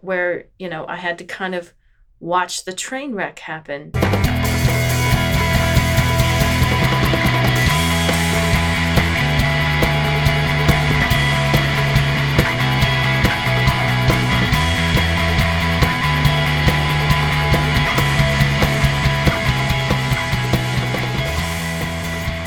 where, 0.00 0.46
you 0.58 0.68
know, 0.68 0.86
I 0.86 0.96
had 0.96 1.18
to 1.18 1.24
kind 1.24 1.54
of 1.54 1.72
watch 2.20 2.64
the 2.64 2.72
train 2.72 3.14
wreck 3.14 3.38
happen. 3.38 3.92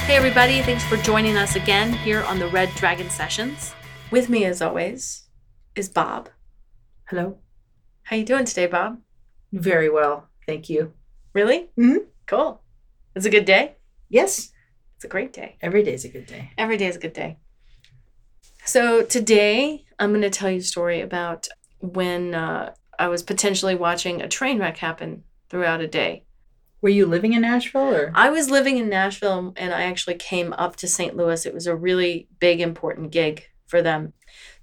Hey 0.05 0.17
everybody, 0.17 0.61
thanks 0.61 0.83
for 0.83 0.97
joining 0.97 1.37
us 1.37 1.55
again 1.55 1.93
here 1.93 2.21
on 2.23 2.37
the 2.37 2.47
Red 2.47 2.69
Dragon 2.75 3.09
Sessions. 3.09 3.73
With 4.11 4.27
me 4.27 4.43
as 4.43 4.61
always 4.61 5.23
is 5.73 5.87
Bob. 5.87 6.29
Hello. 7.11 7.37
How 8.03 8.15
you 8.15 8.23
doing 8.23 8.45
today, 8.45 8.67
Bob? 8.67 9.01
Very 9.51 9.89
well. 9.89 10.29
Thank 10.45 10.69
you. 10.69 10.93
Really? 11.33 11.69
Mhm. 11.77 12.05
Cool. 12.25 12.61
It's 13.17 13.25
a 13.25 13.29
good 13.29 13.43
day. 13.43 13.75
Yes. 14.07 14.53
It's 14.95 15.03
a 15.03 15.09
great 15.09 15.33
day. 15.33 15.57
Every 15.61 15.83
day 15.83 15.93
is 15.93 16.05
a 16.05 16.07
good 16.07 16.25
day. 16.25 16.51
Every 16.57 16.77
day 16.77 16.87
is 16.87 16.95
a 16.95 16.99
good 16.99 17.11
day. 17.11 17.35
So 18.63 19.03
today 19.03 19.83
I'm 19.99 20.11
going 20.11 20.21
to 20.21 20.29
tell 20.29 20.49
you 20.49 20.59
a 20.59 20.61
story 20.61 21.01
about 21.01 21.49
when 21.79 22.33
uh, 22.33 22.75
I 22.97 23.09
was 23.09 23.23
potentially 23.23 23.75
watching 23.75 24.21
a 24.21 24.29
train 24.29 24.57
wreck 24.57 24.77
happen 24.77 25.25
throughout 25.49 25.81
a 25.81 25.87
day. 25.87 26.23
Were 26.81 26.87
you 26.87 27.05
living 27.05 27.33
in 27.33 27.41
Nashville 27.41 27.93
or? 27.93 28.13
I 28.15 28.29
was 28.29 28.49
living 28.49 28.77
in 28.77 28.87
Nashville 28.87 29.51
and 29.57 29.73
I 29.73 29.81
actually 29.81 30.15
came 30.15 30.53
up 30.53 30.77
to 30.77 30.87
St. 30.87 31.17
Louis. 31.17 31.45
It 31.45 31.53
was 31.53 31.67
a 31.67 31.75
really 31.75 32.29
big, 32.39 32.61
important 32.61 33.11
gig 33.11 33.49
for 33.67 33.81
them. 33.81 34.13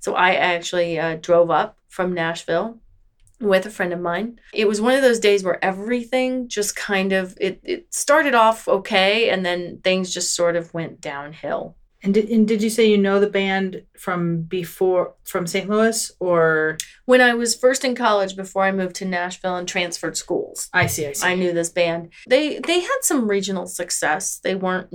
So 0.01 0.15
I 0.15 0.32
actually 0.32 0.98
uh, 0.98 1.16
drove 1.16 1.51
up 1.51 1.77
from 1.88 2.12
Nashville 2.15 2.78
with 3.41 3.66
a 3.66 3.70
friend 3.70 3.92
of 3.92 4.01
mine. 4.01 4.41
It 4.52 4.66
was 4.69 4.80
one 4.80 4.95
of 4.95 5.02
those 5.02 5.20
days 5.20 5.45
where 5.45 5.62
everything 5.65 6.49
just 6.49 6.74
kind 6.76 7.12
of 7.12 7.37
it, 7.40 7.60
it 7.62 7.95
started 7.95 8.35
off 8.35 8.66
okay 8.66 9.30
and 9.30 9.45
then 9.46 9.80
things 9.85 10.12
just 10.12 10.35
sort 10.35 10.57
of 10.57 10.74
went 10.74 11.01
downhill. 11.01 11.77
And 12.01 12.15
did, 12.15 12.29
and 12.29 12.46
did 12.46 12.62
you 12.62 12.71
say 12.71 12.87
you 12.88 12.96
know 12.96 13.18
the 13.18 13.29
band 13.29 13.82
from 13.99 14.43
before 14.43 15.15
from 15.24 15.49
St. 15.49 15.68
Louis 15.68 16.12
or? 16.21 16.79
When 17.07 17.21
I 17.21 17.35
was 17.35 17.57
first 17.57 17.85
in 17.85 17.96
college 17.96 18.37
before 18.37 18.62
I 18.62 18.71
moved 18.71 18.95
to 18.96 19.05
Nashville 19.05 19.57
and 19.57 19.66
transferred 19.66 20.16
schools, 20.16 20.68
I 20.73 20.87
see. 20.87 21.07
I 21.09 21.12
see. 21.12 21.27
I 21.27 21.34
knew 21.34 21.52
this 21.52 21.71
band. 21.71 22.12
They 22.29 22.60
they 22.60 22.80
had 22.80 22.99
some 23.02 23.29
regional 23.29 23.66
success. 23.66 24.38
They 24.38 24.55
weren't 24.55 24.90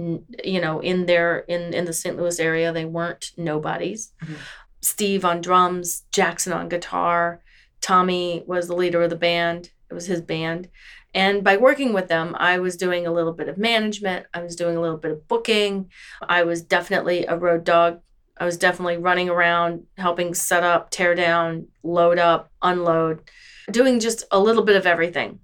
you 0.46 0.62
know 0.62 0.80
in 0.80 1.06
their 1.06 1.40
in 1.40 1.74
in 1.74 1.84
the 1.84 1.92
St. 1.94 2.16
Louis 2.18 2.40
area. 2.40 2.72
They 2.72 2.86
weren't 2.86 3.32
nobodies. 3.36 4.14
Mhm. 4.24 4.36
Steve 4.84 5.24
on 5.26 5.42
drums, 5.42 6.04
Jackson 6.12 6.54
on 6.54 6.70
guitar, 6.70 7.42
Tommy 7.84 8.44
was 8.48 8.68
the 8.68 8.76
leader 8.76 9.04
of 9.04 9.10
the 9.10 9.16
band. 9.16 9.72
It 9.90 9.94
was 9.94 10.06
his 10.06 10.22
band. 10.22 10.70
And 11.14 11.44
by 11.44 11.58
working 11.58 11.94
with 11.94 12.08
them, 12.08 12.34
I 12.40 12.58
was 12.58 12.78
doing 12.78 13.06
a 13.06 13.12
little 13.12 13.34
bit 13.34 13.50
of 13.50 13.58
management. 13.58 14.26
I 14.34 14.42
was 14.42 14.56
doing 14.56 14.76
a 14.76 14.82
little 14.82 14.98
bit 14.98 15.12
of 15.12 15.28
booking. 15.28 15.92
I 16.22 16.44
was 16.44 16.62
definitely 16.62 17.26
a 17.26 17.38
road 17.38 17.66
dog. 17.66 18.00
I 18.38 18.46
was 18.46 18.58
definitely 18.58 18.98
running 18.98 19.30
around, 19.30 19.84
helping 19.98 20.34
set 20.34 20.64
up, 20.64 20.90
tear 20.90 21.14
down, 21.14 21.68
load 21.84 22.18
up, 22.18 22.52
unload, 22.62 23.30
doing 23.70 24.00
just 24.00 24.24
a 24.32 24.40
little 24.40 24.64
bit 24.64 24.76
of 24.76 24.88
everything 24.88 25.40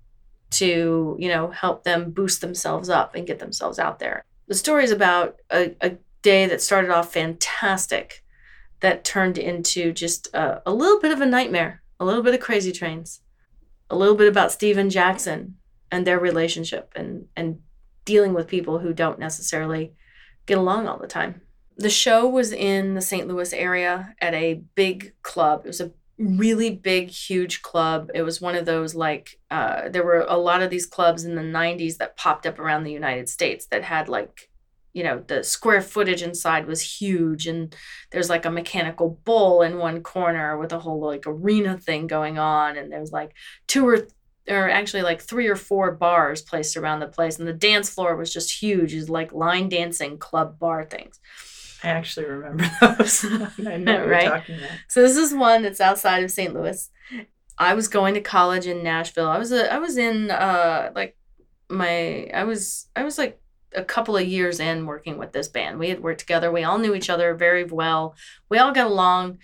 to, 0.51 1.15
you 1.19 1.27
know, 1.27 1.49
help 1.51 1.83
them 1.83 2.11
boost 2.11 2.41
themselves 2.41 2.89
up 2.89 3.13
and 3.13 3.27
get 3.27 3.39
themselves 3.39 3.77
out 3.77 3.99
there. 3.99 4.23
The 4.47 4.55
story 4.55 4.85
is 4.85 4.91
about 4.91 5.35
a, 5.51 5.75
a 5.81 5.97
day 6.23 6.47
that 6.47 6.61
started 6.61 6.89
off 6.89 7.13
fantastic 7.13 8.23
that 8.81 9.03
turned 9.03 9.37
into 9.37 9.91
just 9.91 10.27
a, 10.33 10.61
a 10.65 10.73
little 10.73 10.99
bit 10.99 11.11
of 11.11 11.21
a 11.21 11.25
nightmare, 11.25 11.81
a 11.99 12.05
little 12.05 12.23
bit 12.23 12.33
of 12.33 12.39
crazy 12.39 12.71
trains, 12.71 13.21
a 13.89 13.95
little 13.95 14.15
bit 14.15 14.27
about 14.27 14.51
Steven 14.51 14.89
Jackson 14.89 15.57
and 15.91 16.05
their 16.05 16.19
relationship 16.19 16.91
and, 16.95 17.25
and 17.35 17.59
dealing 18.05 18.33
with 18.33 18.47
people 18.47 18.79
who 18.79 18.93
don't 18.93 19.19
necessarily 19.19 19.93
get 20.45 20.57
along 20.57 20.87
all 20.87 20.99
the 20.99 21.07
time. 21.07 21.41
The 21.77 21.89
show 21.89 22.27
was 22.27 22.51
in 22.51 22.93
the 22.93 23.01
St. 23.01 23.27
Louis 23.27 23.53
area 23.53 24.15
at 24.21 24.33
a 24.33 24.61
big 24.75 25.13
club. 25.23 25.61
It 25.63 25.67
was 25.67 25.81
a 25.81 25.91
really 26.17 26.69
big, 26.69 27.09
huge 27.09 27.61
club. 27.61 28.11
It 28.13 28.23
was 28.23 28.41
one 28.41 28.55
of 28.55 28.65
those 28.65 28.93
like, 28.93 29.39
uh, 29.49 29.87
there 29.89 30.03
were 30.03 30.25
a 30.27 30.37
lot 30.37 30.61
of 30.61 30.69
these 30.69 30.85
clubs 30.85 31.23
in 31.23 31.35
the 31.35 31.41
90s 31.41 31.97
that 31.97 32.17
popped 32.17 32.45
up 32.45 32.59
around 32.59 32.83
the 32.83 32.91
United 32.91 33.29
States 33.29 33.65
that 33.67 33.83
had 33.83 34.09
like, 34.09 34.49
you 34.93 35.03
know, 35.03 35.23
the 35.27 35.43
square 35.43 35.81
footage 35.81 36.21
inside 36.23 36.65
was 36.65 36.81
huge. 36.81 37.47
And 37.47 37.75
there's 38.11 38.29
like 38.29 38.45
a 38.45 38.51
mechanical 38.51 39.19
bull 39.23 39.61
in 39.61 39.77
one 39.77 40.01
corner 40.01 40.57
with 40.57 40.71
a 40.73 40.79
whole 40.79 40.99
like 40.99 41.23
arena 41.27 41.77
thing 41.77 42.07
going 42.07 42.39
on. 42.39 42.77
And 42.77 42.91
there's 42.91 43.11
like 43.11 43.33
two 43.67 43.87
or 43.87 44.07
or 44.49 44.67
actually 44.67 45.03
like 45.03 45.21
three 45.21 45.47
or 45.47 45.55
four 45.55 45.91
bars 45.91 46.41
placed 46.41 46.75
around 46.75 47.01
the 47.01 47.07
place 47.07 47.37
and 47.37 47.47
the 47.47 47.53
dance 47.53 47.87
floor 47.89 48.15
was 48.15 48.33
just 48.33 48.59
huge 48.63 48.95
is 48.95 49.07
like 49.09 49.31
line 49.31 49.69
dancing 49.69 50.17
club 50.17 50.57
bar 50.57 50.83
things 50.85 51.19
I 51.83 51.89
actually 51.89 52.25
remember 52.25 52.65
those. 52.81 53.23
I 53.65 53.77
know 53.77 54.05
Right? 54.07 54.27
talking 54.27 54.55
about. 54.57 54.71
so 54.87 55.01
this 55.03 55.17
is 55.17 55.35
one 55.35 55.61
that's 55.61 55.79
outside 55.79 56.23
of 56.23 56.31
st 56.31 56.55
louis 56.55 56.89
i 57.59 57.75
was 57.75 57.87
going 57.87 58.15
to 58.15 58.21
college 58.21 58.65
in 58.65 58.81
nashville 58.83 59.27
i 59.29 59.37
was 59.37 59.51
a, 59.51 59.71
i 59.71 59.77
was 59.77 59.97
in 59.97 60.31
uh 60.31 60.91
like 60.95 61.15
my 61.69 62.27
i 62.33 62.43
was 62.43 62.89
i 62.95 63.03
was 63.03 63.19
like 63.19 63.39
a 63.75 63.83
couple 63.83 64.17
of 64.17 64.27
years 64.27 64.59
in 64.59 64.85
working 64.85 65.17
with 65.17 65.31
this 65.31 65.47
band. 65.47 65.79
We 65.79 65.89
had 65.89 66.01
worked 66.01 66.19
together. 66.19 66.51
We 66.51 66.63
all 66.63 66.77
knew 66.77 66.95
each 66.95 67.09
other 67.09 67.35
very 67.35 67.63
well. 67.63 68.15
We 68.49 68.57
all 68.57 68.71
got 68.71 68.87
along 68.87 69.39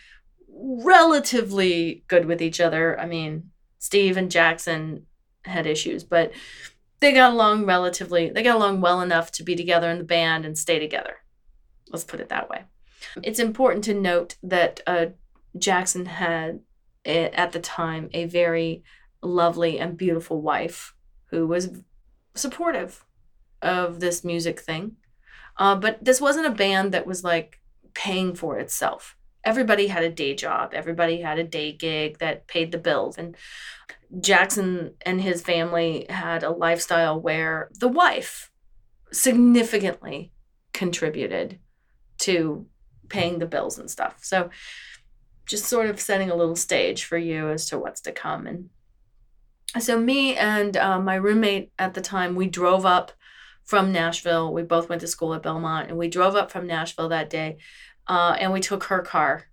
relatively 0.48 2.04
good 2.08 2.26
with 2.26 2.42
each 2.42 2.60
other. 2.60 3.00
I 3.00 3.06
mean 3.06 3.52
steve 3.78 4.18
and 4.18 4.32
jackson 4.32 5.06
had 5.44 5.68
issues 5.68 6.04
but 6.04 6.32
they 7.02 7.12
got 7.12 7.34
along 7.34 7.66
relatively 7.66 8.30
they 8.30 8.42
got 8.42 8.56
along 8.56 8.82
well 8.82 9.02
enough 9.02 9.32
to 9.32 9.44
be 9.44 9.56
together 9.56 9.92
in 9.92 10.00
the 10.00 10.04
band 10.04 10.46
and 10.46 10.58
stay 10.58 10.80
together. 10.80 11.18
Let's 11.92 12.06
put 12.06 12.20
it 12.20 12.30
that 12.30 12.50
way. 12.50 12.64
It's 13.22 13.40
important 13.40 13.84
to 13.86 13.94
note 13.94 14.38
that 14.42 14.82
uh, 14.88 15.08
jackson 15.58 16.06
had 16.06 16.62
at 17.06 17.52
the 17.52 17.60
time 17.60 18.10
a 18.14 18.26
very 18.26 18.84
lovely 19.22 19.80
and 19.80 19.98
beautiful 19.98 20.42
wife 20.42 20.96
who 21.30 21.46
was 21.46 21.70
supportive 22.34 23.05
of 23.66 24.00
this 24.00 24.24
music 24.24 24.60
thing 24.60 24.96
uh, 25.58 25.76
but 25.76 26.04
this 26.04 26.22
wasn't 26.22 26.46
a 26.46 26.52
band 26.52 26.94
that 26.94 27.08
was 27.08 27.24
like 27.24 27.60
paying 27.94 28.36
for 28.36 28.58
itself 28.58 29.18
everybody 29.44 29.88
had 29.88 30.04
a 30.04 30.10
day 30.10 30.34
job 30.34 30.72
everybody 30.74 31.22
had 31.22 31.40
a 31.40 31.44
day 31.44 31.72
gig 31.72 32.18
that 32.20 32.48
paid 32.48 32.72
the 32.72 32.78
bills 32.78 33.18
and 33.18 33.36
Jackson 34.20 34.94
and 35.06 35.22
his 35.22 35.42
family 35.42 36.06
had 36.10 36.44
a 36.44 36.52
lifestyle 36.52 37.20
where 37.20 37.70
the 37.80 37.88
wife 37.88 38.52
significantly 39.12 40.32
contributed 40.74 41.60
to 42.20 42.66
paying 43.10 43.40
the 43.40 43.46
bills 43.46 43.78
and 43.78 43.90
stuff. 43.90 44.20
So 44.22 44.50
just 45.46 45.66
sort 45.66 45.90
of 45.90 46.00
setting 46.00 46.30
a 46.30 46.36
little 46.36 46.56
stage 46.56 47.04
for 47.06 47.18
you 47.18 47.50
as 47.50 47.68
to 47.68 47.78
what's 47.78 48.02
to 48.02 48.12
come. 48.12 48.48
And 48.48 48.70
so 49.80 50.00
me 50.00 50.36
and 50.36 50.76
uh, 50.78 51.00
my 51.00 51.16
roommate 51.16 51.72
at 51.78 51.94
the 51.94 52.02
time, 52.02 52.36
we 52.36 52.48
drove 52.48 52.86
up 52.86 53.12
from 53.66 53.92
Nashville. 53.92 54.54
We 54.54 54.64
both 54.64 54.90
went 54.90 55.02
to 55.02 55.08
school 55.08 55.34
at 55.34 55.44
Belmont, 55.44 55.90
and 55.90 55.98
we 55.98 56.08
drove 56.08 56.36
up 56.36 56.52
from 56.52 56.68
Nashville 56.68 57.10
that 57.10 57.30
day, 57.30 57.58
uh, 58.08 58.38
and 58.40 58.54
we 58.54 58.62
took 58.62 58.86
her 58.86 59.02
car 59.02 59.46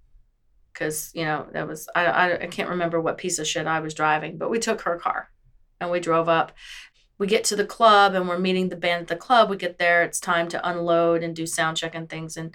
because 0.72 1.10
you 1.14 1.24
know 1.24 1.46
that 1.52 1.66
was 1.66 1.88
I, 1.94 2.06
I 2.06 2.42
I 2.42 2.46
can't 2.46 2.70
remember 2.70 3.00
what 3.00 3.18
piece 3.18 3.38
of 3.38 3.46
shit 3.46 3.66
I 3.66 3.80
was 3.80 3.94
driving, 3.94 4.38
but 4.38 4.50
we 4.50 4.58
took 4.58 4.82
her 4.82 4.98
car 4.98 5.30
and 5.80 5.90
we 5.90 6.00
drove 6.00 6.28
up. 6.28 6.52
We 7.18 7.26
get 7.26 7.44
to 7.44 7.56
the 7.56 7.66
club 7.66 8.14
and 8.14 8.28
we're 8.28 8.38
meeting 8.38 8.68
the 8.68 8.76
band 8.76 9.02
at 9.02 9.08
the 9.08 9.16
club. 9.16 9.48
We 9.48 9.56
get 9.56 9.78
there, 9.78 10.02
it's 10.02 10.18
time 10.18 10.48
to 10.48 10.68
unload 10.68 11.22
and 11.22 11.36
do 11.36 11.46
sound 11.46 11.76
check 11.76 11.94
and 11.94 12.08
things, 12.08 12.36
and 12.36 12.54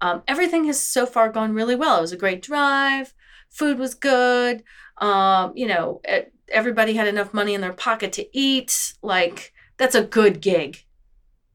um, 0.00 0.22
everything 0.26 0.64
has 0.66 0.80
so 0.80 1.06
far 1.06 1.30
gone 1.30 1.54
really 1.54 1.76
well. 1.76 1.98
It 1.98 2.02
was 2.02 2.12
a 2.12 2.16
great 2.16 2.42
drive. 2.42 3.14
Food 3.50 3.78
was 3.78 3.94
good. 3.94 4.62
Um, 4.98 5.52
you 5.54 5.66
know, 5.66 6.00
e- 6.10 6.30
everybody 6.48 6.94
had 6.94 7.08
enough 7.08 7.34
money 7.34 7.54
in 7.54 7.60
their 7.60 7.72
pocket 7.72 8.12
to 8.14 8.38
eat. 8.38 8.94
Like 9.02 9.52
that's 9.76 9.94
a 9.94 10.04
good 10.04 10.40
gig. 10.40 10.84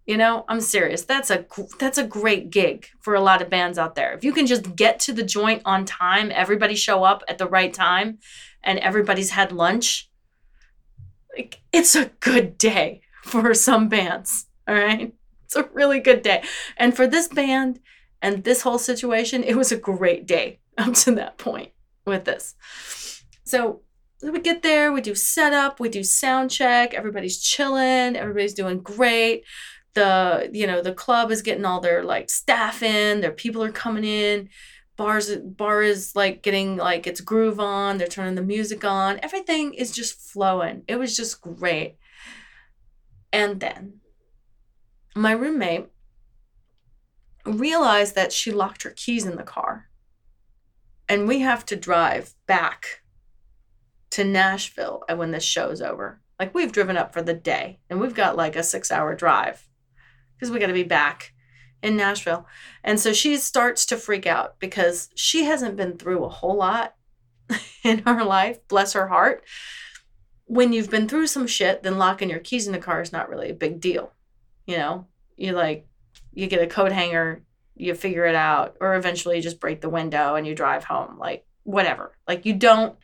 You 0.06 0.18
know, 0.18 0.46
I'm 0.48 0.62
serious. 0.62 1.04
That's 1.04 1.32
a 1.32 1.46
that's 1.80 1.98
a 1.98 2.06
great 2.06 2.52
gig 2.52 2.88
for 3.02 3.16
a 3.16 3.22
lot 3.22 3.42
of 3.42 3.50
bands 3.50 3.80
out 3.80 3.96
there. 3.96 4.14
If 4.14 4.24
you 4.24 4.34
can 4.34 4.46
just 4.46 4.76
get 4.76 5.00
to 5.02 5.14
the 5.14 5.24
joint 5.24 5.64
on 5.66 5.84
time, 5.84 6.32
everybody 6.32 6.76
show 6.76 7.04
up 7.04 7.24
at 7.28 7.40
the 7.40 7.48
right 7.48 7.74
time, 7.74 8.20
and 8.64 8.78
everybody's 8.80 9.32
had 9.32 9.52
lunch, 9.52 10.12
like 11.36 11.62
it's 11.74 11.96
a 11.96 12.12
good 12.20 12.58
day 12.60 13.02
for 13.24 13.54
some 13.56 13.90
bands. 13.90 14.46
All 14.68 14.76
right, 14.76 15.12
it's 15.46 15.56
a 15.56 15.68
really 15.74 16.00
good 16.00 16.22
day, 16.22 16.44
and 16.78 16.96
for 16.96 17.08
this 17.08 17.28
band 17.28 17.80
and 18.22 18.44
this 18.44 18.62
whole 18.62 18.80
situation, 18.80 19.44
it 19.44 19.56
was 19.56 19.72
a 19.72 19.78
great 19.78 20.28
day 20.28 20.60
up 20.78 20.94
to 20.94 21.16
that 21.16 21.40
point 21.40 21.72
with 22.06 22.26
this. 22.26 22.54
So 23.44 23.82
we 24.22 24.40
get 24.40 24.62
there, 24.62 24.92
we 24.92 25.02
do 25.02 25.16
setup, 25.16 25.80
we 25.80 25.90
do 25.90 26.04
sound 26.04 26.52
check, 26.52 26.94
everybody's 26.94 27.42
chilling, 27.42 28.16
everybody's 28.16 28.54
doing 28.54 28.80
great 28.80 29.44
the 29.96 30.50
you 30.54 30.68
know 30.68 30.82
the 30.82 30.94
club 30.94 31.32
is 31.32 31.42
getting 31.42 31.66
all 31.66 31.80
their 31.80 32.04
like 32.04 32.30
staff 32.30 32.84
in 32.84 33.22
their 33.22 33.32
people 33.32 33.64
are 33.64 33.72
coming 33.72 34.04
in 34.04 34.50
bars 34.98 35.36
bar 35.38 35.82
is 35.82 36.16
like 36.16 36.42
getting 36.42 36.78
like 36.78 37.08
its 37.08 37.22
groove 37.22 37.60
on 37.60 37.98
they're 37.98 38.08
turning 38.08 38.36
the 38.36 38.42
music 38.42 38.84
on 38.84 39.20
everything 39.24 39.74
is 39.74 39.92
just 39.92 40.26
flowing. 40.36 40.84
It 40.86 40.98
was 40.98 41.16
just 41.16 41.40
great. 41.40 41.96
And 43.32 43.62
then 43.62 44.02
my 45.16 45.32
roommate 45.32 45.88
realized 47.46 48.16
that 48.16 48.34
she 48.34 48.52
locked 48.52 48.84
her 48.84 48.90
keys 48.90 49.26
in 49.26 49.38
the 49.38 49.44
car 49.44 49.88
and 51.08 51.26
we 51.26 51.40
have 51.40 51.66
to 51.68 51.78
drive 51.78 52.34
back 52.48 53.02
to 54.10 54.26
nashville 54.26 55.06
when 55.16 55.32
this 55.32 55.46
show's 55.46 55.82
over. 55.82 56.20
Like 56.38 56.54
we've 56.54 56.74
driven 56.74 56.98
up 56.98 57.14
for 57.14 57.22
the 57.22 57.34
day 57.34 57.80
and 57.90 58.02
we've 58.02 58.14
got 58.14 58.36
like 58.36 58.58
a 58.58 58.64
six 58.64 58.92
hour 58.92 59.16
drive 59.16 59.66
because 60.36 60.52
we 60.52 60.60
got 60.60 60.68
to 60.68 60.74
be 60.74 60.84
back 60.84 61.34
in 61.86 61.96
Nashville. 61.96 62.48
And 62.84 63.00
so 63.00 63.14
she 63.14 63.38
starts 63.38 63.86
to 63.88 63.98
freak 63.98 64.26
out 64.26 64.60
because 64.60 65.10
she 65.16 65.44
hasn't 65.44 65.76
been 65.76 65.98
through 65.98 66.24
a 66.24 66.30
whole 66.30 66.58
lot 66.58 66.96
in 67.84 68.00
her 68.00 68.24
life, 68.24 68.60
bless 68.68 68.94
her 68.94 69.08
heart. 69.08 69.44
When 70.46 70.74
you've 70.74 70.90
been 70.90 71.08
through 71.08 71.28
some 71.28 71.48
shit, 71.48 71.84
then 71.84 71.98
locking 71.98 72.30
your 72.30 72.40
keys 72.40 72.68
in 72.68 72.74
the 72.74 72.80
car 72.80 73.02
is 73.02 73.12
not 73.12 73.30
really 73.30 73.50
a 73.50 73.56
big 73.56 73.80
deal. 73.80 74.12
You 74.66 74.78
know, 74.78 75.08
you 75.38 75.54
like, 75.54 75.88
you 76.34 76.48
get 76.48 76.62
a 76.62 76.68
coat 76.68 76.92
hanger, 76.92 77.44
you 77.76 77.94
figure 77.94 78.26
it 78.26 78.36
out, 78.36 78.78
or 78.82 78.96
eventually 78.96 79.38
you 79.38 79.42
just 79.42 79.60
break 79.60 79.82
the 79.82 79.90
window 79.90 80.36
and 80.36 80.46
you 80.46 80.56
drive 80.56 80.84
home. 80.86 81.18
Like, 81.20 81.46
whatever. 81.64 82.18
Like, 82.28 82.46
you 82.46 82.54
don't, 82.54 82.96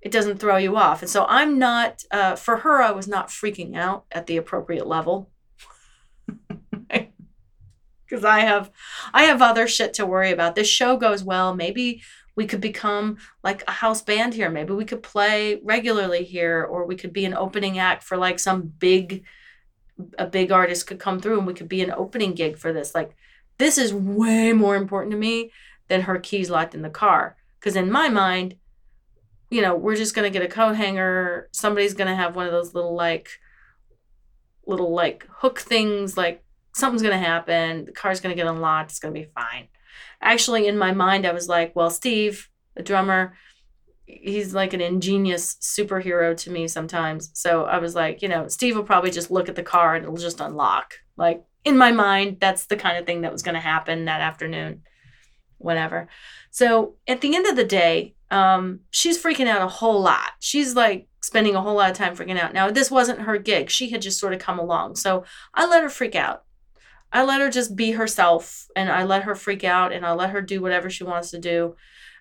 it 0.00 0.12
doesn't 0.12 0.38
throw 0.38 0.56
you 0.56 0.76
off. 0.76 1.02
And 1.02 1.10
so 1.10 1.26
I'm 1.28 1.58
not, 1.58 2.04
uh, 2.10 2.36
for 2.36 2.58
her, 2.58 2.82
I 2.82 2.92
was 2.92 3.08
not 3.08 3.28
freaking 3.28 3.76
out 3.76 4.04
at 4.12 4.26
the 4.26 4.36
appropriate 4.36 4.86
level 4.86 5.30
because 8.08 8.24
I 8.24 8.40
have 8.40 8.70
I 9.12 9.24
have 9.24 9.42
other 9.42 9.66
shit 9.66 9.94
to 9.94 10.06
worry 10.06 10.30
about. 10.30 10.54
This 10.54 10.68
show 10.68 10.96
goes 10.96 11.22
well. 11.22 11.54
Maybe 11.54 12.02
we 12.34 12.46
could 12.46 12.60
become 12.60 13.18
like 13.42 13.64
a 13.66 13.72
house 13.72 14.00
band 14.02 14.34
here. 14.34 14.50
Maybe 14.50 14.72
we 14.72 14.84
could 14.84 15.02
play 15.02 15.60
regularly 15.62 16.24
here 16.24 16.64
or 16.64 16.86
we 16.86 16.96
could 16.96 17.12
be 17.12 17.24
an 17.24 17.34
opening 17.34 17.78
act 17.78 18.02
for 18.02 18.16
like 18.16 18.38
some 18.38 18.62
big 18.62 19.24
a 20.18 20.26
big 20.26 20.52
artist 20.52 20.86
could 20.86 21.00
come 21.00 21.18
through 21.18 21.38
and 21.38 21.46
we 21.46 21.54
could 21.54 21.68
be 21.68 21.82
an 21.82 21.90
opening 21.90 22.34
gig 22.34 22.56
for 22.56 22.72
this. 22.72 22.94
Like 22.94 23.16
this 23.58 23.78
is 23.78 23.92
way 23.92 24.52
more 24.52 24.76
important 24.76 25.10
to 25.12 25.18
me 25.18 25.50
than 25.88 26.02
her 26.02 26.18
keys 26.18 26.50
locked 26.50 26.74
in 26.74 26.82
the 26.82 26.90
car 26.90 27.36
because 27.58 27.76
in 27.76 27.90
my 27.90 28.08
mind 28.08 28.56
you 29.50 29.62
know, 29.62 29.74
we're 29.74 29.96
just 29.96 30.14
to 30.30 30.38
get 30.38 30.44
a 30.44 30.48
coat 30.48 30.76
hanger. 30.76 31.48
Somebody's 31.52 31.94
to 32.08 32.14
have 32.14 32.36
one 32.36 32.46
of 32.46 32.52
those 32.52 32.74
little 32.74 32.94
like 32.94 33.30
little 34.66 34.92
like 34.92 35.26
hook 35.30 35.58
things 35.58 36.16
like 36.16 36.44
something's 36.78 37.02
going 37.02 37.18
to 37.18 37.26
happen. 37.26 37.84
The 37.84 37.92
car's 37.92 38.20
going 38.20 38.34
to 38.34 38.40
get 38.40 38.50
unlocked. 38.50 38.90
It's 38.90 39.00
going 39.00 39.14
to 39.14 39.20
be 39.20 39.30
fine. 39.34 39.68
Actually, 40.20 40.66
in 40.66 40.78
my 40.78 40.92
mind, 40.92 41.26
I 41.26 41.32
was 41.32 41.48
like, 41.48 41.74
well, 41.76 41.90
Steve, 41.90 42.48
the 42.74 42.82
drummer, 42.82 43.34
he's 44.06 44.54
like 44.54 44.72
an 44.72 44.80
ingenious 44.80 45.56
superhero 45.56 46.36
to 46.38 46.50
me 46.50 46.66
sometimes. 46.66 47.30
So 47.34 47.64
I 47.64 47.78
was 47.78 47.94
like, 47.94 48.22
you 48.22 48.28
know, 48.28 48.48
Steve 48.48 48.74
will 48.76 48.84
probably 48.84 49.10
just 49.10 49.30
look 49.30 49.48
at 49.48 49.56
the 49.56 49.62
car 49.62 49.94
and 49.94 50.04
it'll 50.04 50.16
just 50.16 50.40
unlock. 50.40 50.94
Like 51.16 51.44
in 51.64 51.76
my 51.76 51.92
mind, 51.92 52.38
that's 52.40 52.66
the 52.66 52.76
kind 52.76 52.96
of 52.96 53.06
thing 53.06 53.22
that 53.22 53.32
was 53.32 53.42
going 53.42 53.54
to 53.54 53.60
happen 53.60 54.06
that 54.06 54.20
afternoon, 54.20 54.82
whatever. 55.58 56.08
So 56.50 56.94
at 57.06 57.20
the 57.20 57.36
end 57.36 57.46
of 57.46 57.56
the 57.56 57.64
day, 57.64 58.14
um, 58.30 58.80
she's 58.90 59.22
freaking 59.22 59.46
out 59.46 59.62
a 59.62 59.68
whole 59.68 60.00
lot. 60.00 60.30
She's 60.40 60.74
like 60.74 61.08
spending 61.22 61.54
a 61.54 61.60
whole 61.60 61.76
lot 61.76 61.90
of 61.90 61.96
time 61.96 62.16
freaking 62.16 62.38
out. 62.38 62.54
Now, 62.54 62.70
this 62.70 62.90
wasn't 62.90 63.22
her 63.22 63.38
gig. 63.38 63.70
She 63.70 63.90
had 63.90 64.02
just 64.02 64.18
sort 64.18 64.32
of 64.32 64.38
come 64.38 64.58
along. 64.58 64.96
So 64.96 65.24
I 65.54 65.66
let 65.66 65.82
her 65.82 65.88
freak 65.90 66.14
out. 66.14 66.44
I 67.12 67.24
let 67.24 67.40
her 67.40 67.50
just 67.50 67.74
be 67.74 67.92
herself 67.92 68.66
and 68.76 68.90
I 68.90 69.04
let 69.04 69.22
her 69.22 69.34
freak 69.34 69.64
out 69.64 69.92
and 69.92 70.04
I 70.04 70.12
let 70.12 70.30
her 70.30 70.42
do 70.42 70.60
whatever 70.60 70.90
she 70.90 71.04
wants 71.04 71.30
to 71.30 71.38
do. 71.38 71.76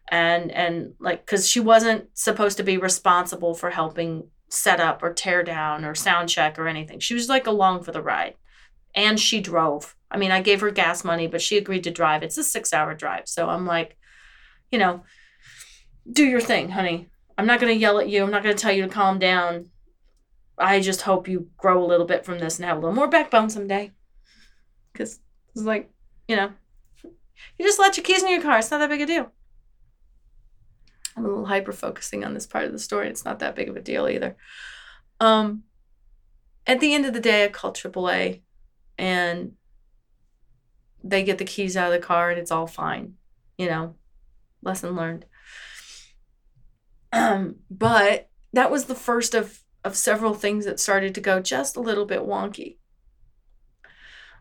And 0.10 0.51
and 0.51 0.94
like 1.00 1.25
cuz 1.25 1.50
she 1.50 1.60
wasn't 1.60 2.18
supposed 2.18 2.57
to 2.57 2.63
be 2.63 2.78
responsible 2.78 3.54
for 3.54 3.72
helping 3.72 4.30
set 4.50 4.80
up 4.80 5.04
or 5.04 5.13
tear 5.13 5.44
down 5.44 5.84
or 5.84 5.94
sound 5.94 6.30
check 6.30 6.57
or 6.57 6.68
anything. 6.68 7.00
She 7.00 7.13
was 7.13 7.28
like 7.28 7.48
along 7.48 7.84
for 7.84 7.92
the 7.92 8.01
ride. 8.01 8.36
And 8.95 9.19
she 9.19 9.42
drove. 9.42 9.95
I 10.10 10.18
mean, 10.18 10.31
I 10.31 10.42
gave 10.42 10.62
her 10.62 10.72
gas 10.72 11.04
money, 11.04 11.28
but 11.28 11.42
she 11.42 11.57
agreed 11.57 11.83
to 11.83 11.92
drive. 11.92 12.24
It's 12.24 12.38
a 12.38 12.42
6-hour 12.42 12.95
drive. 12.95 13.28
So 13.28 13.50
I'm 13.50 13.66
like, 13.66 13.98
you 14.72 14.80
know, 14.80 15.04
do 16.10 16.25
your 16.25 16.40
thing, 16.40 16.69
honey. 16.69 17.10
I'm 17.38 17.45
not 17.45 17.60
going 17.60 17.72
to 17.72 17.80
yell 17.80 18.00
at 18.00 18.07
you. 18.07 18.24
I'm 18.24 18.31
not 18.31 18.42
going 18.42 18.56
to 18.56 18.62
tell 18.62 18.72
you 18.72 18.83
to 18.83 18.88
calm 18.88 19.19
down. 19.19 19.69
I 20.57 20.80
just 20.80 21.01
hope 21.01 21.28
you 21.28 21.50
grow 21.57 21.83
a 21.83 21.86
little 21.86 22.07
bit 22.07 22.25
from 22.25 22.40
this 22.40 22.57
and 22.57 22.66
have 22.66 22.78
a 22.78 22.80
little 22.80 22.95
more 22.95 23.10
backbone 23.10 23.50
someday 23.50 23.92
because 24.98 25.20
it's 25.56 25.64
like, 25.64 25.92
you 26.28 26.36
know, 26.36 26.52
you 27.04 27.66
just 27.66 27.80
let 27.80 27.98
your 27.98 28.04
keys 28.04 28.24
in 28.24 28.30
your 28.30 28.42
car. 28.42 28.58
It's 28.58 28.72
not 28.72 28.80
that 28.80 28.90
big 28.90 29.02
a 29.02 29.06
deal. 29.06 29.32
I'm 31.16 31.26
a 31.26 31.28
little 31.28 31.46
hyper 31.46 31.72
focusing 31.72 32.24
on 32.24 32.34
this 32.34 32.48
part 32.48 32.66
of 32.66 32.72
the 32.72 32.80
story. 32.80 33.08
It's 33.10 33.26
not 33.26 33.40
that 33.40 33.56
big 33.56 33.70
of 33.70 33.76
a 33.76 33.82
deal 33.82 34.08
either. 34.08 34.36
Um, 35.20 35.64
at 36.66 36.80
the 36.80 36.94
end 36.94 37.06
of 37.06 37.14
the 37.14 37.20
day, 37.20 37.46
I 37.46 37.48
call 37.48 37.74
AAA 37.74 38.42
and 38.98 39.54
they 41.04 41.24
get 41.24 41.38
the 41.38 41.46
keys 41.46 41.78
out 41.78 41.94
of 41.94 42.00
the 42.00 42.06
car 42.06 42.30
and 42.30 42.40
it's 42.40 42.52
all 42.52 42.68
fine. 42.68 43.14
You 43.58 43.68
know, 43.68 43.96
lesson 44.62 44.96
learned. 44.96 45.26
Um, 47.12 47.58
but 47.72 48.30
that 48.54 48.70
was 48.70 48.86
the 48.86 48.96
first 48.96 49.34
of 49.34 49.64
of 49.84 49.96
several 49.96 50.34
things 50.34 50.66
that 50.66 50.80
started 50.80 51.16
to 51.16 51.22
go 51.22 51.40
just 51.40 51.78
a 51.78 51.82
little 51.82 52.06
bit 52.06 52.22
wonky. 52.22 52.78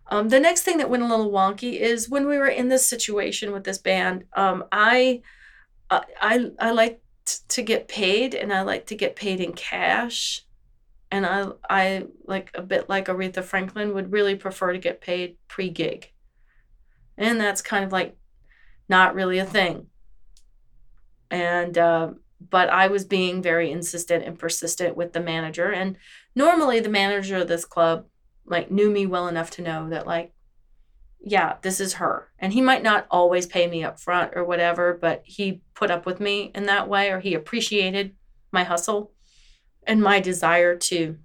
Um, 0.08 0.29
the 0.29 0.41
next 0.41 0.62
thing 0.62 0.79
that 0.79 0.91
went 0.91 1.03
a 1.03 1.06
little 1.06 1.32
wonky 1.32 1.81
is 1.81 2.08
when 2.08 2.26
we 2.26 2.38
were 2.38 2.47
in 2.47 2.69
this 2.69 2.88
situation 2.88 3.53
with 3.53 3.64
this 3.64 3.79
band. 3.79 4.25
Um, 4.35 4.64
I, 4.70 5.23
I, 5.91 6.50
I 6.58 6.70
like 6.70 7.00
to 7.49 7.62
get 7.62 7.88
paid, 7.88 8.35
and 8.35 8.53
I 8.53 8.62
like 8.62 8.87
to 8.87 8.94
get 8.94 9.17
paid 9.17 9.41
in 9.41 9.53
cash. 9.53 10.43
And 11.11 11.25
I, 11.25 11.47
I 11.70 12.05
like 12.25 12.50
a 12.55 12.62
bit 12.62 12.88
like 12.88 13.06
Aretha 13.06 13.43
Franklin 13.43 13.94
would 13.94 14.12
really 14.12 14.35
prefer 14.35 14.73
to 14.73 14.79
get 14.79 15.00
paid 15.00 15.37
pre-gig, 15.49 16.12
and 17.17 17.41
that's 17.41 17.62
kind 17.62 17.85
of 17.85 17.93
like 17.93 18.17
not 18.88 19.14
really 19.14 19.38
a 19.38 19.47
thing. 19.47 19.87
And 21.31 21.79
uh, 21.79 22.11
but 22.50 22.69
I 22.69 22.88
was 22.88 23.05
being 23.05 23.41
very 23.41 23.70
insistent 23.70 24.25
and 24.25 24.38
persistent 24.38 24.97
with 24.97 25.12
the 25.12 25.20
manager, 25.20 25.70
and 25.73 25.97
normally 26.35 26.81
the 26.81 26.88
manager 26.88 27.37
of 27.37 27.49
this 27.49 27.64
club 27.64 28.06
like 28.46 28.70
knew 28.70 28.90
me 28.90 29.06
well 29.06 29.28
enough 29.28 29.50
to 29.52 29.62
know 29.62 29.88
that 29.90 30.06
like 30.06 30.32
yeah 31.20 31.56
this 31.62 31.81
is 31.81 31.94
her. 31.94 32.31
And 32.38 32.52
he 32.52 32.60
might 32.60 32.82
not 32.82 33.06
always 33.10 33.46
pay 33.46 33.66
me 33.66 33.82
up 33.82 33.98
front 33.98 34.32
or 34.37 34.44
whatever 34.44 34.98
but 35.00 35.22
he 35.25 35.62
put 35.75 35.90
up 35.90 36.06
with 36.06 36.20
me 36.20 36.50
in 36.54 36.66
that 36.66 36.88
way 36.88 37.10
or 37.10 37.20
he 37.20 37.34
appreciated 37.34 38.14
my 38.52 38.64
hustle 38.64 39.12
and 39.87 40.02
my 40.02 40.21
desire 40.21 40.76
to 40.76 41.16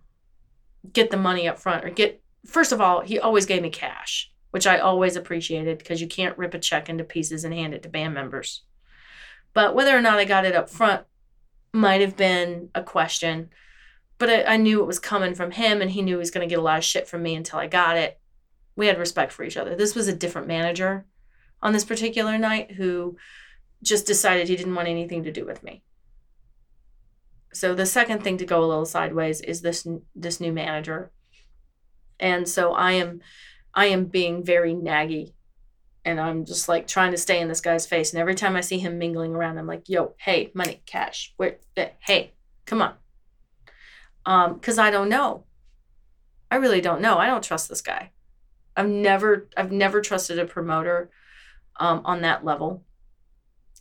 get 0.91 1.11
the 1.11 1.17
money 1.17 1.47
up 1.47 1.59
front 1.59 1.85
or 1.85 1.89
get 1.89 2.21
first 2.45 2.71
of 2.71 2.81
all 2.81 3.01
he 3.01 3.19
always 3.19 3.45
gave 3.45 3.61
me 3.61 3.69
cash 3.69 4.31
which 4.49 4.67
i 4.67 4.77
always 4.77 5.15
appreciated 5.15 5.77
because 5.77 6.01
you 6.01 6.07
can't 6.07 6.37
rip 6.37 6.53
a 6.53 6.59
check 6.59 6.89
into 6.89 7.03
pieces 7.03 7.43
and 7.43 7.53
hand 7.53 7.73
it 7.73 7.83
to 7.83 7.89
band 7.89 8.13
members. 8.13 8.63
But 9.53 9.75
whether 9.75 9.95
or 9.95 10.01
not 10.01 10.19
i 10.19 10.25
got 10.25 10.45
it 10.45 10.55
up 10.55 10.69
front 10.69 11.03
might 11.73 12.01
have 12.01 12.17
been 12.17 12.69
a 12.75 12.83
question 12.83 13.49
but 14.21 14.29
I, 14.29 14.53
I 14.53 14.57
knew 14.57 14.81
it 14.81 14.85
was 14.85 14.99
coming 14.99 15.33
from 15.33 15.49
him 15.49 15.81
and 15.81 15.89
he 15.89 16.03
knew 16.03 16.13
he 16.13 16.19
was 16.19 16.29
going 16.29 16.47
to 16.47 16.49
get 16.49 16.59
a 16.59 16.63
lot 16.63 16.77
of 16.77 16.83
shit 16.83 17.07
from 17.07 17.23
me 17.23 17.33
until 17.33 17.57
I 17.57 17.65
got 17.65 17.97
it. 17.97 18.19
We 18.75 18.85
had 18.85 18.99
respect 18.99 19.31
for 19.31 19.43
each 19.43 19.57
other. 19.57 19.75
This 19.75 19.95
was 19.95 20.07
a 20.07 20.15
different 20.15 20.47
manager 20.47 21.07
on 21.59 21.73
this 21.73 21.83
particular 21.83 22.37
night 22.37 22.73
who 22.73 23.17
just 23.81 24.05
decided 24.05 24.47
he 24.47 24.55
didn't 24.55 24.75
want 24.75 24.87
anything 24.87 25.23
to 25.23 25.31
do 25.31 25.43
with 25.43 25.63
me. 25.63 25.81
So 27.51 27.73
the 27.73 27.87
second 27.87 28.23
thing 28.23 28.37
to 28.37 28.45
go 28.45 28.63
a 28.63 28.67
little 28.67 28.85
sideways 28.85 29.41
is 29.41 29.61
this 29.61 29.87
this 30.15 30.39
new 30.39 30.53
manager. 30.53 31.11
And 32.19 32.47
so 32.47 32.73
I 32.73 32.91
am 32.91 33.21
I 33.73 33.87
am 33.87 34.05
being 34.05 34.43
very 34.43 34.75
naggy 34.75 35.33
and 36.05 36.19
I'm 36.19 36.45
just 36.45 36.69
like 36.69 36.85
trying 36.85 37.11
to 37.11 37.17
stay 37.17 37.41
in 37.41 37.47
this 37.47 37.59
guy's 37.59 37.87
face. 37.87 38.13
And 38.13 38.21
every 38.21 38.35
time 38.35 38.55
I 38.55 38.61
see 38.61 38.77
him 38.77 38.99
mingling 38.99 39.33
around, 39.33 39.57
I'm 39.57 39.65
like, 39.65 39.89
yo, 39.89 40.13
hey, 40.17 40.51
money, 40.53 40.83
cash, 40.85 41.33
where, 41.37 41.57
eh, 41.75 41.89
hey, 41.99 42.33
come 42.65 42.83
on, 42.83 42.93
um 44.25 44.55
because 44.55 44.77
i 44.77 44.91
don't 44.91 45.09
know. 45.09 45.45
I 46.51 46.57
really 46.57 46.81
don't 46.81 47.01
know. 47.01 47.17
I 47.17 47.27
don't 47.27 47.43
trust 47.43 47.69
this 47.69 47.81
guy. 47.81 48.11
I've 48.75 48.89
never 48.89 49.47
i've 49.55 49.71
never 49.71 50.01
trusted 50.01 50.37
a 50.37 50.45
promoter 50.45 51.09
um, 51.79 52.01
on 52.03 52.21
that 52.21 52.43
level. 52.43 52.83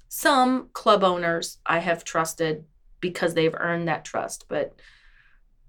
Some 0.08 0.68
club 0.72 1.04
owners 1.04 1.58
i 1.66 1.78
have 1.78 2.04
trusted 2.04 2.64
because 3.00 3.34
they've 3.34 3.54
earned 3.58 3.88
that 3.88 4.04
trust 4.04 4.46
but 4.48 4.74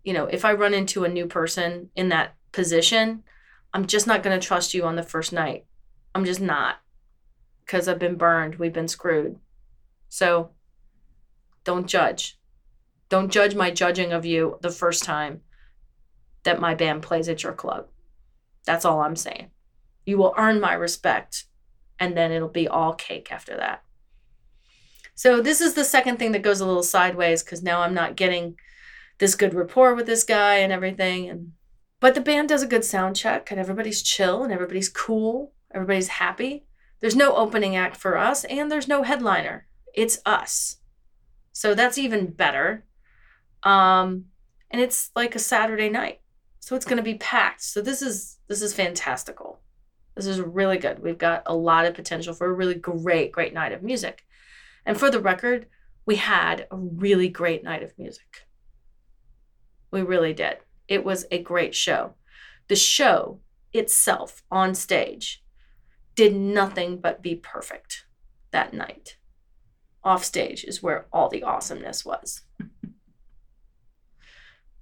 you 0.04 0.14
know 0.14 0.26
if 0.26 0.44
i 0.44 0.52
run 0.52 0.74
into 0.74 1.04
a 1.04 1.10
new 1.10 1.26
person 1.26 1.90
in 1.96 2.10
that 2.10 2.36
position 2.52 3.24
i'm 3.74 3.86
just 3.86 4.06
not 4.08 4.22
going 4.24 4.38
to 4.38 4.46
trust 4.46 4.74
you 4.74 4.84
on 4.84 4.96
the 4.96 5.04
first 5.04 5.32
night. 5.32 5.66
I'm 6.14 6.26
just 6.26 6.42
not. 6.42 6.82
Because 7.66 7.88
i've 7.88 8.00
been 8.00 8.16
burned. 8.16 8.56
We've 8.56 8.74
been 8.74 8.88
screwed. 8.88 9.38
So 10.10 10.52
don't 11.64 11.88
judge 11.88 12.38
don't 13.12 13.32
judge 13.32 13.56
my 13.56 13.70
judging 13.70 14.14
of 14.14 14.26
you 14.26 14.58
the 14.62 14.72
first 14.72 15.04
time 15.04 15.42
that 16.44 16.62
my 16.62 16.74
band 16.74 17.04
plays 17.04 17.28
at 17.28 17.44
your 17.44 17.52
club. 17.52 17.88
That's 18.66 18.86
all 18.86 19.02
I'm 19.02 19.18
saying. 19.18 19.52
You 20.06 20.18
will 20.18 20.34
earn 20.38 20.62
my 20.62 20.74
respect 20.74 21.44
and 22.00 22.16
then 22.16 22.32
it'll 22.32 22.48
be 22.48 22.70
all 22.70 22.94
cake 22.94 23.30
after 23.30 23.58
that. 23.58 23.84
So 25.14 25.42
this 25.42 25.60
is 25.60 25.74
the 25.74 25.84
second 25.84 26.20
thing 26.20 26.32
that 26.32 26.42
goes 26.42 26.62
a 26.62 26.66
little 26.66 26.84
sideways 26.84 27.44
because 27.44 27.62
now 27.62 27.82
I'm 27.82 27.94
not 27.94 28.16
getting 28.16 28.56
this 29.20 29.36
good 29.36 29.54
rapport 29.54 29.94
with 29.94 30.06
this 30.06 30.24
guy 30.24 30.56
and 30.56 30.72
everything. 30.72 31.30
And 31.30 31.52
but 32.00 32.16
the 32.16 32.22
band 32.22 32.48
does 32.48 32.64
a 32.64 32.68
good 32.68 32.86
sound 32.86 33.18
check 33.18 33.52
and 33.52 33.60
everybody's 33.60 34.02
chill 34.02 34.42
and 34.42 34.54
everybody's 34.54 34.90
cool. 34.90 35.54
Everybody's 35.74 36.08
happy. 36.08 36.66
There's 37.02 37.16
no 37.16 37.36
opening 37.36 37.76
act 37.76 37.98
for 37.98 38.18
us 38.18 38.46
and 38.46 38.72
there's 38.72 38.88
no 38.88 39.04
headliner. 39.04 39.68
It's 39.94 40.20
us. 40.26 40.78
So 41.52 41.76
that's 41.76 41.98
even 41.98 42.28
better. 42.28 42.86
Um, 43.64 44.26
and 44.70 44.82
it's 44.82 45.12
like 45.16 45.36
a 45.36 45.40
Saturday 45.40 45.90
night. 45.90 46.22
So 46.60 46.76
it's 46.76 46.86
going 46.86 46.98
to 46.98 47.04
be 47.04 47.16
packed. 47.16 47.64
So 47.64 47.82
this 47.82 48.02
is 48.02 48.38
this 48.48 48.62
is 48.62 48.74
fantastical. 48.74 49.60
This 50.16 50.28
is 50.28 50.40
really 50.40 50.78
good. 50.78 51.00
We've 51.00 51.18
got 51.18 51.44
a 51.46 51.56
lot 51.56 51.86
of 51.86 51.94
potential 51.94 52.34
for 52.34 52.48
a 52.48 52.54
really 52.54 52.76
great 52.76 53.32
great 53.32 53.54
night 53.54 53.72
of 53.72 53.84
music. 53.84 54.24
And 54.86 54.98
for 54.98 55.10
the 55.10 55.20
record, 55.20 55.68
we 56.06 56.16
had 56.16 56.68
a 56.72 56.78
really 56.78 57.30
great 57.30 57.64
night 57.64 57.84
of 57.84 57.98
music. 57.98 58.48
We 59.92 60.02
really 60.02 60.34
did. 60.34 60.58
It 60.88 61.04
was 61.04 61.26
a 61.32 61.42
great 61.42 61.76
show. 61.76 62.16
The 62.68 62.76
show 62.76 63.40
itself 63.74 64.44
on 64.52 64.76
stage 64.76 65.44
did 66.16 66.36
nothing 66.36 67.00
but 67.00 67.22
be 67.22 67.36
perfect 67.36 68.06
that 68.52 68.74
night. 68.74 69.18
Off 70.04 70.24
stage 70.24 70.64
is 70.64 70.82
where 70.82 71.06
all 71.12 71.30
the 71.30 71.44
awesomeness 71.44 72.06
was. 72.06 72.42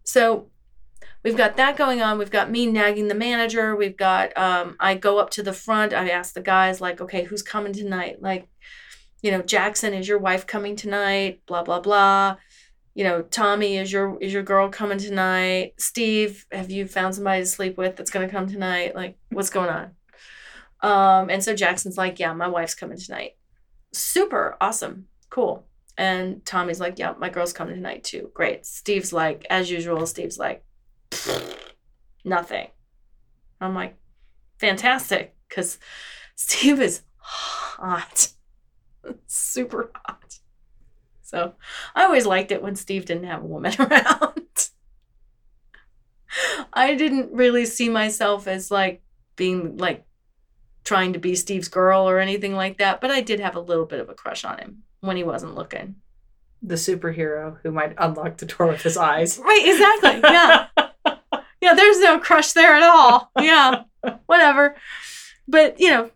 So 0.10 0.48
we've 1.24 1.38
got 1.38 1.56
that 1.58 1.78
going 1.78 2.02
on. 2.02 2.18
We've 2.18 2.32
got 2.32 2.50
me 2.50 2.66
nagging 2.66 3.10
the 3.10 3.14
manager. 3.14 3.76
We've 3.76 3.96
got, 3.96 4.36
um, 4.36 4.76
I 4.80 4.96
go 4.96 5.20
up 5.20 5.30
to 5.32 5.44
the 5.44 5.54
front. 5.54 5.94
I 5.94 6.10
ask 6.10 6.34
the 6.34 6.42
guys, 6.42 6.82
like, 6.82 7.00
okay, 7.00 7.26
who's 7.26 7.44
coming 7.44 7.74
tonight? 7.74 8.20
Like, 8.20 8.48
you 9.22 9.30
know, 9.30 9.44
Jackson, 9.44 9.94
is 9.94 10.08
your 10.08 10.18
wife 10.18 10.48
coming 10.48 10.76
tonight? 10.76 11.42
Blah, 11.46 11.62
blah, 11.62 11.80
blah. 11.80 12.38
You 12.96 13.04
know, 13.04 13.22
Tommy, 13.22 13.78
is 13.78 13.92
your 13.92 14.18
is 14.20 14.34
your 14.34 14.42
girl 14.42 14.68
coming 14.70 14.98
tonight? 14.98 15.74
Steve, 15.78 16.48
have 16.52 16.72
you 16.72 16.88
found 16.88 17.14
somebody 17.14 17.44
to 17.44 17.46
sleep 17.46 17.78
with 17.78 17.96
that's 17.96 18.10
gonna 18.10 18.28
come 18.28 18.48
tonight? 18.48 18.96
Like, 18.96 19.16
what's 19.30 19.52
going 19.52 19.70
on? 19.70 19.92
Um, 20.82 21.30
and 21.30 21.44
so 21.44 21.54
Jackson's 21.54 21.98
like, 21.98 22.20
Yeah, 22.20 22.34
my 22.34 22.48
wife's 22.48 22.74
coming 22.74 22.98
tonight. 22.98 23.34
Super 23.94 24.58
awesome. 24.60 25.06
Cool. 25.30 25.69
And 26.00 26.46
Tommy's 26.46 26.80
like, 26.80 26.98
Yeah, 26.98 27.14
my 27.20 27.28
girl's 27.28 27.52
coming 27.52 27.76
tonight 27.76 28.06
too. 28.06 28.32
Great. 28.34 28.66
Steve's 28.66 29.12
like, 29.12 29.46
as 29.50 29.70
usual, 29.70 30.08
Steve's 30.08 30.40
like, 30.40 30.64
nothing. 32.24 32.68
I'm 33.60 33.76
like, 33.76 33.98
fantastic, 34.60 35.36
because 35.50 35.78
Steve 36.38 36.80
is 36.80 37.02
hot. 37.18 38.30
Super 39.28 39.92
hot. 40.06 40.40
So 41.22 41.56
I 41.94 42.06
always 42.06 42.26
liked 42.26 42.54
it 42.54 42.64
when 42.64 42.78
Steve 42.78 43.04
didn't 43.04 43.26
have 43.26 43.44
a 43.44 43.48
woman 43.48 43.74
around. 43.80 44.70
I 46.72 46.96
didn't 46.96 47.34
really 47.34 47.66
see 47.66 47.90
myself 47.90 48.48
as 48.48 48.72
like 48.72 49.02
being 49.36 49.76
like 49.76 50.06
trying 50.86 51.12
to 51.12 51.20
be 51.20 51.36
Steve's 51.36 51.68
girl 51.68 52.08
or 52.08 52.20
anything 52.20 52.56
like 52.56 52.78
that, 52.78 53.02
but 53.02 53.12
I 53.12 53.20
did 53.20 53.42
have 53.42 53.58
a 53.58 53.60
little 53.60 53.86
bit 53.86 54.00
of 54.00 54.08
a 54.08 54.14
crush 54.14 54.46
on 54.46 54.60
him 54.60 54.84
when 55.02 55.18
he 55.18 55.24
wasn't 55.24 55.56
looking. 55.56 55.96
The 56.62 56.76
superhero 56.76 57.58
who 57.64 57.72
might 57.72 57.96
unlock 57.98 58.38
the 58.38 58.46
door 58.46 58.68
with 58.68 58.82
his 58.82 58.98
eyes. 58.98 59.40
Right, 59.44 59.66
exactly. 59.66 60.20
Yeah. 60.24 60.68
yeah, 61.62 61.74
there's 61.74 62.00
no 62.00 62.20
crush 62.20 62.54
there 62.54 62.76
at 62.76 62.84
all. 62.84 63.32
Yeah. 63.40 63.84
Whatever. 64.26 64.76
But, 65.48 65.80
you 65.80 65.90
know, 65.90 66.12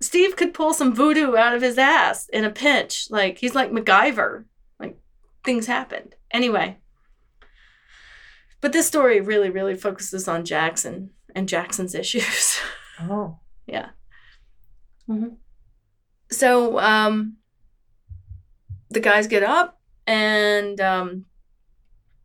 Steve 0.00 0.36
could 0.36 0.54
pull 0.54 0.74
some 0.74 0.94
voodoo 0.94 1.36
out 1.36 1.54
of 1.54 1.62
his 1.62 1.78
ass 1.78 2.28
in 2.30 2.44
a 2.44 2.50
pinch. 2.50 3.08
Like 3.10 3.38
he's 3.38 3.54
like 3.54 3.70
MacGyver. 3.70 4.44
Like 4.80 4.98
things 5.44 5.66
happened. 5.66 6.14
Anyway. 6.30 6.78
But 8.60 8.72
this 8.72 8.86
story 8.86 9.20
really, 9.20 9.50
really 9.50 9.74
focuses 9.74 10.28
on 10.28 10.44
Jackson 10.44 11.10
and 11.34 11.48
Jackson's 11.48 11.94
issues. 11.96 12.58
Oh. 13.00 13.38
yeah. 13.66 13.90
Mm-hmm. 15.08 15.34
So 16.30 16.78
um, 16.78 17.36
the 18.92 19.00
guys 19.00 19.26
get 19.26 19.42
up 19.42 19.80
and 20.06 20.80
um, 20.80 21.26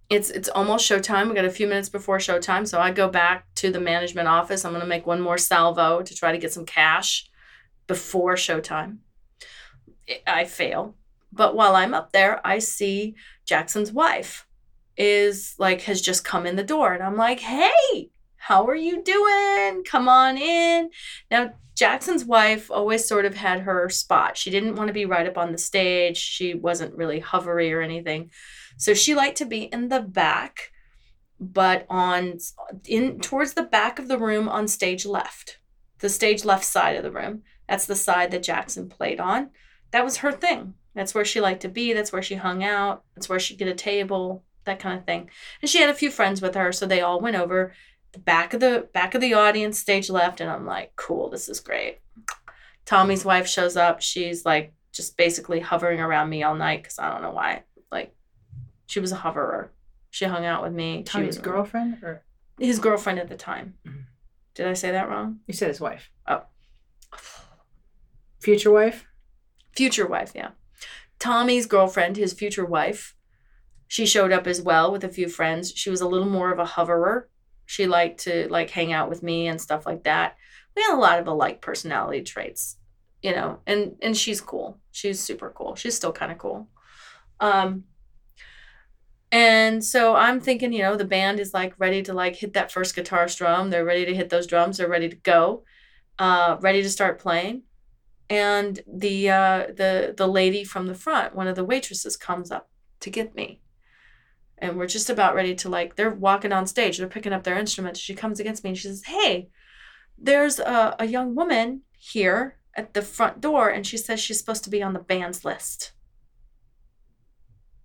it's 0.10 0.30
it's 0.30 0.50
almost 0.50 0.90
showtime. 0.90 1.28
We 1.28 1.36
got 1.36 1.46
a 1.46 1.50
few 1.50 1.68
minutes 1.68 1.90
before 1.90 2.18
showtime, 2.18 2.68
so 2.68 2.80
I 2.80 2.92
go 2.92 3.10
back 3.10 3.46
to 3.56 3.72
the 3.72 3.80
management 3.80 4.28
office. 4.28 4.64
I'm 4.64 4.74
gonna 4.74 4.86
make 4.86 5.06
one 5.06 5.22
more 5.22 5.38
salvo 5.38 6.02
to 6.02 6.16
try 6.16 6.32
to 6.32 6.38
get 6.38 6.54
some 6.54 6.66
cash 6.66 7.30
before 7.88 8.36
showtime. 8.36 8.98
I 10.26 10.46
fail. 10.46 10.96
But 11.34 11.56
while 11.56 11.76
I'm 11.76 11.94
up 11.94 12.14
there, 12.14 12.46
I 12.46 12.60
see 12.60 13.16
Jackson's 13.46 13.92
wife 13.92 14.48
is 14.96 15.56
like 15.60 15.82
has 15.82 16.02
just 16.02 16.24
come 16.24 16.48
in 16.48 16.56
the 16.56 16.64
door 16.64 16.94
and 16.94 17.04
I'm 17.04 17.18
like, 17.18 17.42
"Hey, 17.42 18.10
how 18.48 18.66
are 18.68 18.76
you 18.76 19.04
doing? 19.04 19.84
Come 19.84 20.08
on 20.08 20.38
in." 20.38 20.90
Now, 21.30 21.54
Jackson's 21.76 22.26
wife 22.26 22.72
always 22.72 23.06
sort 23.06 23.26
of 23.26 23.36
had 23.36 23.60
her 23.62 23.88
spot. 23.90 24.36
She 24.36 24.50
didn't 24.50 24.76
want 24.76 24.88
to 24.88 24.94
be 24.94 25.06
right 25.06 25.28
up 25.28 25.38
on 25.38 25.52
the 25.52 25.58
stage. 25.58 26.18
She 26.18 26.56
wasn't 26.56 26.96
really 26.96 27.22
hovery 27.22 27.72
or 27.72 27.82
anything. 27.82 28.32
So 28.78 28.94
she 28.94 29.14
liked 29.14 29.38
to 29.38 29.46
be 29.46 29.64
in 29.64 29.90
the 29.90 30.02
back, 30.02 30.72
but 31.40 31.86
on 31.90 32.40
in 32.88 33.20
towards 33.20 33.54
the 33.54 33.64
back 33.64 34.00
of 34.00 34.08
the 34.08 34.18
room 34.18 34.50
on 34.50 34.68
stage 34.68 35.06
left. 35.06 35.60
The 36.00 36.10
stage 36.10 36.46
left 36.46 36.66
side 36.66 36.96
of 36.96 37.04
the 37.04 37.12
room. 37.12 37.44
That's 37.68 37.86
the 37.86 37.96
side 37.96 38.32
that 38.32 38.44
Jackson 38.44 38.90
played 38.90 39.20
on. 39.20 39.50
That 39.92 40.06
was 40.06 40.18
her 40.18 40.32
thing. 40.32 40.76
That's 40.96 41.14
where 41.14 41.26
she 41.26 41.42
liked 41.42 41.62
to 41.62 41.70
be. 41.70 41.94
That's 41.94 42.12
where 42.12 42.24
she 42.24 42.36
hung 42.36 42.64
out. 42.64 43.04
That's 43.14 43.30
where 43.30 43.40
she'd 43.40 43.60
get 43.60 43.68
a 43.68 43.76
table, 43.76 44.44
that 44.66 44.80
kind 44.80 44.98
of 44.98 45.06
thing. 45.06 45.30
And 45.62 45.70
she 45.70 45.80
had 45.80 45.90
a 45.90 45.94
few 46.02 46.10
friends 46.10 46.42
with 46.42 46.56
her, 46.56 46.72
so 46.72 46.86
they 46.86 47.02
all 47.02 47.22
went 47.22 47.36
over 47.36 47.74
back 48.20 48.54
of 48.54 48.60
the 48.60 48.88
back 48.94 49.16
of 49.16 49.22
the 49.22 49.34
audience, 49.34 49.80
stage 49.80 50.10
left, 50.10 50.42
and 50.42 50.50
I'm 50.50 50.66
like, 50.66 50.96
cool, 50.96 51.30
this 51.30 51.50
is 51.50 51.60
great. 51.60 52.00
Tommy's 52.86 53.26
wife 53.26 53.48
shows 53.48 53.76
up. 53.78 54.02
She's 54.02 54.46
like 54.46 54.74
just 54.92 55.18
basically 55.18 55.60
hovering 55.60 56.00
around 56.00 56.30
me 56.30 56.44
all 56.44 56.56
night 56.56 56.84
because 56.84 57.00
I 57.00 57.12
don't 57.12 57.22
know 57.22 57.32
why. 57.32 57.64
Like, 57.92 58.16
she 58.88 59.00
was 59.00 59.12
a 59.12 59.18
hoverer. 59.18 59.72
She 60.10 60.26
hung 60.26 60.46
out 60.46 60.64
with 60.64 60.74
me. 60.74 61.04
Tommy's 61.04 61.36
she 61.36 61.40
was 61.40 61.46
girlfriend 61.46 62.04
or 62.04 62.24
his 62.60 62.80
girlfriend 62.80 63.20
at 63.20 63.30
the 63.30 63.36
time. 63.36 63.76
Mhm. 63.86 64.06
Did 64.56 64.68
I 64.68 64.74
say 64.74 64.92
that 64.92 65.10
wrong? 65.10 65.40
you 65.46 65.54
said 65.54 65.68
his 65.68 65.80
wife. 65.82 66.10
Oh. 66.28 66.44
Future 68.40 68.72
wife? 68.72 69.06
future 69.76 70.08
wife 70.08 70.32
yeah 70.34 70.50
tommy's 71.20 71.68
girlfriend 71.68 72.18
his 72.18 72.34
future 72.34 72.66
wife 72.66 73.16
she 73.88 74.08
showed 74.08 74.32
up 74.32 74.48
as 74.48 74.60
well 74.60 74.92
with 74.92 75.04
a 75.04 75.10
few 75.10 75.30
friends 75.30 75.72
she 75.76 75.92
was 75.92 76.02
a 76.02 76.08
little 76.08 76.28
more 76.28 76.52
of 76.52 76.58
a 76.58 76.66
hoverer 76.66 77.30
she 77.68 77.86
liked 77.86 78.22
to 78.22 78.48
like 78.50 78.72
hang 78.72 78.92
out 78.92 79.10
with 79.10 79.22
me 79.22 79.48
and 79.48 79.62
stuff 79.62 79.86
like 79.86 80.04
that. 80.06 80.38
We 80.76 80.82
had 80.82 80.96
a 80.96 81.00
lot 81.00 81.20
of 81.20 81.28
alike 81.28 81.62
personality 81.62 82.24
traits 82.24 82.78
you 83.22 83.34
know 83.34 83.60
and 83.68 83.96
and 84.02 84.16
she's 84.16 84.42
cool. 84.42 84.80
She's 84.92 85.20
super 85.20 85.52
cool. 85.56 85.76
She's 85.76 85.96
still 85.96 86.12
kind 86.12 86.32
of 86.32 86.38
cool. 86.38 86.68
Um 87.40 87.84
and 89.30 89.84
so 89.84 90.16
i'm 90.16 90.40
thinking 90.40 90.72
you 90.72 90.82
know 90.82 90.96
the 90.96 91.04
band 91.04 91.38
is 91.38 91.54
like 91.54 91.74
ready 91.78 92.02
to 92.02 92.14
like 92.14 92.34
hit 92.38 92.54
that 92.54 92.72
first 92.72 92.96
guitar 92.96 93.28
strum. 93.28 93.70
They're 93.70 93.86
ready 93.86 94.06
to 94.06 94.16
hit 94.16 94.30
those 94.30 94.48
drums. 94.48 94.78
They're 94.78 94.88
ready 94.88 95.10
to 95.10 95.16
go 95.18 95.64
uh 96.20 96.58
ready 96.62 96.82
to 96.82 96.90
start 96.90 97.20
playing. 97.20 97.64
And 98.30 98.80
the 98.86 99.30
uh, 99.30 99.68
the 99.68 100.14
the 100.18 100.28
lady 100.28 100.66
from 100.66 100.88
the 100.88 100.96
front, 100.96 101.34
one 101.34 101.48
of 101.48 101.56
the 101.56 101.64
waitresses, 101.64 102.18
comes 102.18 102.52
up 102.52 102.70
to 103.00 103.10
get 103.10 103.36
me, 103.36 103.62
and 104.60 104.78
we're 104.78 104.88
just 104.88 105.10
about 105.10 105.36
ready 105.36 105.56
to 105.56 105.70
like. 105.70 105.96
They're 105.96 106.12
walking 106.12 106.52
on 106.52 106.68
stage. 106.68 106.98
They're 106.98 107.08
picking 107.08 107.34
up 107.34 107.44
their 107.44 107.58
instruments. 107.58 108.00
She 108.00 108.16
comes 108.16 108.40
against 108.40 108.64
me 108.64 108.72
and 108.72 108.78
she 108.78 108.88
says, 108.88 109.04
"Hey, 109.06 109.50
there's 110.18 110.60
a, 110.60 110.96
a 111.00 111.06
young 111.06 111.36
woman 111.36 111.82
here 111.98 112.58
at 112.76 112.94
the 112.94 113.02
front 113.02 113.42
door, 113.42 113.70
and 113.70 113.86
she 113.86 113.98
says 113.98 114.20
she's 114.20 114.40
supposed 114.40 114.64
to 114.64 114.70
be 114.70 114.82
on 114.82 114.94
the 114.94 115.00
band's 115.00 115.46
list." 115.46 115.92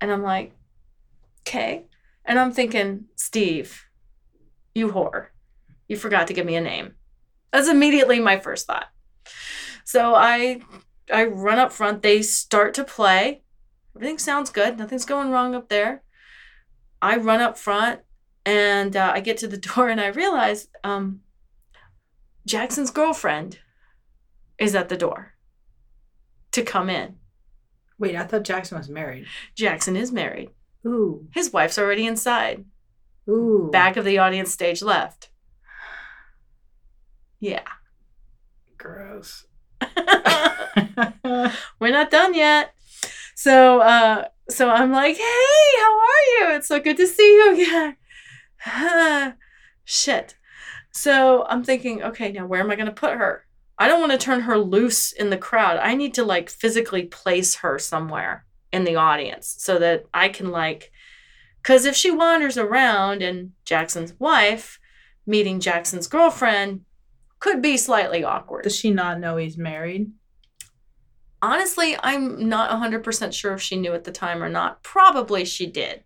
And 0.00 0.11
I'm 0.11 0.23
like, 0.23 0.57
"Okay," 1.41 1.87
and 2.25 2.38
I'm 2.38 2.52
thinking, 2.52 3.07
Steve, 3.17 3.87
you 4.75 4.93
whore, 4.93 5.29
you 5.88 5.97
forgot 5.97 6.26
to 6.29 6.35
give 6.35 6.47
me 6.47 6.57
a 6.57 6.61
name. 6.61 6.95
That's 7.52 7.69
immediately 7.69 8.19
my 8.19 8.38
first 8.38 8.67
thought. 8.67 8.87
So 9.85 10.14
I 10.14 10.62
I 11.12 11.25
run 11.25 11.59
up 11.59 11.73
front. 11.73 12.02
They 12.02 12.23
start 12.23 12.73
to 12.75 12.85
play. 12.85 13.43
Everything 13.95 14.19
sounds 14.19 14.50
good. 14.50 14.79
Nothing's 14.79 15.05
going 15.05 15.31
wrong 15.31 15.55
up 15.55 15.69
there. 15.69 16.02
I 17.02 17.16
run 17.16 17.40
up 17.40 17.59
front 17.59 18.00
and 18.47 18.97
uh, 18.97 19.12
I 19.14 19.21
get 19.21 19.37
to 19.38 19.49
the 19.49 19.56
door 19.75 19.88
and 19.88 20.00
I 20.00 20.06
realize 20.06 20.68
um, 20.85 21.21
Jackson's 22.47 22.90
girlfriend 22.90 23.59
is 24.59 24.75
at 24.75 24.88
the 24.88 24.97
door 24.97 25.35
to 26.52 26.62
come 26.62 26.88
in. 26.88 27.16
Wait, 27.99 28.16
I 28.16 28.25
thought 28.25 28.44
Jackson 28.44 28.78
was 28.78 28.88
married. 28.88 29.26
Jackson 29.56 29.97
is 29.97 30.12
married. 30.12 30.50
Ooh. 30.87 31.26
His 31.32 31.52
wife's 31.52 31.78
already 31.78 32.06
inside. 32.06 32.64
Ooh. 33.28 33.68
Back 33.71 33.97
of 33.97 34.04
the 34.04 34.18
audience 34.18 34.52
stage 34.52 34.82
left. 34.82 35.30
Yeah. 37.38 37.62
Gross. 38.78 39.47
We're 41.80 41.90
not 41.90 42.11
done 42.11 42.35
yet. 42.35 42.75
So 43.34 43.80
uh 43.80 44.26
so 44.48 44.68
I'm 44.68 44.92
like, 44.92 45.16
hey, 45.16 45.80
how 45.80 45.98
are 45.98 46.24
you? 46.50 46.56
It's 46.56 46.68
so 46.68 46.80
good 46.80 46.96
to 46.98 47.06
see 47.06 47.34
you 47.34 47.96
again. 48.66 49.34
Shit. 49.84 50.36
So 50.90 51.46
I'm 51.48 51.64
thinking, 51.64 52.02
okay, 52.02 52.32
now 52.32 52.46
where 52.46 52.60
am 52.60 52.70
I 52.70 52.76
gonna 52.76 52.92
put 52.92 53.14
her? 53.14 53.46
I 53.78 53.88
don't 53.88 54.00
want 54.00 54.12
to 54.12 54.18
turn 54.18 54.42
her 54.42 54.58
loose 54.58 55.12
in 55.12 55.30
the 55.30 55.38
crowd. 55.38 55.78
I 55.78 55.94
need 55.94 56.14
to 56.14 56.24
like 56.24 56.50
physically 56.50 57.04
place 57.04 57.56
her 57.56 57.78
somewhere 57.78 58.44
in 58.70 58.84
the 58.84 58.96
audience 58.96 59.56
so 59.58 59.78
that 59.78 60.04
I 60.14 60.28
can 60.28 60.50
like 60.50 60.92
because 61.62 61.84
if 61.84 61.94
she 61.94 62.10
wanders 62.10 62.58
around 62.58 63.22
and 63.22 63.52
Jackson's 63.64 64.14
wife 64.18 64.78
meeting 65.26 65.60
Jackson's 65.60 66.06
girlfriend 66.06 66.82
could 67.38 67.60
be 67.60 67.76
slightly 67.76 68.22
awkward. 68.22 68.64
Does 68.64 68.76
she 68.76 68.90
not 68.90 69.20
know 69.20 69.36
he's 69.36 69.58
married? 69.58 70.12
Honestly, 71.42 71.96
I'm 72.00 72.49
not 72.49 72.70
100% 72.70 73.32
sure 73.34 73.54
if 73.54 73.61
she 73.61 73.76
knew 73.76 73.92
at 73.94 74.04
the 74.04 74.12
time 74.12 74.42
or 74.44 74.49
not. 74.49 74.84
Probably 74.84 75.44
she 75.44 75.66
did. 75.66 76.04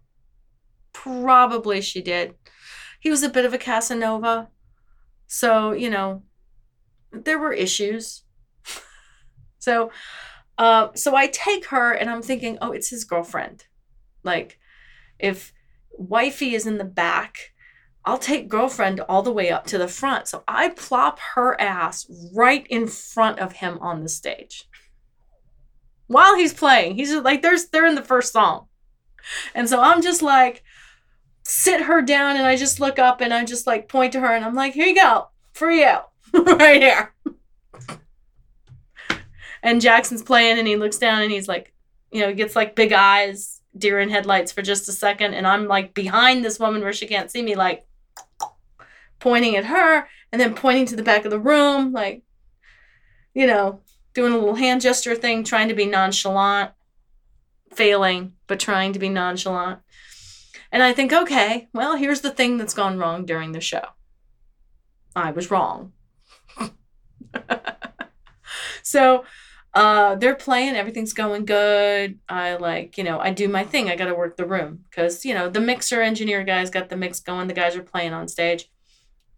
Probably 0.94 1.82
she 1.82 2.00
did. 2.00 2.34
He 3.00 3.10
was 3.10 3.22
a 3.22 3.28
bit 3.28 3.44
of 3.44 3.52
a 3.52 3.58
Casanova. 3.58 4.48
So, 5.26 5.72
you 5.72 5.90
know, 5.90 6.22
there 7.12 7.38
were 7.38 7.52
issues. 7.52 8.22
so, 9.58 9.90
uh, 10.56 10.88
so 10.94 11.14
I 11.14 11.26
take 11.26 11.66
her 11.66 11.92
and 11.92 12.08
I'm 12.08 12.22
thinking, 12.22 12.56
oh, 12.62 12.72
it's 12.72 12.88
his 12.88 13.04
girlfriend. 13.04 13.66
Like, 14.22 14.58
if 15.18 15.52
wifey 15.92 16.54
is 16.54 16.66
in 16.66 16.78
the 16.78 16.84
back, 16.84 17.52
I'll 18.06 18.16
take 18.16 18.48
girlfriend 18.48 19.00
all 19.00 19.22
the 19.22 19.32
way 19.32 19.50
up 19.50 19.66
to 19.66 19.76
the 19.76 19.88
front. 19.88 20.28
So 20.28 20.44
I 20.48 20.70
plop 20.70 21.18
her 21.34 21.60
ass 21.60 22.06
right 22.34 22.66
in 22.68 22.86
front 22.86 23.38
of 23.38 23.52
him 23.52 23.78
on 23.82 24.02
the 24.02 24.08
stage 24.08 24.66
while 26.06 26.36
he's 26.36 26.54
playing. 26.54 26.96
He's 26.96 27.10
just 27.10 27.24
like, 27.24 27.42
there's 27.42 27.66
they're 27.66 27.86
in 27.86 27.94
the 27.94 28.02
first 28.02 28.32
song. 28.32 28.66
And 29.54 29.68
so 29.68 29.80
I'm 29.80 30.02
just 30.02 30.22
like, 30.22 30.62
sit 31.42 31.82
her 31.82 32.02
down 32.02 32.36
and 32.36 32.44
I 32.44 32.56
just 32.56 32.80
look 32.80 32.98
up 32.98 33.20
and 33.20 33.32
I 33.32 33.44
just 33.44 33.66
like 33.66 33.88
point 33.88 34.12
to 34.12 34.20
her 34.20 34.34
and 34.34 34.44
I'm 34.44 34.54
like, 34.54 34.74
here 34.74 34.86
you 34.86 34.94
go, 34.94 35.28
for 35.52 35.70
you, 35.70 35.96
right 36.32 36.82
here. 36.82 37.14
And 39.62 39.80
Jackson's 39.80 40.22
playing 40.22 40.58
and 40.58 40.68
he 40.68 40.76
looks 40.76 40.98
down 40.98 41.22
and 41.22 41.30
he's 41.30 41.48
like, 41.48 41.72
you 42.12 42.20
know, 42.20 42.32
gets 42.32 42.54
like 42.54 42.76
big 42.76 42.92
eyes, 42.92 43.60
deer 43.76 44.00
in 44.00 44.10
headlights 44.10 44.52
for 44.52 44.62
just 44.62 44.88
a 44.88 44.92
second. 44.92 45.34
And 45.34 45.46
I'm 45.46 45.66
like 45.66 45.94
behind 45.94 46.44
this 46.44 46.58
woman 46.58 46.82
where 46.82 46.92
she 46.92 47.06
can't 47.06 47.30
see 47.30 47.42
me, 47.42 47.56
like 47.56 47.86
pointing 49.18 49.56
at 49.56 49.64
her 49.64 50.06
and 50.32 50.40
then 50.40 50.54
pointing 50.54 50.86
to 50.86 50.96
the 50.96 51.02
back 51.02 51.24
of 51.24 51.30
the 51.30 51.40
room, 51.40 51.92
like, 51.92 52.22
you 53.34 53.46
know, 53.46 53.80
doing 54.16 54.32
a 54.32 54.38
little 54.38 54.54
hand 54.54 54.80
gesture 54.80 55.14
thing, 55.14 55.44
trying 55.44 55.68
to 55.68 55.74
be 55.74 55.84
nonchalant, 55.84 56.70
failing, 57.74 58.32
but 58.46 58.58
trying 58.58 58.94
to 58.94 58.98
be 58.98 59.10
nonchalant. 59.10 59.80
And 60.72 60.82
I 60.82 60.94
think, 60.94 61.12
okay, 61.12 61.68
well, 61.74 61.96
here's 61.96 62.22
the 62.22 62.30
thing 62.30 62.56
that's 62.56 62.72
gone 62.72 62.98
wrong 62.98 63.26
during 63.26 63.52
the 63.52 63.60
show. 63.60 63.84
I 65.14 65.32
was 65.32 65.50
wrong. 65.50 65.92
so 68.82 69.24
uh, 69.74 70.14
they're 70.14 70.34
playing, 70.34 70.76
everything's 70.76 71.12
going 71.12 71.44
good. 71.44 72.18
I 72.26 72.56
like, 72.56 72.96
you 72.96 73.04
know, 73.04 73.20
I 73.20 73.32
do 73.32 73.48
my 73.48 73.64
thing. 73.64 73.90
I 73.90 73.96
got 73.96 74.06
to 74.06 74.14
work 74.14 74.38
the 74.38 74.46
room 74.46 74.86
because, 74.88 75.26
you 75.26 75.34
know, 75.34 75.50
the 75.50 75.60
mixer 75.60 76.00
engineer 76.00 76.42
guys 76.42 76.70
got 76.70 76.88
the 76.88 76.96
mix 76.96 77.20
going. 77.20 77.48
The 77.48 77.54
guys 77.54 77.76
are 77.76 77.82
playing 77.82 78.14
on 78.14 78.28
stage. 78.28 78.70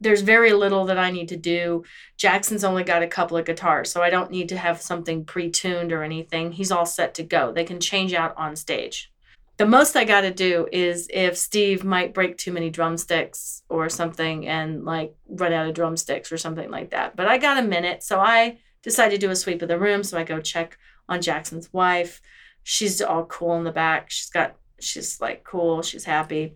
There's 0.00 0.22
very 0.22 0.52
little 0.52 0.84
that 0.86 0.98
I 0.98 1.10
need 1.10 1.28
to 1.28 1.36
do. 1.36 1.84
Jackson's 2.16 2.64
only 2.64 2.84
got 2.84 3.02
a 3.02 3.08
couple 3.08 3.36
of 3.36 3.44
guitars, 3.44 3.90
so 3.90 4.02
I 4.02 4.10
don't 4.10 4.30
need 4.30 4.48
to 4.50 4.58
have 4.58 4.80
something 4.80 5.24
pre 5.24 5.50
tuned 5.50 5.92
or 5.92 6.02
anything. 6.02 6.52
He's 6.52 6.70
all 6.70 6.86
set 6.86 7.14
to 7.14 7.22
go. 7.22 7.52
They 7.52 7.64
can 7.64 7.80
change 7.80 8.14
out 8.14 8.36
on 8.36 8.56
stage. 8.56 9.12
The 9.58 9.66
most 9.66 9.96
I 9.96 10.04
got 10.04 10.20
to 10.20 10.30
do 10.30 10.68
is 10.70 11.08
if 11.12 11.36
Steve 11.36 11.82
might 11.82 12.14
break 12.14 12.38
too 12.38 12.52
many 12.52 12.70
drumsticks 12.70 13.64
or 13.68 13.88
something 13.88 14.46
and 14.46 14.84
like 14.84 15.16
run 15.28 15.52
out 15.52 15.66
of 15.66 15.74
drumsticks 15.74 16.30
or 16.30 16.38
something 16.38 16.70
like 16.70 16.90
that. 16.90 17.16
But 17.16 17.26
I 17.26 17.38
got 17.38 17.58
a 17.58 17.62
minute, 17.62 18.04
so 18.04 18.20
I 18.20 18.58
decide 18.84 19.08
to 19.08 19.18
do 19.18 19.30
a 19.30 19.36
sweep 19.36 19.60
of 19.60 19.68
the 19.68 19.78
room. 19.78 20.04
So 20.04 20.16
I 20.16 20.22
go 20.22 20.40
check 20.40 20.78
on 21.08 21.20
Jackson's 21.20 21.72
wife. 21.72 22.20
She's 22.62 23.02
all 23.02 23.24
cool 23.24 23.56
in 23.56 23.64
the 23.64 23.72
back. 23.72 24.10
She's 24.10 24.30
got, 24.30 24.54
she's 24.78 25.20
like 25.20 25.42
cool. 25.42 25.82
She's 25.82 26.04
happy. 26.04 26.54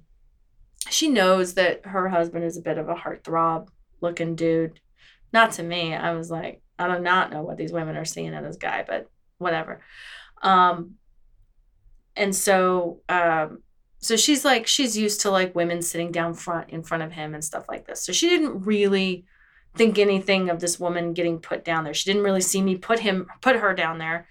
She 0.90 1.08
knows 1.08 1.54
that 1.54 1.86
her 1.86 2.08
husband 2.08 2.44
is 2.44 2.56
a 2.56 2.62
bit 2.62 2.78
of 2.78 2.88
a 2.88 2.94
heartthrob 2.94 3.68
looking 4.00 4.34
dude. 4.34 4.80
Not 5.32 5.52
to 5.52 5.62
me. 5.62 5.94
I 5.94 6.12
was 6.12 6.30
like, 6.30 6.62
I 6.78 6.94
do 6.94 7.02
not 7.02 7.30
know 7.30 7.42
what 7.42 7.56
these 7.56 7.72
women 7.72 7.96
are 7.96 8.04
seeing 8.04 8.32
in 8.32 8.42
this 8.42 8.56
guy, 8.56 8.84
but 8.86 9.08
whatever. 9.38 9.80
Um, 10.42 10.94
and 12.16 12.34
so, 12.34 13.00
um, 13.08 13.62
so 13.98 14.16
she's 14.16 14.44
like, 14.44 14.66
she's 14.66 14.96
used 14.96 15.20
to 15.22 15.30
like 15.30 15.54
women 15.54 15.80
sitting 15.80 16.10
down 16.10 16.34
front 16.34 16.70
in 16.70 16.82
front 16.82 17.02
of 17.02 17.12
him 17.12 17.34
and 17.34 17.44
stuff 17.44 17.66
like 17.68 17.86
this. 17.86 18.04
So 18.04 18.12
she 18.12 18.28
didn't 18.28 18.64
really 18.64 19.24
think 19.74 19.98
anything 19.98 20.50
of 20.50 20.60
this 20.60 20.78
woman 20.78 21.14
getting 21.14 21.38
put 21.38 21.64
down 21.64 21.84
there. 21.84 21.94
She 21.94 22.10
didn't 22.10 22.24
really 22.24 22.40
see 22.40 22.60
me 22.60 22.76
put 22.76 22.98
him 22.98 23.28
put 23.40 23.56
her 23.56 23.72
down 23.72 23.98
there. 23.98 24.26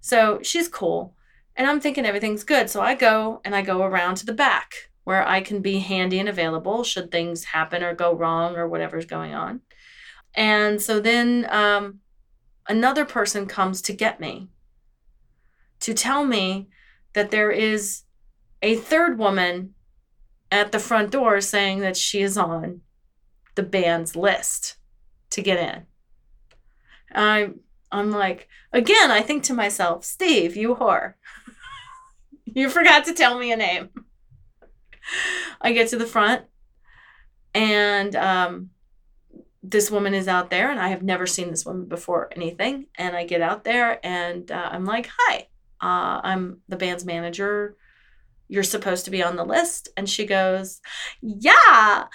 So 0.00 0.40
she's 0.42 0.68
cool. 0.68 1.14
And 1.56 1.66
I'm 1.66 1.80
thinking 1.80 2.06
everything's 2.06 2.44
good. 2.44 2.70
So 2.70 2.80
I 2.80 2.94
go 2.94 3.40
and 3.44 3.54
I 3.54 3.62
go 3.62 3.82
around 3.82 4.14
to 4.16 4.26
the 4.26 4.32
back 4.32 4.89
where 5.04 5.26
I 5.26 5.40
can 5.40 5.60
be 5.60 5.78
handy 5.78 6.18
and 6.18 6.28
available 6.28 6.84
should 6.84 7.10
things 7.10 7.44
happen 7.44 7.82
or 7.82 7.94
go 7.94 8.14
wrong 8.14 8.56
or 8.56 8.68
whatever's 8.68 9.06
going 9.06 9.34
on. 9.34 9.60
And 10.34 10.80
so 10.80 11.00
then 11.00 11.46
um, 11.50 12.00
another 12.68 13.04
person 13.04 13.46
comes 13.46 13.82
to 13.82 13.92
get 13.92 14.20
me 14.20 14.48
to 15.80 15.94
tell 15.94 16.24
me 16.24 16.68
that 17.14 17.30
there 17.30 17.50
is 17.50 18.02
a 18.62 18.76
third 18.76 19.18
woman 19.18 19.74
at 20.52 20.72
the 20.72 20.78
front 20.78 21.10
door 21.10 21.40
saying 21.40 21.80
that 21.80 21.96
she 21.96 22.20
is 22.22 22.36
on 22.36 22.82
the 23.54 23.62
band's 23.62 24.14
list 24.14 24.76
to 25.30 25.42
get 25.42 25.58
in. 25.58 25.86
I 27.14 27.50
I'm 27.92 28.10
like, 28.10 28.48
again, 28.72 29.10
I 29.10 29.20
think 29.20 29.42
to 29.44 29.54
myself, 29.54 30.04
Steve, 30.04 30.56
you 30.56 30.76
whore. 30.76 31.14
you 32.44 32.70
forgot 32.70 33.04
to 33.06 33.14
tell 33.14 33.38
me 33.38 33.50
a 33.50 33.56
name. 33.56 33.90
I 35.60 35.72
get 35.72 35.88
to 35.88 35.96
the 35.96 36.06
front 36.06 36.44
and 37.54 38.14
um, 38.16 38.70
this 39.62 39.90
woman 39.90 40.14
is 40.14 40.28
out 40.28 40.50
there 40.50 40.70
and 40.70 40.80
I 40.80 40.88
have 40.88 41.02
never 41.02 41.26
seen 41.26 41.50
this 41.50 41.66
woman 41.66 41.86
before 41.86 42.30
anything. 42.34 42.86
And 42.96 43.16
I 43.16 43.24
get 43.24 43.42
out 43.42 43.64
there 43.64 44.04
and 44.04 44.50
uh, 44.50 44.68
I'm 44.72 44.84
like, 44.84 45.08
hi, 45.18 45.48
uh, 45.80 46.20
I'm 46.22 46.60
the 46.68 46.76
band's 46.76 47.04
manager. 47.04 47.76
You're 48.48 48.62
supposed 48.62 49.04
to 49.04 49.10
be 49.10 49.22
on 49.22 49.36
the 49.36 49.44
list. 49.44 49.88
And 49.96 50.08
she 50.08 50.26
goes, 50.26 50.80
yeah, 51.20 52.06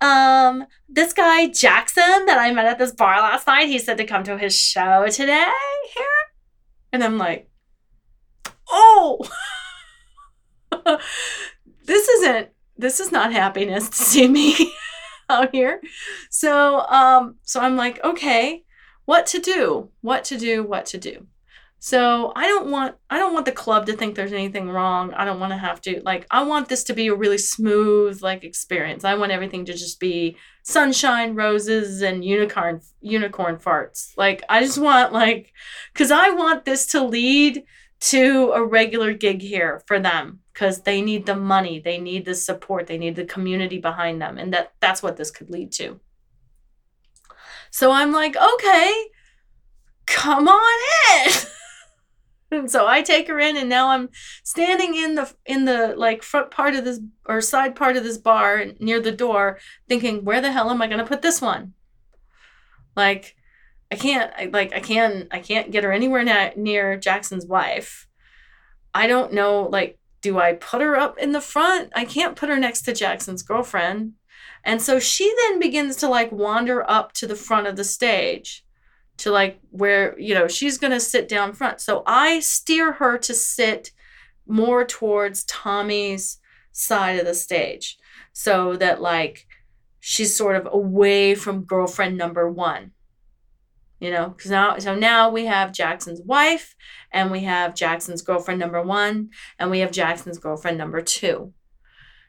um, 0.00 0.66
this 0.88 1.12
guy 1.12 1.48
Jackson 1.48 2.26
that 2.26 2.38
I 2.38 2.52
met 2.52 2.66
at 2.66 2.78
this 2.78 2.92
bar 2.92 3.16
last 3.20 3.46
night, 3.46 3.68
he 3.68 3.78
said 3.78 3.98
to 3.98 4.04
come 4.04 4.24
to 4.24 4.38
his 4.38 4.56
show 4.56 5.06
today 5.08 5.52
here. 5.94 6.04
And 6.92 7.02
I'm 7.02 7.18
like, 7.18 7.48
oh, 8.70 9.26
this 11.90 12.08
isn't, 12.08 12.48
this 12.78 13.00
is 13.00 13.10
not 13.10 13.32
happiness 13.32 13.88
to 13.88 13.96
see 13.96 14.28
me 14.28 14.54
out 15.28 15.52
here. 15.52 15.82
So, 16.30 16.86
um, 16.86 17.34
so 17.42 17.60
I'm 17.60 17.76
like, 17.76 18.02
okay, 18.04 18.64
what 19.06 19.26
to 19.26 19.40
do? 19.40 19.90
What 20.00 20.22
to 20.26 20.38
do? 20.38 20.62
What 20.62 20.86
to 20.86 20.98
do? 20.98 21.26
So 21.80 22.32
I 22.36 22.46
don't 22.46 22.70
want 22.70 22.96
I 23.08 23.18
don't 23.18 23.32
want 23.32 23.46
the 23.46 23.52
club 23.52 23.86
to 23.86 23.94
think 23.94 24.14
there's 24.14 24.34
anything 24.34 24.68
wrong. 24.68 25.14
I 25.14 25.24
don't 25.24 25.40
want 25.40 25.52
to 25.52 25.56
have 25.56 25.80
to 25.82 26.02
like 26.04 26.26
I 26.30 26.44
want 26.44 26.68
this 26.68 26.84
to 26.84 26.92
be 26.92 27.08
a 27.08 27.14
really 27.14 27.38
smooth 27.38 28.22
like 28.22 28.44
experience. 28.44 29.02
I 29.02 29.14
want 29.14 29.32
everything 29.32 29.64
to 29.64 29.72
just 29.72 29.98
be 29.98 30.36
sunshine, 30.62 31.34
roses 31.34 32.02
and 32.02 32.22
unicorn 32.22 32.82
unicorn 33.00 33.56
farts. 33.56 34.12
Like 34.18 34.42
I 34.50 34.60
just 34.60 34.76
want 34.76 35.14
like 35.14 35.54
cuz 35.94 36.10
I 36.10 36.30
want 36.30 36.66
this 36.66 36.86
to 36.88 37.02
lead 37.02 37.64
to 38.00 38.52
a 38.52 38.64
regular 38.64 39.12
gig 39.12 39.42
here 39.42 39.82
for 39.86 40.00
them 40.00 40.40
cuz 40.54 40.80
they 40.80 41.00
need 41.02 41.26
the 41.26 41.36
money, 41.36 41.78
they 41.78 41.98
need 41.98 42.24
the 42.24 42.34
support, 42.34 42.86
they 42.86 42.98
need 42.98 43.16
the 43.16 43.24
community 43.24 43.78
behind 43.78 44.20
them 44.20 44.38
and 44.38 44.52
that 44.52 44.72
that's 44.80 45.02
what 45.02 45.16
this 45.16 45.30
could 45.30 45.50
lead 45.50 45.72
to. 45.72 46.00
So 47.70 47.92
I'm 47.92 48.12
like, 48.12 48.36
"Okay, 48.36 49.10
come 50.06 50.48
on 50.48 50.78
in." 51.14 51.32
and 52.50 52.70
so 52.70 52.86
I 52.86 53.02
take 53.02 53.28
her 53.28 53.38
in 53.38 53.56
and 53.56 53.68
now 53.68 53.90
I'm 53.90 54.08
standing 54.42 54.94
in 54.96 55.14
the 55.14 55.32
in 55.46 55.64
the 55.64 55.94
like 55.96 56.22
front 56.22 56.50
part 56.50 56.74
of 56.74 56.84
this 56.84 57.00
or 57.26 57.40
side 57.40 57.76
part 57.76 57.96
of 57.96 58.04
this 58.04 58.18
bar 58.18 58.66
near 58.80 59.00
the 59.00 59.12
door 59.12 59.58
thinking 59.88 60.24
where 60.24 60.40
the 60.40 60.52
hell 60.52 60.70
am 60.70 60.82
I 60.82 60.88
going 60.88 60.98
to 60.98 61.04
put 61.04 61.22
this 61.22 61.40
one? 61.40 61.74
Like 62.96 63.36
I 63.90 63.96
can't 63.96 64.32
I, 64.36 64.46
like 64.46 64.72
I 64.72 64.80
can 64.80 65.26
I 65.30 65.40
can't 65.40 65.70
get 65.70 65.84
her 65.84 65.92
anywhere 65.92 66.22
na- 66.22 66.50
near 66.56 66.96
Jackson's 66.96 67.46
wife. 67.46 68.06
I 68.94 69.06
don't 69.06 69.32
know 69.32 69.62
like 69.62 69.98
do 70.22 70.38
I 70.38 70.52
put 70.52 70.82
her 70.82 70.96
up 70.96 71.18
in 71.18 71.32
the 71.32 71.40
front? 71.40 71.90
I 71.94 72.04
can't 72.04 72.36
put 72.36 72.48
her 72.48 72.58
next 72.58 72.82
to 72.82 72.92
Jackson's 72.92 73.42
girlfriend. 73.42 74.12
And 74.64 74.82
so 74.82 74.98
she 74.98 75.32
then 75.38 75.58
begins 75.58 75.96
to 75.96 76.08
like 76.08 76.30
wander 76.30 76.88
up 76.88 77.12
to 77.14 77.26
the 77.26 77.36
front 77.36 77.66
of 77.66 77.76
the 77.76 77.84
stage 77.84 78.64
to 79.18 79.30
like 79.30 79.60
where, 79.70 80.18
you 80.18 80.34
know, 80.34 80.46
she's 80.46 80.78
going 80.78 80.92
to 80.92 81.00
sit 81.00 81.28
down 81.28 81.52
front. 81.52 81.80
So 81.80 82.02
I 82.06 82.40
steer 82.40 82.92
her 82.92 83.16
to 83.18 83.34
sit 83.34 83.92
more 84.46 84.84
towards 84.84 85.44
Tommy's 85.44 86.38
side 86.72 87.18
of 87.18 87.26
the 87.26 87.34
stage 87.34 87.98
so 88.32 88.76
that 88.76 89.00
like 89.00 89.46
she's 90.00 90.34
sort 90.34 90.56
of 90.56 90.68
away 90.70 91.34
from 91.34 91.64
girlfriend 91.64 92.16
number 92.16 92.50
1 92.50 92.92
you 94.00 94.10
know 94.10 94.28
because 94.30 94.50
now 94.50 94.78
so 94.78 94.94
now 94.94 95.30
we 95.30 95.44
have 95.44 95.72
jackson's 95.72 96.20
wife 96.22 96.74
and 97.12 97.30
we 97.30 97.40
have 97.40 97.74
jackson's 97.74 98.22
girlfriend 98.22 98.58
number 98.58 98.82
one 98.82 99.30
and 99.58 99.70
we 99.70 99.80
have 99.80 99.92
jackson's 99.92 100.38
girlfriend 100.38 100.78
number 100.78 101.00
two 101.00 101.52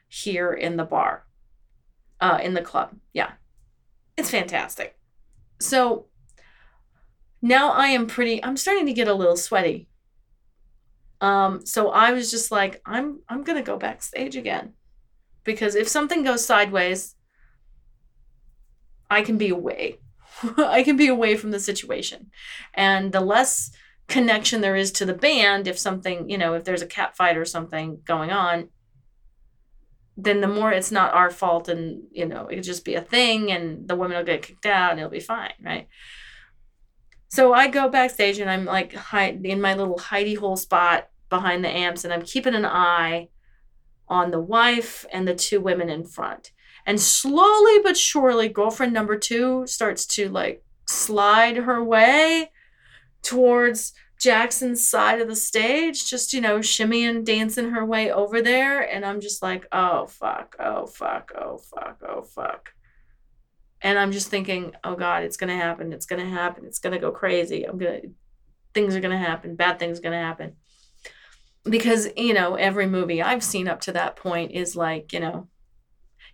here 0.08 0.52
in 0.52 0.76
the 0.76 0.84
bar 0.84 1.24
uh 2.20 2.38
in 2.42 2.54
the 2.54 2.62
club. 2.62 2.94
Yeah. 3.14 3.32
It's 4.16 4.30
fantastic. 4.30 4.96
So 5.58 6.06
now 7.40 7.72
i 7.72 7.88
am 7.88 8.06
pretty 8.06 8.42
i'm 8.44 8.56
starting 8.56 8.86
to 8.86 8.92
get 8.92 9.08
a 9.08 9.14
little 9.14 9.36
sweaty. 9.36 9.88
Um 11.20 11.64
so 11.64 11.90
i 11.90 12.12
was 12.12 12.30
just 12.30 12.50
like 12.52 12.80
i'm 12.84 13.20
i'm 13.28 13.42
gonna 13.42 13.62
go 13.62 13.78
backstage 13.78 14.36
again 14.36 14.74
because 15.44 15.74
if 15.74 15.88
something 15.88 16.22
goes 16.22 16.44
sideways 16.44 17.16
i 19.10 19.22
can 19.22 19.38
be 19.38 19.48
away 19.48 19.98
I 20.58 20.82
can 20.82 20.96
be 20.96 21.08
away 21.08 21.36
from 21.36 21.50
the 21.50 21.60
situation. 21.60 22.30
And 22.74 23.12
the 23.12 23.20
less 23.20 23.70
connection 24.08 24.60
there 24.60 24.76
is 24.76 24.92
to 24.92 25.06
the 25.06 25.14
band, 25.14 25.66
if 25.68 25.78
something, 25.78 26.28
you 26.28 26.38
know, 26.38 26.54
if 26.54 26.64
there's 26.64 26.82
a 26.82 26.86
cat 26.86 27.16
fight 27.16 27.36
or 27.36 27.44
something 27.44 28.00
going 28.04 28.30
on, 28.30 28.68
then 30.16 30.40
the 30.40 30.48
more 30.48 30.70
it's 30.70 30.92
not 30.92 31.14
our 31.14 31.30
fault 31.30 31.68
and, 31.68 32.02
you 32.10 32.26
know, 32.26 32.46
it 32.46 32.56
could 32.56 32.64
just 32.64 32.84
be 32.84 32.94
a 32.94 33.00
thing 33.00 33.50
and 33.50 33.88
the 33.88 33.96
women 33.96 34.16
will 34.16 34.24
get 34.24 34.42
kicked 34.42 34.66
out 34.66 34.90
and 34.90 35.00
it'll 35.00 35.10
be 35.10 35.20
fine, 35.20 35.54
right? 35.64 35.88
So 37.28 37.54
I 37.54 37.68
go 37.68 37.88
backstage 37.88 38.38
and 38.38 38.50
I'm 38.50 38.66
like 38.66 38.92
hide 38.92 39.44
in 39.46 39.60
my 39.60 39.74
little 39.74 39.96
hidey 39.96 40.36
hole 40.36 40.56
spot 40.56 41.08
behind 41.30 41.64
the 41.64 41.70
amps 41.70 42.04
and 42.04 42.12
I'm 42.12 42.22
keeping 42.22 42.54
an 42.54 42.66
eye 42.66 43.28
on 44.06 44.30
the 44.30 44.40
wife 44.40 45.06
and 45.10 45.26
the 45.26 45.34
two 45.34 45.58
women 45.58 45.88
in 45.88 46.04
front. 46.04 46.50
And 46.86 47.00
slowly 47.00 47.78
but 47.82 47.96
surely, 47.96 48.48
girlfriend 48.48 48.92
number 48.92 49.16
two 49.16 49.66
starts 49.66 50.06
to 50.06 50.28
like 50.28 50.64
slide 50.88 51.56
her 51.56 51.82
way 51.82 52.50
towards 53.22 53.92
Jackson's 54.20 54.86
side 54.86 55.20
of 55.20 55.28
the 55.28 55.34
stage, 55.34 56.08
just, 56.08 56.32
you 56.32 56.40
know, 56.40 56.58
shimmying, 56.58 57.24
dancing 57.24 57.70
her 57.70 57.84
way 57.84 58.12
over 58.12 58.40
there. 58.40 58.80
And 58.80 59.04
I'm 59.04 59.20
just 59.20 59.42
like, 59.42 59.66
oh, 59.72 60.06
fuck, 60.06 60.54
oh, 60.60 60.86
fuck, 60.86 61.32
oh, 61.36 61.58
fuck, 61.58 62.00
oh, 62.08 62.22
fuck. 62.22 62.72
And 63.80 63.98
I'm 63.98 64.12
just 64.12 64.28
thinking, 64.28 64.74
oh, 64.84 64.94
God, 64.94 65.24
it's 65.24 65.36
going 65.36 65.50
to 65.50 65.56
happen. 65.56 65.92
It's 65.92 66.06
going 66.06 66.22
to 66.22 66.30
happen. 66.30 66.66
It's 66.66 66.78
going 66.78 66.92
to 66.92 67.00
go 67.00 67.10
crazy. 67.10 67.64
I'm 67.64 67.78
going 67.78 68.00
to, 68.00 68.10
things 68.74 68.94
are 68.94 69.00
going 69.00 69.10
to 69.10 69.18
happen. 69.18 69.56
Bad 69.56 69.80
things 69.80 69.98
are 69.98 70.02
going 70.02 70.12
to 70.12 70.24
happen. 70.24 70.52
Because, 71.64 72.08
you 72.16 72.32
know, 72.32 72.54
every 72.54 72.86
movie 72.86 73.22
I've 73.22 73.42
seen 73.42 73.66
up 73.66 73.80
to 73.82 73.92
that 73.92 74.14
point 74.14 74.52
is 74.52 74.76
like, 74.76 75.12
you 75.12 75.18
know, 75.18 75.48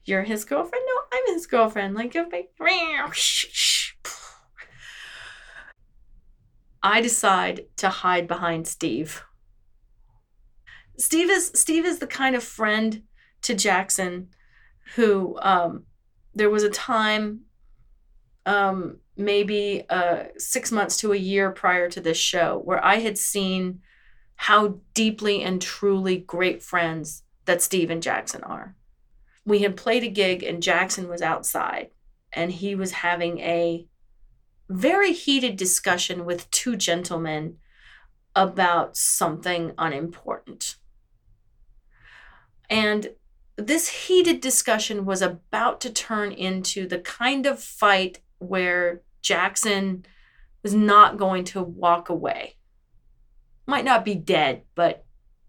you're 0.09 0.23
his 0.23 0.45
girlfriend? 0.45 0.85
No, 0.87 1.19
I'm 1.19 1.35
his 1.35 1.47
girlfriend. 1.47 1.95
Like, 1.95 2.15
if 2.15 2.29
I, 2.33 2.49
I 6.83 7.01
decide 7.01 7.67
to 7.77 7.89
hide 7.89 8.27
behind 8.27 8.67
Steve. 8.67 9.25
Steve 10.97 11.31
is 11.31 11.53
Steve 11.55 11.85
is 11.85 11.99
the 11.99 12.07
kind 12.07 12.35
of 12.35 12.43
friend 12.43 13.03
to 13.43 13.55
Jackson 13.55 14.29
who 14.95 15.39
um, 15.43 15.85
there 16.35 16.51
was 16.51 16.63
a 16.63 16.71
time 16.71 17.41
um, 18.47 18.99
maybe 19.17 19.85
uh, 19.91 20.25
six 20.39 20.73
months 20.73 20.97
to 20.99 21.13
a 21.13 21.17
year 21.17 21.51
prior 21.51 21.89
to 21.91 22.01
this 22.01 22.17
show 22.17 22.63
where 22.65 22.83
I 22.85 22.97
had 22.97 23.19
seen 23.19 23.81
how 24.37 24.81
deeply 24.95 25.43
and 25.43 25.61
truly 25.61 26.17
great 26.17 26.63
friends 26.63 27.23
that 27.45 27.61
Steve 27.61 27.91
and 27.91 28.03
Jackson 28.03 28.43
are 28.45 28.75
we 29.49 29.61
had 29.61 29.77
played 29.77 30.05
a 30.05 30.09
gig 30.09 30.43
and 30.43 30.63
Jackson 30.63 31.09
was 31.09 31.23
outside 31.23 31.89
and 32.35 32.53
he 32.53 32.75
was 32.75 32.93
having 32.93 33.39
a 33.39 33.87
very 34.69 35.15
heated 35.15 35.57
discussion 35.57 36.27
with 36.27 36.51
two 36.51 36.77
gentlemen 36.77 37.57
about 38.37 38.95
something 38.95 39.73
unimportant. 39.79 40.77
And 42.69 43.15
this 43.57 43.89
heated 43.89 44.43
discussion 44.43 45.07
was 45.07 45.23
about 45.23 45.81
to 45.81 45.91
turn 45.91 46.31
into 46.33 46.87
the 46.87 46.99
kind 46.99 47.47
of 47.47 47.59
fight 47.59 48.21
where 48.39 49.01
Jackson 49.23 50.05
was 50.63 50.75
not 50.75 51.17
going 51.17 51.45
to 51.45 51.63
walk 51.63 52.11
away. 52.11 52.57
Might 53.67 53.87
not 53.87 54.05
be 54.05 54.15
dead, 54.15 54.63
but 54.75 55.07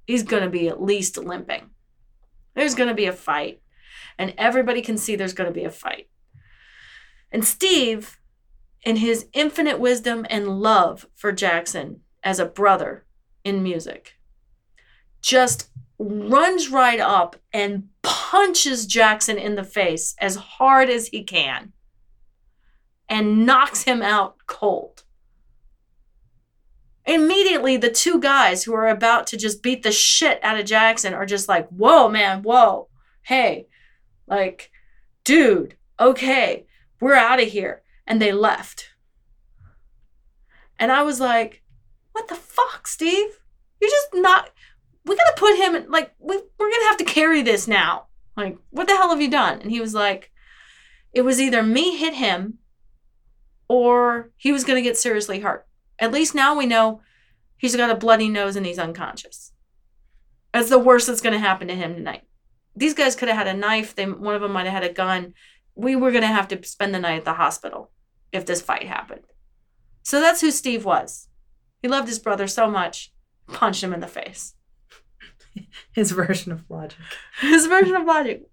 he's 0.07 0.23
going 0.23 0.43
to 0.43 0.49
be 0.49 0.69
at 0.69 0.81
least 0.81 1.17
limping. 1.17 1.69
There's 2.55 2.75
going 2.75 2.89
to 2.89 2.95
be 2.95 3.05
a 3.05 3.13
fight 3.13 3.62
and 4.19 4.34
everybody 4.38 4.82
can 4.82 4.97
see 4.97 5.15
there's 5.15 5.34
going 5.34 5.51
to 5.51 5.60
be 5.60 5.63
a 5.63 5.71
fight. 5.71 6.10
And 7.32 7.45
Steve, 7.45 8.19
in 8.84 8.97
his 8.97 9.27
infinite 9.34 9.79
wisdom 9.79 10.27
and 10.29 10.60
love 10.60 11.08
for 11.15 11.32
Jackson 11.32 12.01
as 12.21 12.38
a 12.38 12.45
brother 12.45 13.05
in 13.45 13.63
music, 13.63 14.19
just 15.21 15.69
runs 15.97 16.69
right 16.69 16.99
up 16.99 17.38
and 17.53 17.88
punches 18.03 18.86
Jackson 18.86 19.38
in 19.38 19.55
the 19.55 19.63
face 19.63 20.15
as 20.19 20.36
hard 20.36 20.89
as 20.89 21.08
he 21.08 21.23
can 21.23 21.71
and 23.08 23.45
knocks 23.45 23.84
him 23.84 24.01
out 24.01 24.36
cold. 24.47 25.03
Immediately, 27.05 27.77
the 27.77 27.89
two 27.89 28.19
guys 28.19 28.63
who 28.63 28.73
are 28.73 28.88
about 28.88 29.27
to 29.27 29.38
just 29.38 29.63
beat 29.63 29.82
the 29.82 29.91
shit 29.91 30.39
out 30.43 30.60
of 30.60 30.65
Jackson 30.65 31.13
are 31.13 31.25
just 31.25 31.47
like, 31.47 31.67
whoa, 31.69 32.08
man, 32.08 32.43
whoa, 32.43 32.88
hey, 33.23 33.67
like, 34.30 34.72
dude, 35.24 35.76
okay, 36.00 36.65
we're 37.02 37.15
out 37.15 37.42
of 37.42 37.50
here. 37.50 37.82
And 38.08 38.22
they 38.22 38.32
left. 38.32 38.89
And 40.80 40.92
I 40.92 41.04
was 41.04 41.20
like, 41.20 41.62
what 42.13 42.28
the 42.28 42.36
fuck, 42.36 42.88
Steve? 42.88 43.39
You're 43.82 43.89
just 43.89 44.10
not, 44.13 44.52
we 45.06 45.15
gotta 45.15 45.34
put 45.36 45.58
him 45.58 45.76
in, 45.76 45.92
like, 45.92 46.13
we, 46.20 46.38
we're 46.58 46.72
gonna 46.72 46.88
have 46.88 46.98
to 46.98 47.04
carry 47.04 47.42
this 47.42 47.68
now. 47.68 48.08
Like, 48.36 48.58
what 48.70 48.88
the 48.88 48.96
hell 48.96 49.10
have 49.10 49.22
you 49.22 49.30
done? 49.30 49.62
And 49.62 49.72
he 49.72 49.82
was 49.82 49.94
like, 49.94 50.32
it 51.13 51.22
was 51.22 51.42
either 51.42 51.62
me 51.62 51.98
hit 51.98 52.13
him 52.13 52.60
or 53.68 54.32
he 54.38 54.52
was 54.52 54.63
gonna 54.63 54.82
get 54.82 54.98
seriously 54.98 55.42
hurt. 55.42 55.68
At 56.00 56.12
least 56.12 56.34
now 56.34 56.56
we 56.56 56.65
know 56.65 57.02
he's 57.58 57.76
got 57.76 57.89
a 57.89 57.96
bloody 57.96 58.30
nose 58.30 58.56
and 58.56 58.65
he's 58.65 58.80
unconscious. 58.80 59.52
That's 60.54 60.70
the 60.70 60.80
worst 60.80 61.08
that's 61.08 61.22
gonna 61.22 61.39
happen 61.39 61.68
to 61.68 61.76
him 61.76 61.94
tonight 61.94 62.29
these 62.80 62.94
guys 62.94 63.15
could 63.15 63.28
have 63.28 63.38
had 63.38 63.48
a 63.56 63.60
knife. 63.60 63.96
They 63.96 64.06
one 64.06 64.36
of 64.36 64.42
them 64.42 64.54
might 64.54 64.65
have 64.65 64.82
had 64.82 64.89
a 64.89 64.94
gun. 64.94 65.34
We 65.76 65.96
were 65.96 66.12
gonna 66.12 66.28
have 66.28 66.48
to 66.50 66.63
spend 66.65 66.94
the 66.94 67.00
night 67.00 67.18
at 67.20 67.26
the 67.26 67.34
hospital 67.34 67.92
if 68.32 68.46
this 68.46 68.62
fight 68.62 68.88
happened. 68.88 69.22
So 70.04 70.20
that's 70.22 70.42
who 70.42 70.52
Steve 70.52 70.86
was. 70.86 71.28
He 71.82 71.88
loved 71.88 72.08
his 72.08 72.20
brother 72.20 72.48
so 72.48 72.70
much, 72.70 73.12
punched 73.48 73.84
him 73.84 73.94
in 73.94 74.00
the 74.00 74.08
face. 74.08 74.54
His 75.94 76.12
version 76.12 76.52
of 76.52 76.63
logic. 76.70 76.98
His 77.42 77.65
version 77.68 77.96
of 77.96 78.06
logic. 78.06 78.44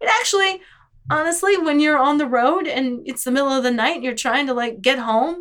It 0.00 0.08
actually, 0.20 0.60
honestly, 1.10 1.56
when 1.58 1.80
you're 1.80 1.98
on 1.98 2.18
the 2.18 2.26
road 2.26 2.66
and 2.66 3.02
it's 3.06 3.24
the 3.24 3.30
middle 3.30 3.50
of 3.50 3.62
the 3.62 3.70
night 3.70 3.96
and 3.96 4.04
you're 4.04 4.14
trying 4.14 4.46
to 4.46 4.54
like 4.54 4.80
get 4.80 4.98
home, 4.98 5.36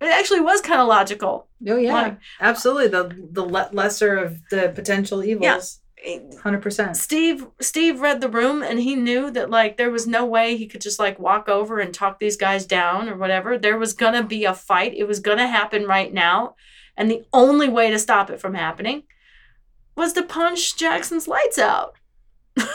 it 0.00 0.06
actually 0.08 0.40
was 0.40 0.60
kind 0.60 0.80
of 0.80 0.88
logical. 0.88 1.48
Oh 1.68 1.76
yeah, 1.76 1.92
Like- 1.94 2.18
absolutely. 2.40 2.88
The 2.88 3.28
the 3.32 3.44
le- 3.44 3.70
lesser 3.72 4.16
of 4.16 4.40
the 4.50 4.72
potential 4.74 5.22
evils. 5.24 5.80
Hundred 6.42 6.62
percent. 6.62 6.96
Steve 6.96 7.46
Steve 7.60 8.00
read 8.00 8.20
the 8.20 8.28
room 8.28 8.62
and 8.62 8.78
he 8.78 8.94
knew 8.94 9.30
that 9.30 9.50
like 9.50 9.76
there 9.76 9.90
was 9.90 10.06
no 10.06 10.24
way 10.24 10.56
he 10.56 10.66
could 10.66 10.80
just 10.80 10.98
like 10.98 11.18
walk 11.18 11.48
over 11.48 11.80
and 11.80 11.92
talk 11.92 12.18
these 12.18 12.36
guys 12.36 12.66
down 12.66 13.08
or 13.08 13.16
whatever. 13.16 13.58
There 13.58 13.78
was 13.78 13.92
gonna 13.92 14.22
be 14.22 14.44
a 14.44 14.54
fight. 14.54 14.94
It 14.94 15.04
was 15.04 15.20
gonna 15.20 15.48
happen 15.48 15.84
right 15.84 16.12
now. 16.12 16.54
And 16.96 17.10
the 17.10 17.24
only 17.32 17.68
way 17.68 17.90
to 17.90 17.98
stop 17.98 18.30
it 18.30 18.40
from 18.40 18.54
happening 18.54 19.04
was 19.96 20.12
to 20.12 20.22
punch 20.22 20.76
Jackson's 20.76 21.26
lights 21.26 21.58
out. 21.58 21.94
and 22.56 22.68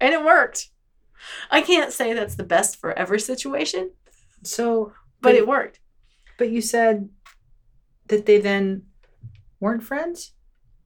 it 0.00 0.24
worked. 0.24 0.70
I 1.50 1.60
can't 1.60 1.92
say 1.92 2.12
that's 2.12 2.34
the 2.34 2.44
best 2.44 2.76
for 2.76 2.92
every 2.98 3.20
situation, 3.20 3.92
So, 4.42 4.92
but 5.20 5.34
it 5.34 5.46
worked. 5.46 5.80
But 6.38 6.50
you 6.50 6.62
said 6.62 7.10
that 8.06 8.26
they 8.26 8.40
then 8.40 8.84
weren't 9.60 9.82
friends. 9.82 10.32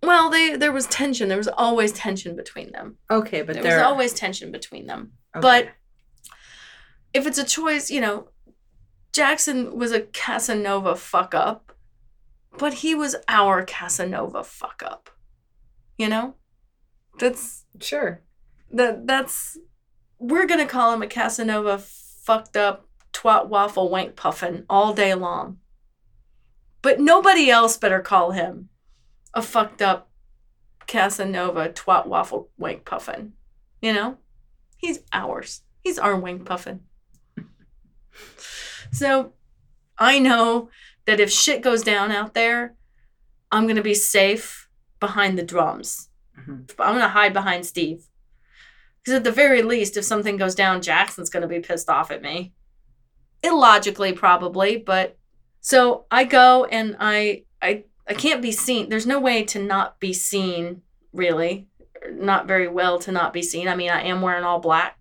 Well, 0.07 0.31
they 0.31 0.57
there 0.57 0.73
was 0.73 0.87
tension. 0.87 1.29
There 1.29 1.39
was 1.39 1.49
always 1.49 1.93
tension 1.93 2.37
between 2.37 2.73
them. 2.73 2.97
Okay, 3.11 3.43
but 3.43 3.55
There 3.63 3.77
was 3.79 3.87
always 3.87 4.13
tension 4.13 4.53
between 4.53 4.87
them. 4.87 5.13
okay. 5.35 5.41
But 5.41 5.69
if 7.13 7.27
it's 7.27 7.39
a 7.39 7.45
choice, 7.45 7.91
you 7.91 8.01
know, 8.01 8.29
Jackson 9.13 9.79
was 9.79 9.93
a 9.93 10.01
Casanova 10.01 10.97
fuck 10.97 11.35
up, 11.35 11.73
but 12.59 12.75
he 12.75 12.95
was 12.95 13.17
our 13.29 13.65
Casanova 13.65 14.45
fuck 14.45 14.83
up. 14.85 15.11
You 15.97 16.09
know? 16.09 16.35
That's 17.21 17.65
sure. 17.81 18.23
that 18.73 19.07
that's 19.07 19.57
we're 20.19 20.47
gonna 20.47 20.67
call 20.67 20.93
him 20.93 21.03
a 21.03 21.07
Casanova 21.07 21.79
fucked 21.79 22.57
up 22.57 22.89
twat 23.13 23.49
waffle 23.49 23.89
wank 23.89 24.17
puffin 24.17 24.67
all 24.69 24.93
day 24.93 25.15
long. 25.15 25.59
But 26.83 26.99
nobody 27.01 27.49
else 27.49 27.77
better 27.77 28.01
call 28.01 28.33
him 28.33 28.69
a 29.35 29.43
fucked 29.43 29.83
up 29.83 30.11
Casanova 30.87 31.69
twat 31.71 32.07
waffle 32.07 32.51
wank 32.57 32.85
puffin. 32.85 33.35
You 33.83 33.93
know? 33.93 34.19
He's 34.77 35.01
ours. 35.13 35.63
He's 35.83 35.99
our 35.99 36.17
wank 36.17 36.45
puffin. 36.45 36.81
So 38.93 39.33
I 39.99 40.21
know 40.21 40.69
that 41.07 41.19
if 41.19 41.29
shit 41.29 41.63
goes 41.63 41.83
down 41.83 42.13
out 42.13 42.33
there, 42.33 42.77
I'm 43.51 43.65
going 43.65 43.75
to 43.75 43.83
be 43.83 43.95
safe 43.95 44.69
behind 45.01 45.37
the 45.37 45.43
drums. 45.43 46.11
Mhm. 46.39 46.71
I'm 46.79 46.93
going 46.93 47.01
to 47.01 47.09
hide 47.09 47.33
behind 47.33 47.67
Steve. 47.67 48.07
Because 49.01 49.19
at 49.19 49.25
the 49.25 49.33
very 49.33 49.63
least, 49.63 49.97
if 49.97 50.05
something 50.05 50.37
goes 50.37 50.55
down, 50.55 50.81
Jackson's 50.81 51.29
going 51.29 51.43
to 51.43 51.49
be 51.49 51.59
pissed 51.59 51.91
off 51.91 52.13
at 52.13 52.23
me. 52.23 52.53
Illogically, 53.43 54.13
probably, 54.13 54.77
but 54.77 55.19
so 55.61 56.07
I 56.11 56.25
go 56.25 56.65
and 56.65 56.97
I 57.01 57.45
I 58.09 58.13
I 58.13 58.15
can't 58.15 58.43
be 58.43 58.53
seen. 58.53 58.89
There's 58.89 59.07
no 59.07 59.21
way 59.21 59.45
to 59.45 59.59
not 59.59 59.99
be 60.01 60.13
seen, 60.13 60.83
really. 61.13 61.69
Not 62.11 62.47
very 62.47 62.69
well 62.69 62.99
to 63.01 63.13
not 63.13 63.33
be 63.33 63.43
seen. 63.43 63.69
I 63.69 63.77
mean, 63.77 63.91
I 63.91 64.03
am 64.03 64.21
wearing 64.21 64.45
all 64.45 64.61
black, 64.61 64.99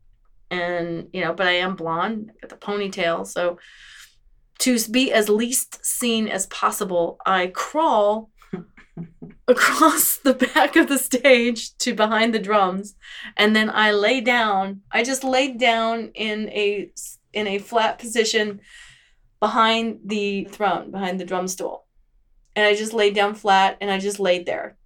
and 0.50 1.10
you 1.14 1.22
know, 1.22 1.34
but 1.34 1.48
I 1.48 1.54
am 1.54 1.76
blonde, 1.76 2.32
got 2.42 2.50
the 2.50 2.56
ponytail, 2.56 3.28
so 3.28 3.58
to 4.60 4.80
be 4.90 5.12
as 5.12 5.28
least 5.28 5.86
seen 5.86 6.28
as 6.28 6.48
possible, 6.48 7.18
I 7.26 7.48
crawl 7.48 8.30
across 9.48 10.18
the 10.18 10.34
back 10.34 10.76
of 10.76 10.88
the 10.88 10.98
stage 10.98 11.76
to 11.80 11.94
behind 11.94 12.34
the 12.34 12.40
drums 12.40 12.96
and 13.36 13.54
then 13.56 13.70
I 13.70 13.92
lay 13.92 14.22
down. 14.22 14.82
I 14.92 15.04
just 15.04 15.24
laid 15.24 15.60
down 15.60 16.12
in 16.16 16.50
a 16.50 16.92
in 17.34 17.48
a 17.48 17.58
flat 17.58 18.00
position 18.00 18.62
behind 19.40 20.00
the 20.06 20.46
throne, 20.46 20.92
behind 20.92 21.20
the 21.20 21.26
drum 21.26 21.48
stool. 21.48 21.83
And 22.56 22.66
I 22.66 22.76
just 22.76 22.94
laid 22.94 23.16
down 23.16 23.36
flat 23.36 23.78
and 23.82 23.90
I 23.90 24.00
just 24.00 24.20
laid 24.20 24.46
there. 24.46 24.78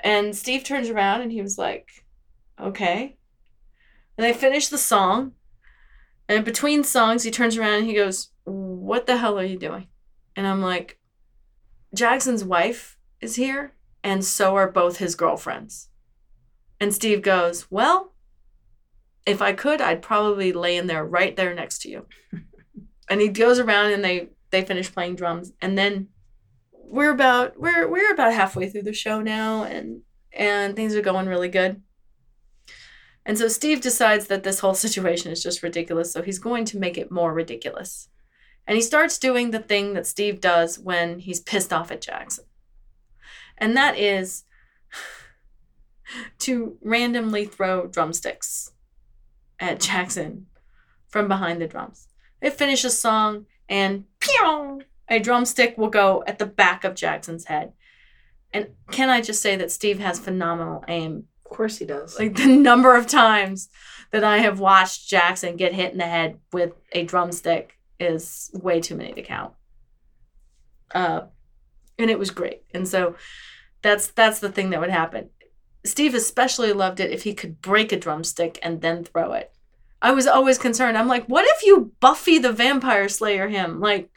And 0.00 0.34
Steve 0.34 0.64
turns 0.64 0.88
around 0.88 1.22
and 1.22 1.32
he 1.32 1.42
was 1.42 1.58
like, 1.58 2.04
"Okay." 2.60 3.18
And 4.18 4.26
I 4.26 4.32
finished 4.32 4.70
the 4.70 4.78
song. 4.78 5.32
And 6.28 6.44
between 6.44 6.84
songs, 6.84 7.22
he 7.22 7.30
turns 7.30 7.56
around 7.56 7.74
and 7.74 7.86
he 7.86 7.94
goes, 7.94 8.30
What 8.44 9.06
the 9.06 9.16
hell 9.16 9.38
are 9.38 9.44
you 9.44 9.58
doing? 9.58 9.86
And 10.36 10.46
I'm 10.46 10.60
like, 10.60 10.98
Jackson's 11.94 12.44
wife 12.44 12.98
is 13.20 13.36
here, 13.36 13.72
and 14.04 14.24
so 14.24 14.56
are 14.56 14.70
both 14.70 14.98
his 14.98 15.14
girlfriends. 15.14 15.88
And 16.80 16.92
Steve 16.92 17.22
goes, 17.22 17.70
Well, 17.70 18.12
if 19.24 19.40
I 19.40 19.52
could, 19.52 19.80
I'd 19.80 20.02
probably 20.02 20.52
lay 20.52 20.76
in 20.76 20.86
there 20.86 21.04
right 21.04 21.34
there 21.34 21.54
next 21.54 21.80
to 21.82 21.88
you. 21.88 22.06
and 23.08 23.20
he 23.20 23.28
goes 23.28 23.58
around 23.58 23.92
and 23.92 24.04
they 24.04 24.28
they 24.50 24.64
finish 24.64 24.92
playing 24.92 25.16
drums. 25.16 25.52
And 25.60 25.78
then 25.78 26.08
we're 26.90 27.10
about 27.10 27.58
we're 27.58 27.88
we're 27.88 28.12
about 28.12 28.32
halfway 28.32 28.68
through 28.68 28.82
the 28.82 28.92
show 28.92 29.20
now 29.20 29.64
and 29.64 30.02
and 30.32 30.76
things 30.76 30.94
are 30.94 31.02
going 31.02 31.26
really 31.26 31.48
good. 31.48 31.82
And 33.26 33.36
so 33.36 33.48
Steve 33.48 33.80
decides 33.80 34.28
that 34.28 34.42
this 34.42 34.60
whole 34.60 34.74
situation 34.86 35.32
is 35.32 35.42
just 35.42 35.62
ridiculous, 35.62 36.12
so 36.12 36.22
he's 36.22 36.38
going 36.38 36.64
to 36.66 36.78
make 36.78 36.96
it 36.96 37.10
more 37.10 37.32
ridiculous. 37.32 38.08
And 38.66 38.76
he 38.76 38.82
starts 38.82 39.18
doing 39.18 39.50
the 39.50 39.60
thing 39.60 39.94
that 39.94 40.06
Steve 40.06 40.40
does 40.40 40.78
when 40.78 41.20
he's 41.20 41.40
pissed 41.40 41.72
off 41.72 41.90
at 41.90 42.02
Jackson. 42.02 42.44
And 43.56 43.76
that 43.76 43.98
is 43.98 44.44
to 46.40 46.76
randomly 46.82 47.46
throw 47.46 47.86
drumsticks 47.86 48.72
at 49.58 49.80
Jackson 49.80 50.46
from 51.08 51.28
behind 51.28 51.60
the 51.60 51.66
drums. 51.66 52.08
They 52.40 52.50
finish 52.50 52.84
a 52.84 52.90
song 52.90 53.46
and 53.68 54.04
pew, 54.20 54.82
a 55.08 55.18
drumstick 55.18 55.78
will 55.78 55.90
go 55.90 56.22
at 56.26 56.38
the 56.38 56.46
back 56.46 56.84
of 56.84 56.94
Jackson's 56.94 57.46
head. 57.46 57.72
And 58.52 58.68
can 58.90 59.10
I 59.10 59.20
just 59.20 59.42
say 59.42 59.56
that 59.56 59.70
Steve 59.70 59.98
has 59.98 60.18
phenomenal 60.18 60.84
aim 60.88 61.24
Of 61.44 61.50
course 61.50 61.78
he 61.78 61.84
does. 61.84 62.18
like 62.18 62.36
the 62.36 62.46
number 62.46 62.96
of 62.96 63.06
times 63.06 63.68
that 64.10 64.24
I 64.24 64.38
have 64.38 64.60
watched 64.60 65.08
Jackson 65.08 65.56
get 65.56 65.74
hit 65.74 65.92
in 65.92 65.98
the 65.98 66.04
head 66.04 66.38
with 66.52 66.72
a 66.92 67.04
drumstick 67.04 67.78
is 68.00 68.50
way 68.54 68.80
too 68.80 68.96
many 68.96 69.12
to 69.12 69.22
count. 69.22 69.52
Uh, 70.94 71.22
and 71.98 72.10
it 72.10 72.18
was 72.18 72.30
great. 72.30 72.62
And 72.72 72.88
so 72.88 73.16
that's 73.82 74.08
that's 74.08 74.40
the 74.40 74.50
thing 74.50 74.70
that 74.70 74.80
would 74.80 74.90
happen. 74.90 75.30
Steve 75.84 76.14
especially 76.14 76.72
loved 76.72 77.00
it 77.00 77.10
if 77.10 77.22
he 77.22 77.34
could 77.34 77.60
break 77.60 77.92
a 77.92 77.98
drumstick 77.98 78.58
and 78.62 78.80
then 78.80 79.04
throw 79.04 79.32
it. 79.32 79.52
I 80.00 80.12
was 80.12 80.26
always 80.26 80.58
concerned. 80.58 80.96
I'm 80.96 81.08
like, 81.08 81.26
what 81.26 81.44
if 81.44 81.64
you 81.64 81.92
Buffy 82.00 82.38
the 82.38 82.52
Vampire 82.52 83.08
Slayer 83.08 83.48
him 83.48 83.80
like 83.80 84.10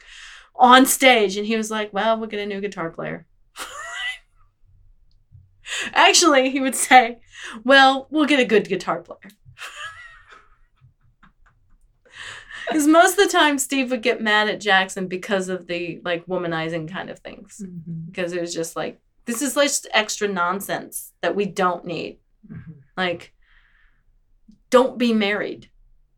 on 0.56 0.86
stage? 0.86 1.36
And 1.36 1.46
he 1.46 1.56
was 1.56 1.70
like, 1.70 1.92
well, 1.92 2.18
we'll 2.18 2.28
get 2.28 2.40
a 2.40 2.46
new 2.46 2.60
guitar 2.60 2.90
player. 2.90 3.26
Actually, 5.94 6.50
he 6.50 6.60
would 6.60 6.74
say, 6.74 7.18
well, 7.64 8.06
we'll 8.10 8.26
get 8.26 8.40
a 8.40 8.44
good 8.44 8.68
guitar 8.68 9.00
player. 9.00 9.30
Because 12.68 12.86
most 12.86 13.18
of 13.18 13.26
the 13.26 13.32
time, 13.32 13.58
Steve 13.58 13.90
would 13.90 14.02
get 14.02 14.22
mad 14.22 14.48
at 14.48 14.60
Jackson 14.60 15.08
because 15.08 15.48
of 15.48 15.66
the 15.66 16.00
like 16.04 16.24
womanizing 16.26 16.88
kind 16.90 17.10
of 17.10 17.18
things. 17.18 17.60
Mhm. 17.62 18.06
Because 18.06 18.32
it 18.32 18.40
was 18.40 18.54
just 18.54 18.76
like, 18.76 19.00
this 19.24 19.42
is 19.42 19.54
just 19.54 19.88
extra 19.92 20.28
nonsense 20.28 21.12
that 21.22 21.34
we 21.34 21.44
don't 21.44 21.84
need. 21.84 22.18
Mhm. 22.50 22.74
Like, 22.96 23.34
don't 24.70 24.96
be 24.96 25.12
married 25.12 25.70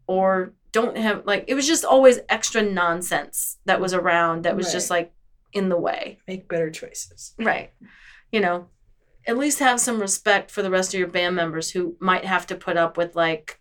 or 0.06 0.52
don't 0.74 0.96
have, 0.98 1.24
like, 1.24 1.44
it 1.46 1.54
was 1.54 1.68
just 1.68 1.84
always 1.84 2.18
extra 2.28 2.60
nonsense 2.60 3.58
that 3.64 3.80
was 3.80 3.94
around 3.94 4.42
that 4.42 4.56
was 4.56 4.72
just 4.72 4.90
like 4.90 5.12
in 5.52 5.68
the 5.68 5.78
way. 5.78 6.18
Make 6.26 6.48
better 6.48 6.68
choices. 6.68 7.32
Right. 7.38 7.70
You 8.32 8.40
know, 8.40 8.66
at 9.24 9.38
least 9.38 9.60
have 9.60 9.80
some 9.80 10.00
respect 10.00 10.50
for 10.50 10.62
the 10.62 10.70
rest 10.70 10.92
of 10.92 10.98
your 10.98 11.08
band 11.08 11.36
members 11.36 11.70
who 11.70 11.96
might 12.00 12.24
have 12.24 12.44
to 12.48 12.56
put 12.56 12.76
up 12.76 12.96
with 12.96 13.14
like 13.14 13.60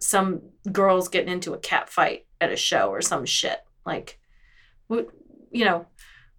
some 0.00 0.42
girls 0.70 1.08
getting 1.08 1.32
into 1.32 1.54
a 1.54 1.58
cat 1.58 1.88
fight 1.88 2.26
at 2.42 2.52
a 2.52 2.56
show 2.56 2.90
or 2.90 3.00
some 3.00 3.24
shit. 3.24 3.60
Like, 3.86 4.20
we, 4.88 5.04
you 5.50 5.64
know, 5.64 5.86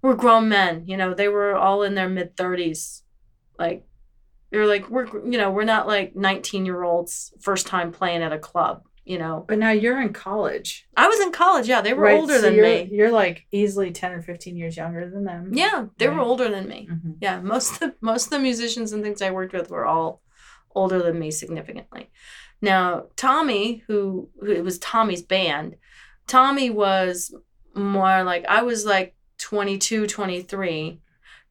we're 0.03 0.13
grown 0.13 0.47
men. 0.47 0.83
You 0.85 0.97
know, 0.97 1.15
they 1.15 1.29
were 1.29 1.55
all 1.55 1.81
in 1.81 1.95
their 1.95 2.09
mid 2.09 2.37
30s. 2.37 3.01
Like, 3.57 3.87
they're 4.51 4.67
like, 4.67 4.87
we're, 4.87 5.07
you 5.27 5.39
know, 5.39 5.49
we're 5.49 5.63
not 5.63 5.87
like 5.87 6.15
19 6.15 6.63
year 6.63 6.83
olds 6.83 7.33
first 7.41 7.65
time 7.65 7.91
playing 7.91 8.21
at 8.21 8.33
a 8.33 8.37
club. 8.37 8.83
You 9.03 9.17
know, 9.17 9.43
But 9.47 9.57
now 9.57 9.71
you're 9.71 9.99
in 9.99 10.13
college. 10.13 10.87
I 10.95 11.07
was 11.07 11.19
in 11.21 11.31
college. 11.31 11.67
Yeah, 11.67 11.81
they 11.81 11.93
were 11.93 12.03
right? 12.03 12.19
older 12.19 12.35
So 12.35 12.41
than 12.41 12.53
you're, 12.53 12.65
me. 12.65 12.87
You're 12.91 13.09
like 13.11 13.47
easily 13.51 13.91
10 13.91 14.11
or 14.13 14.21
15 14.21 14.55
years 14.55 14.77
younger 14.77 15.09
than 15.09 15.23
them. 15.23 15.51
Yeah, 15.53 15.87
they 15.97 16.07
were 16.07 16.19
older 16.19 16.49
than 16.49 16.67
me. 16.67 16.87
Mhm. 16.89 17.15
Yeah, 17.19 17.41
most 17.41 17.73
of 17.73 17.79
the, 17.79 17.95
most 17.99 18.25
of 18.25 18.29
the 18.29 18.39
musicians 18.39 18.91
and 18.91 19.03
things 19.03 19.21
I 19.21 19.31
worked 19.31 19.53
with 19.53 19.71
were 19.71 19.87
all 19.87 20.21
older 20.75 21.01
than 21.01 21.17
me 21.17 21.31
significantly. 21.31 22.11
Now, 22.61 23.07
Tommy, 23.15 23.83
who, 23.87 24.29
who 24.39 24.51
it 24.51 24.63
was 24.63 24.77
Tommy's 24.77 25.23
band, 25.23 25.77
Tommy 26.27 26.69
was 26.69 27.33
more 27.73 28.23
like 28.23 28.45
I 28.47 28.61
was 28.61 28.85
like 28.85 29.15
22, 29.39 30.05
23. 30.05 31.01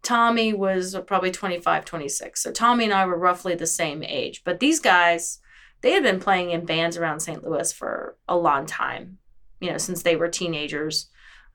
Tommy 0.02 0.52
was 0.52 0.96
probably 1.06 1.32
25, 1.32 1.84
26. 1.84 2.40
So 2.42 2.52
Tommy 2.52 2.84
and 2.84 2.94
I 2.94 3.04
were 3.06 3.18
roughly 3.18 3.56
the 3.56 3.66
same 3.66 4.04
age. 4.04 4.42
But 4.44 4.60
these 4.60 4.78
guys, 4.78 5.39
they 5.82 5.92
had 5.92 6.02
been 6.02 6.20
playing 6.20 6.50
in 6.50 6.64
bands 6.64 6.96
around 6.96 7.20
St. 7.20 7.44
Louis 7.44 7.72
for 7.72 8.16
a 8.28 8.36
long 8.36 8.66
time, 8.66 9.18
you 9.60 9.70
know, 9.70 9.78
since 9.78 10.02
they 10.02 10.16
were 10.16 10.28
teenagers. 10.28 11.08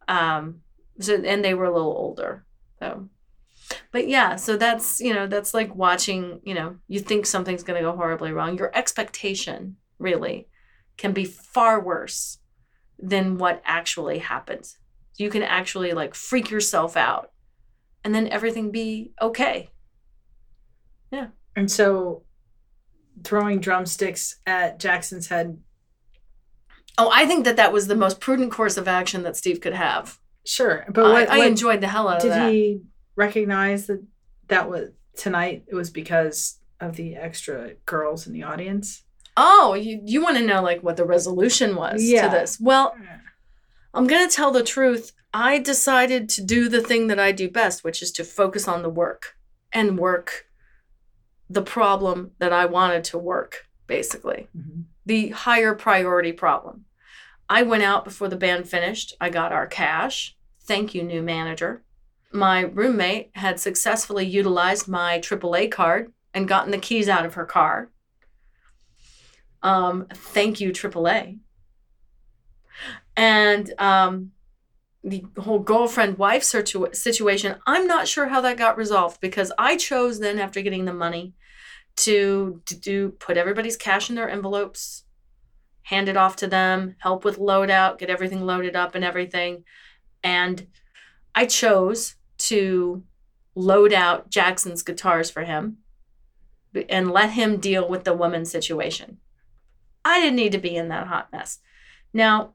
Um, 0.07 0.61
so 0.99 1.21
and 1.21 1.43
they 1.43 1.53
were 1.53 1.65
a 1.65 1.73
little 1.73 1.95
older. 1.95 2.45
So 2.79 3.09
but 3.91 4.07
yeah, 4.07 4.35
so 4.35 4.57
that's, 4.57 4.99
you 4.99 5.13
know, 5.13 5.27
that's 5.27 5.53
like 5.53 5.73
watching, 5.75 6.39
you 6.43 6.53
know, 6.53 6.77
you 6.87 6.99
think 6.99 7.25
something's 7.25 7.63
to 7.63 7.81
go 7.81 7.95
horribly 7.95 8.31
wrong. 8.31 8.57
Your 8.57 8.75
expectation 8.75 9.77
really 9.97 10.47
can 10.97 11.13
be 11.13 11.25
far 11.25 11.81
worse 11.81 12.39
than 12.99 13.37
what 13.37 13.61
actually 13.65 14.19
happens. 14.19 14.77
You 15.17 15.29
can 15.29 15.43
actually 15.43 15.93
like 15.93 16.13
freak 16.13 16.51
yourself 16.51 16.95
out 16.95 17.31
and 18.03 18.13
then 18.13 18.27
everything 18.27 18.71
be 18.71 19.13
okay. 19.21 19.71
Yeah. 21.11 21.27
And 21.55 21.71
so 21.71 22.23
throwing 23.23 23.59
drumsticks 23.59 24.37
at 24.45 24.79
Jackson's 24.79 25.27
head, 25.27 25.59
Oh, 26.97 27.11
I 27.13 27.25
think 27.25 27.43
that 27.43 27.57
that 27.57 27.73
was 27.73 27.87
the 27.87 27.95
most 27.95 28.21
prudent 28.21 28.51
course 28.53 28.77
of 28.77 28.87
action 28.87 29.23
that 29.23 29.35
Steve 29.35 29.59
could 29.59 29.73
have. 29.73 30.17
sure. 30.45 30.85
But 30.87 31.03
what, 31.11 31.29
I, 31.29 31.35
I 31.35 31.37
what- 31.39 31.47
enjoyed 31.47 31.81
the 31.81 31.87
hell 31.87 32.07
out 32.07 32.17
of 32.17 32.31
did 32.31 32.51
he 32.53 32.81
recognize 33.17 33.87
that 33.87 34.01
that 34.47 34.69
was 34.69 34.91
tonight 35.17 35.63
it 35.67 35.75
was 35.75 35.89
because 35.89 36.59
of 36.79 36.95
the 36.95 37.15
extra 37.15 37.73
girls 37.85 38.27
in 38.27 38.33
the 38.33 38.43
audience? 38.43 39.03
Oh, 39.35 39.73
you, 39.73 39.99
you 40.05 40.21
want 40.23 40.37
to 40.37 40.45
know 40.45 40.61
like 40.61 40.83
what 40.83 40.95
the 40.95 41.03
resolution 41.05 41.75
was 41.75 42.01
Yeah. 42.01 42.29
to 42.29 42.29
this? 42.37 42.57
Well, 42.61 42.95
I'm 43.93 44.07
going 44.07 44.27
to 44.29 44.33
tell 44.33 44.51
the 44.51 44.63
truth. 44.63 45.11
I 45.33 45.59
decided 45.59 46.29
to 46.29 46.43
do 46.43 46.69
the 46.69 46.81
thing 46.81 47.07
that 47.07 47.19
I 47.19 47.33
do 47.33 47.49
best, 47.49 47.83
which 47.83 48.01
is 48.01 48.11
to 48.13 48.23
focus 48.23 48.69
on 48.69 48.83
the 48.83 48.89
work 48.89 49.35
and 49.73 49.99
work 49.99 50.45
the 51.49 51.61
problem 51.61 52.31
that 52.39 52.51
I 52.53 52.65
wanted 52.65 53.03
to 53.05 53.17
work, 53.17 53.67
basically, 53.87 54.47
Mhm. 54.57 54.85
the 55.05 55.29
higher 55.29 55.75
priority 55.75 56.31
problem. 56.31 56.85
I 57.47 57.61
went 57.61 57.83
out 57.83 58.03
before 58.03 58.27
the 58.27 58.35
band 58.35 58.67
finished. 58.67 59.15
I 59.21 59.29
got 59.29 59.51
our 59.51 59.67
cash. 59.67 60.35
Thank 60.61 60.95
you, 60.95 61.03
new 61.03 61.21
manager. 61.21 61.83
My 62.31 62.61
roommate 62.61 63.29
had 63.35 63.59
successfully 63.59 64.25
utilized 64.25 64.87
my 64.87 65.19
AAA 65.19 65.67
card 65.67 66.11
and 66.33 66.47
gotten 66.47 66.71
the 66.71 66.79
keys 66.79 67.07
out 67.07 67.25
of 67.25 67.35
her 67.35 67.45
car. 67.45 67.91
Um, 69.61 70.07
thank 70.11 70.59
you, 70.59 70.71
AAA. 70.71 71.39
And 73.15 73.73
um, 73.79 74.31
the 75.05 75.23
whole 75.37 75.59
girlfriend 75.59 76.17
wife 76.17 76.43
situ- 76.43 76.87
situation, 76.91 77.57
I'm 77.67 77.85
not 77.85 78.07
sure 78.07 78.27
how 78.27 78.41
that 78.41 78.57
got 78.57 78.77
resolved 78.77 79.21
because 79.21 79.51
I 79.57 79.77
chose 79.77 80.19
then, 80.19 80.39
after 80.39 80.61
getting 80.61 80.85
the 80.85 80.93
money, 80.93 81.33
to, 81.97 82.61
to 82.65 82.75
do 82.75 83.09
put 83.09 83.37
everybody's 83.37 83.77
cash 83.77 84.09
in 84.09 84.15
their 84.15 84.29
envelopes, 84.29 85.03
hand 85.83 86.09
it 86.09 86.17
off 86.17 86.35
to 86.37 86.47
them, 86.47 86.95
help 86.97 87.23
with 87.23 87.37
loadout, 87.37 87.99
get 87.99 88.09
everything 88.09 88.45
loaded 88.45 88.75
up 88.75 88.95
and 88.95 89.05
everything. 89.05 89.63
And 90.23 90.67
I 91.35 91.45
chose 91.45 92.15
to 92.39 93.03
load 93.53 93.93
out 93.93 94.31
Jackson's 94.31 94.81
guitars 94.81 95.29
for 95.29 95.43
him 95.43 95.77
and 96.89 97.11
let 97.11 97.29
him 97.29 97.57
deal 97.57 97.87
with 97.87 98.03
the 98.03 98.13
woman 98.13 98.43
situation. 98.43 99.19
I 100.03 100.19
didn't 100.19 100.35
need 100.35 100.51
to 100.53 100.57
be 100.57 100.75
in 100.75 100.89
that 100.89 101.07
hot 101.07 101.29
mess. 101.31 101.59
Now, 102.11 102.53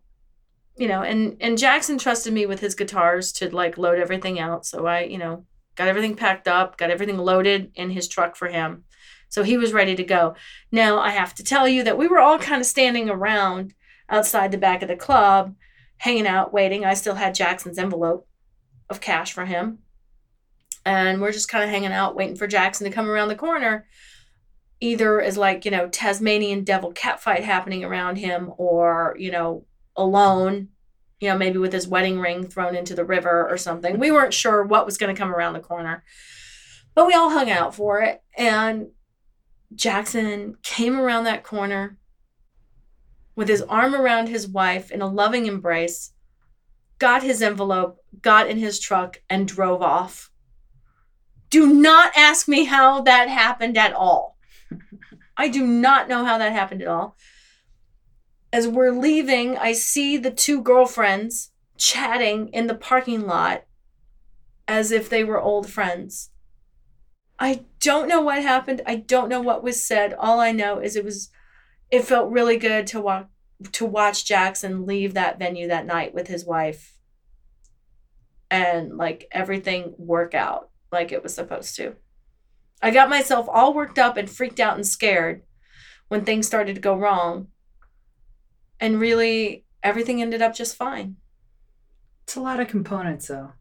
you 0.80 0.88
know, 0.88 1.02
and 1.02 1.36
and 1.40 1.58
Jackson 1.58 1.98
trusted 1.98 2.32
me 2.32 2.46
with 2.46 2.60
his 2.60 2.74
guitars 2.74 3.32
to 3.32 3.54
like 3.54 3.76
load 3.76 3.98
everything 3.98 4.40
out. 4.40 4.64
So 4.64 4.86
I, 4.86 5.02
you 5.02 5.18
know, 5.18 5.44
got 5.76 5.88
everything 5.88 6.16
packed 6.16 6.48
up, 6.48 6.78
got 6.78 6.90
everything 6.90 7.18
loaded 7.18 7.70
in 7.74 7.90
his 7.90 8.08
truck 8.08 8.34
for 8.34 8.48
him. 8.48 8.84
So 9.28 9.42
he 9.42 9.58
was 9.58 9.74
ready 9.74 9.94
to 9.94 10.02
go. 10.02 10.34
Now, 10.72 10.98
I 10.98 11.10
have 11.10 11.34
to 11.34 11.44
tell 11.44 11.68
you 11.68 11.84
that 11.84 11.98
we 11.98 12.08
were 12.08 12.18
all 12.18 12.38
kind 12.38 12.62
of 12.62 12.66
standing 12.66 13.10
around 13.10 13.74
outside 14.08 14.52
the 14.52 14.58
back 14.58 14.80
of 14.80 14.88
the 14.88 14.96
club, 14.96 15.54
hanging 15.98 16.26
out, 16.26 16.50
waiting. 16.50 16.86
I 16.86 16.94
still 16.94 17.14
had 17.16 17.34
Jackson's 17.34 17.78
envelope 17.78 18.26
of 18.88 19.02
cash 19.02 19.34
for 19.34 19.44
him. 19.44 19.80
And 20.86 21.20
we're 21.20 21.30
just 21.30 21.50
kind 21.50 21.62
of 21.62 21.68
hanging 21.68 21.92
out, 21.92 22.16
waiting 22.16 22.36
for 22.36 22.46
Jackson 22.46 22.86
to 22.86 22.94
come 22.94 23.08
around 23.08 23.28
the 23.28 23.34
corner. 23.36 23.86
Either 24.80 25.20
as 25.20 25.36
like, 25.36 25.66
you 25.66 25.70
know, 25.70 25.90
Tasmanian 25.90 26.64
devil 26.64 26.90
cat 26.90 27.20
fight 27.20 27.44
happening 27.44 27.84
around 27.84 28.16
him 28.16 28.50
or, 28.56 29.14
you 29.18 29.30
know, 29.30 29.66
alone, 29.96 30.68
you 31.20 31.28
know, 31.28 31.36
maybe 31.36 31.58
with 31.58 31.72
his 31.72 31.88
wedding 31.88 32.18
ring 32.18 32.46
thrown 32.46 32.74
into 32.74 32.94
the 32.94 33.04
river 33.04 33.48
or 33.48 33.56
something. 33.56 33.98
We 33.98 34.10
weren't 34.10 34.34
sure 34.34 34.62
what 34.64 34.86
was 34.86 34.98
going 34.98 35.14
to 35.14 35.18
come 35.18 35.34
around 35.34 35.52
the 35.52 35.60
corner. 35.60 36.02
But 36.94 37.06
we 37.06 37.14
all 37.14 37.30
hung 37.30 37.50
out 37.50 37.74
for 37.74 38.00
it. 38.00 38.22
And 38.36 38.88
Jackson 39.74 40.56
came 40.62 40.98
around 40.98 41.24
that 41.24 41.44
corner 41.44 41.98
with 43.36 43.48
his 43.48 43.62
arm 43.62 43.94
around 43.94 44.28
his 44.28 44.48
wife 44.48 44.90
in 44.90 45.00
a 45.00 45.06
loving 45.06 45.46
embrace, 45.46 46.12
got 46.98 47.22
his 47.22 47.40
envelope, 47.40 47.98
got 48.20 48.48
in 48.48 48.58
his 48.58 48.80
truck, 48.80 49.22
and 49.30 49.46
drove 49.46 49.82
off. 49.82 50.30
Do 51.48 51.72
not 51.72 52.12
ask 52.16 52.48
me 52.48 52.64
how 52.64 53.02
that 53.02 53.28
happened 53.28 53.78
at 53.78 53.92
all. 53.92 54.36
I 55.36 55.48
do 55.48 55.66
not 55.66 56.08
know 56.08 56.24
how 56.24 56.38
that 56.38 56.52
happened 56.52 56.82
at 56.82 56.88
all. 56.88 57.16
As 58.52 58.66
we're 58.66 58.92
leaving, 58.92 59.56
I 59.56 59.72
see 59.72 60.16
the 60.16 60.30
two 60.30 60.62
girlfriends 60.62 61.52
chatting 61.76 62.48
in 62.48 62.66
the 62.66 62.74
parking 62.74 63.26
lot 63.26 63.64
as 64.66 64.92
if 64.92 65.08
they 65.08 65.24
were 65.24 65.40
old 65.40 65.70
friends. 65.70 66.30
I 67.38 67.64
don't 67.80 68.08
know 68.08 68.20
what 68.20 68.42
happened. 68.42 68.82
I 68.86 68.96
don't 68.96 69.28
know 69.28 69.40
what 69.40 69.62
was 69.62 69.84
said. 69.84 70.14
All 70.14 70.40
I 70.40 70.52
know 70.52 70.78
is 70.78 70.94
it 70.94 71.04
was 71.04 71.30
it 71.90 72.04
felt 72.04 72.30
really 72.30 72.56
good 72.56 72.86
to 72.88 73.00
walk 73.00 73.30
to 73.72 73.84
watch 73.84 74.24
Jackson 74.24 74.86
leave 74.86 75.14
that 75.14 75.38
venue 75.38 75.68
that 75.68 75.86
night 75.86 76.14
with 76.14 76.28
his 76.28 76.44
wife 76.44 76.94
and 78.50 78.96
like 78.96 79.26
everything 79.30 79.94
work 79.98 80.34
out 80.34 80.70
like 80.90 81.12
it 81.12 81.22
was 81.22 81.34
supposed 81.34 81.76
to. 81.76 81.96
I 82.82 82.90
got 82.90 83.10
myself 83.10 83.46
all 83.50 83.74
worked 83.74 83.98
up 83.98 84.16
and 84.16 84.28
freaked 84.28 84.60
out 84.60 84.76
and 84.76 84.86
scared 84.86 85.42
when 86.08 86.24
things 86.24 86.46
started 86.46 86.74
to 86.74 86.80
go 86.80 86.96
wrong. 86.96 87.48
And 88.80 88.98
really 88.98 89.64
everything 89.82 90.20
ended 90.22 90.42
up 90.42 90.54
just 90.54 90.76
fine. 90.76 91.16
It's 92.24 92.36
a 92.36 92.40
lot 92.40 92.60
of 92.60 92.68
components 92.68 93.28
though. 93.28 93.52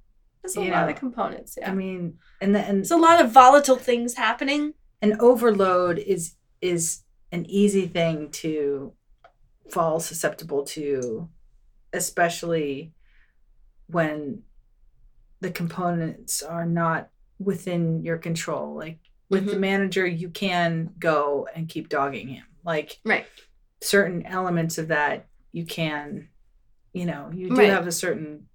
There's 0.42 0.56
a 0.56 0.62
You 0.64 0.72
lot 0.72 0.86
know, 0.86 0.94
of 0.94 1.00
components, 1.00 1.58
yeah. 1.60 1.70
I 1.70 1.74
mean, 1.76 2.18
and 2.40 2.56
the, 2.56 2.60
and 2.60 2.78
There's 2.80 2.92
a 2.92 2.98
lot 2.98 3.22
of 3.24 3.32
volatile 3.32 3.76
things 3.76 4.16
happening. 4.16 4.74
an 5.02 5.16
overload 5.20 5.98
is 5.98 6.36
is 6.62 7.04
an 7.32 7.46
easy 7.48 7.88
thing 7.88 8.30
to 8.32 8.94
fall 9.70 10.00
susceptible 10.00 10.64
to 10.66 11.30
especially 11.94 12.92
when 13.88 14.42
the 15.40 15.50
components 15.52 16.42
are 16.42 16.66
not 16.66 17.10
within 17.40 18.04
your 18.04 18.18
control 18.18 18.76
like 18.76 19.00
with 19.30 19.46
the 19.46 19.56
Mhm. 19.56 19.60
manager 19.60 20.06
you 20.06 20.30
can 20.30 20.94
go 21.00 21.48
and 21.56 21.70
keep 21.70 21.88
dogging 21.88 22.28
him 22.28 22.44
like 22.66 23.00
Right. 23.06 23.26
Certain 23.82 24.26
elements 24.26 24.78
of 24.78 24.90
that 24.90 25.28
you 25.52 25.66
can 25.66 26.28
you 26.94 27.06
know 27.06 27.30
you 27.34 27.50
do 27.50 27.56
Right. 27.56 27.70
have 27.70 27.88
a 27.88 27.92
certain 27.92 28.48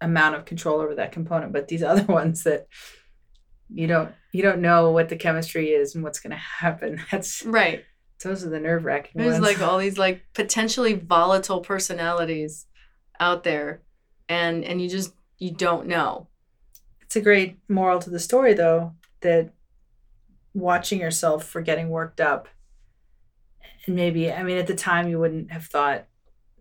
amount 0.00 0.34
of 0.34 0.44
control 0.44 0.80
over 0.80 0.94
that 0.96 1.12
component 1.12 1.52
but 1.52 1.68
these 1.68 1.82
other 1.90 2.04
ones 2.04 2.42
that 2.44 2.66
you 3.72 3.86
don't 3.86 4.12
you 4.32 4.42
don't 4.42 4.60
know 4.60 4.90
what 4.90 5.08
the 5.08 5.16
chemistry 5.16 5.70
is 5.70 5.94
and 5.94 6.04
what's 6.04 6.20
going 6.20 6.30
to 6.32 6.36
happen 6.36 7.00
that's 7.10 7.42
Right. 7.44 7.84
those 8.22 8.44
are 8.44 8.50
the 8.50 8.60
nerve-wracking 8.60 9.12
There's 9.14 9.34
ones 9.40 9.44
like 9.44 9.60
all 9.62 9.78
these 9.78 9.96
like 9.98 10.22
potentially 10.34 10.92
volatile 10.94 11.60
personalities 11.60 12.66
out 13.18 13.44
there 13.44 13.80
and 14.28 14.64
and 14.64 14.80
you 14.82 14.88
just 14.88 15.14
you 15.38 15.50
don't 15.52 15.86
know. 15.86 16.28
it's 17.00 17.16
a 17.16 17.20
great 17.20 17.58
moral 17.68 17.98
to 18.00 18.10
the 18.10 18.20
story 18.20 18.52
though 18.54 18.92
that 19.22 19.52
watching 20.52 21.00
yourself 21.00 21.44
for 21.44 21.60
getting 21.62 21.88
worked 21.88 22.20
up 22.20 22.48
and 23.86 23.96
maybe 23.96 24.30
i 24.32 24.42
mean 24.42 24.56
at 24.58 24.66
the 24.66 24.74
time 24.74 25.08
you 25.08 25.18
wouldn't 25.18 25.50
have 25.50 25.64
thought 25.64 26.06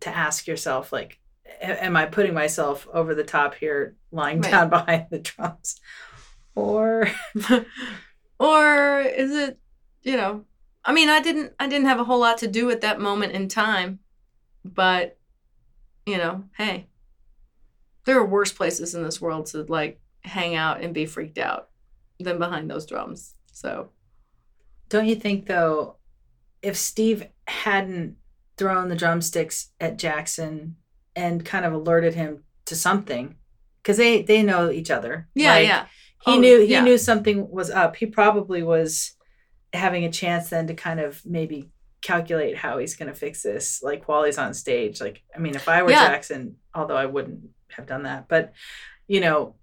to 0.01 0.09
ask 0.09 0.47
yourself 0.47 0.91
like 0.91 1.19
am 1.61 1.95
i 1.95 2.05
putting 2.05 2.33
myself 2.33 2.87
over 2.93 3.13
the 3.15 3.23
top 3.23 3.55
here 3.55 3.95
lying 4.11 4.41
Right. 4.41 4.51
down 4.51 4.69
behind 4.77 5.07
the 5.09 5.19
drums 5.19 5.79
or 6.55 7.07
or 8.39 8.99
is 8.99 9.31
it, 9.31 9.57
you 10.01 10.17
know, 10.17 10.43
I 10.85 10.91
mean, 10.93 11.09
I 11.09 11.19
didn't 11.21 11.53
I 11.59 11.67
didn't 11.67 11.87
have 11.87 11.99
a 11.99 12.03
whole 12.03 12.19
lot 12.19 12.37
to 12.39 12.47
do 12.47 12.69
at 12.69 12.81
that 12.81 12.99
moment 12.99 13.31
in 13.33 13.47
time, 13.47 13.99
but 14.65 15.17
you 16.05 16.17
know, 16.17 16.43
hey. 16.57 16.87
There 18.05 18.17
are 18.19 18.25
worse 18.25 18.51
places 18.51 18.93
in 18.95 19.03
this 19.03 19.21
world 19.21 19.45
to 19.47 19.63
like 19.63 19.99
hang 20.25 20.55
out 20.55 20.81
and 20.81 20.93
be 20.93 21.05
freaked 21.05 21.37
out 21.37 21.69
than 22.19 22.37
behind 22.37 22.69
those 22.69 22.85
drums. 22.85 23.33
So, 23.53 23.89
don't 24.89 25.05
you 25.07 25.15
think 25.15 25.45
though 25.45 25.95
if 26.63 26.75
steve 26.77 27.27
hadn't 27.47 28.15
thrown 28.57 28.89
the 28.89 28.95
drumsticks 28.95 29.69
at 29.79 29.97
jackson 29.99 30.75
and 31.15 31.45
kind 31.45 31.65
of 31.65 31.73
alerted 31.73 32.15
him 32.15 32.43
to 32.65 32.75
something 32.75 33.35
because 33.81 33.97
they 33.97 34.23
they 34.23 34.41
know 34.43 34.71
each 34.71 34.89
other 34.89 35.27
yeah, 35.35 35.53
Like, 35.53 35.67
yeah. 35.67 35.85
he 36.25 36.31
Oh, 36.35 36.39
knew 36.39 36.59
he 36.61 36.71
yeah. 36.71 36.83
knew 36.83 36.97
something 36.97 37.49
was 37.51 37.69
up 37.69 37.95
he 37.97 38.05
probably 38.07 38.63
was 38.63 39.13
having 39.73 40.05
a 40.05 40.11
chance 40.11 40.49
then 40.49 40.67
to 40.67 40.73
kind 40.73 40.99
of 40.99 41.21
maybe 41.25 41.69
calculate 42.01 42.57
how 42.57 42.77
he's 42.79 42.95
going 42.95 43.09
to 43.09 43.15
fix 43.15 43.41
this 43.43 43.81
like 43.83 44.07
while 44.07 44.23
he's 44.23 44.37
on 44.37 44.53
stage 44.53 45.01
like 45.01 45.23
i 45.35 45.39
mean 45.39 45.55
if 45.55 45.67
i 45.69 45.81
were 45.83 45.91
Yeah. 45.91 46.07
jackson 46.07 46.55
although 46.73 46.97
i 46.97 47.05
wouldn't 47.05 47.49
have 47.71 47.85
done 47.87 48.03
that 48.03 48.27
but 48.27 48.53
you 49.07 49.19
know 49.21 49.55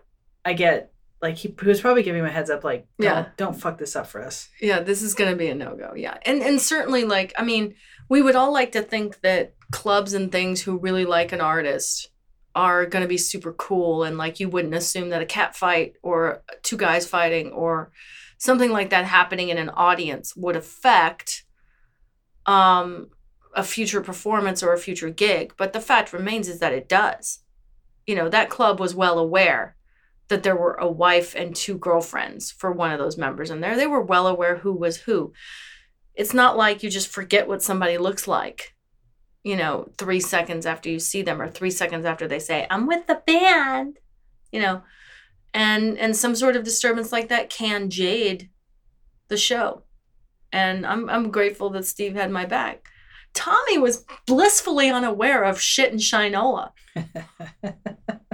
i 0.45 0.53
get 0.53 0.90
like 1.23 1.37
he, 1.37 1.55
he 1.61 1.67
was 1.69 1.81
probably 1.81 2.03
giving 2.03 2.21
him 2.21 2.27
a 2.27 2.31
heads 2.31 2.51
up 2.51 2.65
like 2.65 2.87
don't, 2.99 3.07
Yeah. 3.07 3.27
don't 3.37 3.61
fuck 3.61 3.79
this 3.79 3.95
up 3.97 4.07
for 4.07 4.23
us. 4.23 4.49
Yeah 4.61 4.81
this 4.81 5.03
is 5.03 5.15
to 5.31 5.37
be 5.37 5.49
a 5.49 5.55
no-go 5.55 5.93
yeah. 5.97 6.17
And 6.25 6.43
and 6.43 6.61
certainly 6.61 7.05
like 7.05 7.33
i 7.39 7.45
mean 7.45 7.75
we 8.09 8.23
would 8.23 8.37
all 8.37 8.53
like 8.53 8.73
to 8.73 8.83
think 8.83 9.21
that 9.21 9.55
clubs 9.71 10.15
and 10.15 10.33
things 10.33 10.63
who 10.63 10.79
really 10.79 11.05
like 11.05 11.33
an 11.33 11.41
artist 11.41 12.09
are 12.57 12.85
to 13.03 13.09
be 13.09 13.17
super 13.19 13.53
cool 13.53 14.03
and 14.03 14.19
like 14.19 14.41
you 14.41 14.49
wouldn't 14.49 14.75
assume 14.75 15.11
that 15.11 15.23
a 15.23 15.27
cat 15.27 15.55
fight 15.55 15.93
or 16.03 16.43
two 16.63 16.77
guys 16.77 17.07
fighting 17.07 17.53
or 17.53 17.93
something 18.39 18.71
like 18.73 18.91
that 18.91 19.05
happening 19.05 19.51
in 19.51 19.59
an 19.59 19.69
audience 19.71 20.35
would 20.35 20.57
affect 20.57 21.45
um 22.47 23.09
a 23.55 23.63
future 23.63 24.01
performance 24.01 24.63
or 24.63 24.73
a 24.73 24.79
future 24.79 25.11
gig. 25.11 25.53
But 25.57 25.73
the 25.73 25.81
fact 25.81 26.13
remains 26.13 26.49
is 26.49 26.61
that 26.61 26.73
it 26.73 26.89
does. 26.89 27.41
You 28.07 28.15
know 28.15 28.29
that 28.29 28.49
club 28.51 28.81
was 28.81 28.95
well 28.95 29.19
aware 29.19 29.77
that 30.31 30.45
there 30.45 30.57
were 30.57 30.75
a 30.75 30.91
wife 30.91 31.35
and 31.35 31.55
two 31.55 31.77
girlfriends 31.77 32.53
for 32.53 32.73
one 32.73 32.93
of 32.93 32.99
those 32.99 33.19
members 33.19 33.51
in 33.51 33.61
there. 33.61 33.77
They 33.77 33.87
were 33.87 34.01
well 34.01 34.27
aware 34.27 34.57
who 34.57 34.73
was 34.73 34.97
who. 34.97 35.33
It's 36.15 36.33
not 36.33 36.57
like 36.57 36.83
you 36.83 36.89
just 36.89 37.09
forget 37.09 37.49
what 37.49 37.63
somebody 37.63 37.99
looks 37.99 38.27
like, 38.27 38.75
you 39.43 39.57
know, 39.57 39.89
three 39.99 40.21
seconds 40.21 40.67
after 40.67 40.89
you 40.89 41.01
see 41.01 41.23
them 41.23 41.43
or 41.43 41.49
three 41.49 41.71
seconds 41.71 42.07
after 42.07 42.29
they 42.29 42.39
say, 42.39 42.67
I'm 42.71 42.87
with 42.87 43.07
the 43.07 43.21
band, 43.27 43.99
you 44.53 44.61
know. 44.61 44.83
And 45.53 45.99
and 45.99 46.17
some 46.17 46.37
sort 46.37 46.55
of 46.55 46.63
disturbance 46.63 47.11
like 47.11 47.29
that 47.29 47.51
can 47.51 47.91
jade 47.91 48.51
the 49.29 49.37
show. 49.37 49.83
And 50.53 50.87
I'm 50.87 51.11
I'm 51.11 51.33
grateful 51.33 51.71
that 51.71 51.87
Steve 51.87 52.15
had 52.15 52.31
my 52.31 52.47
back. 52.47 52.87
Tommy 53.35 53.79
was 53.79 54.05
blissfully 54.27 54.91
unaware 54.91 55.43
of 55.43 55.61
shit 55.61 55.91
and 55.91 56.01
Shinola. 56.01 56.71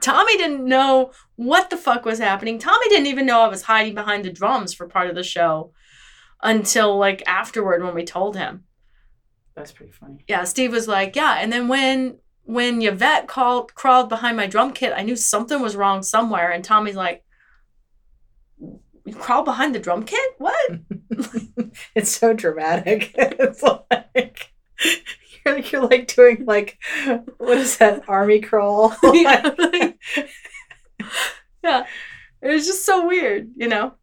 Tommy 0.00 0.36
didn't 0.36 0.64
know 0.64 1.12
what 1.36 1.70
the 1.70 1.76
fuck 1.76 2.04
was 2.04 2.18
happening. 2.18 2.58
Tommy 2.58 2.88
didn't 2.88 3.06
even 3.06 3.26
know 3.26 3.40
I 3.40 3.48
was 3.48 3.62
hiding 3.62 3.94
behind 3.94 4.24
the 4.24 4.32
drums 4.32 4.74
for 4.74 4.86
part 4.86 5.08
of 5.08 5.14
the 5.14 5.22
show 5.22 5.72
until 6.42 6.96
like 6.96 7.22
afterward 7.26 7.82
when 7.82 7.94
we 7.94 8.04
told 8.04 8.36
him. 8.36 8.64
That's 9.54 9.72
pretty 9.72 9.92
funny. 9.92 10.24
Yeah, 10.28 10.44
Steve 10.44 10.72
was 10.72 10.86
like, 10.86 11.16
yeah. 11.16 11.38
And 11.40 11.52
then 11.52 11.68
when 11.68 12.18
when 12.44 12.80
Yvette 12.80 13.26
called 13.26 13.74
crawled 13.74 14.08
behind 14.08 14.36
my 14.36 14.46
drum 14.46 14.72
kit, 14.72 14.92
I 14.96 15.02
knew 15.02 15.16
something 15.16 15.60
was 15.60 15.76
wrong 15.76 16.02
somewhere. 16.02 16.50
And 16.50 16.64
Tommy's 16.64 16.96
like, 16.96 17.24
you 18.60 19.14
crawl 19.14 19.42
behind 19.42 19.74
the 19.74 19.80
drum 19.80 20.04
kit? 20.04 20.34
What? 20.38 20.80
it's 21.94 22.10
so 22.10 22.32
dramatic. 22.32 23.12
it's 23.16 23.62
like 23.62 24.52
you're 25.44 25.54
like 25.54 25.72
you're 25.72 25.86
like 25.86 26.14
doing 26.14 26.44
like 26.46 26.78
what 27.38 27.58
is 27.58 27.76
that 27.78 28.08
army 28.08 28.40
crawl? 28.40 28.94
yeah, 29.12 29.54
like- 29.58 29.98
yeah. 31.62 31.86
It 32.40 32.48
was 32.50 32.66
just 32.66 32.84
so 32.84 33.06
weird, 33.06 33.50
you 33.56 33.68
know. 33.68 33.94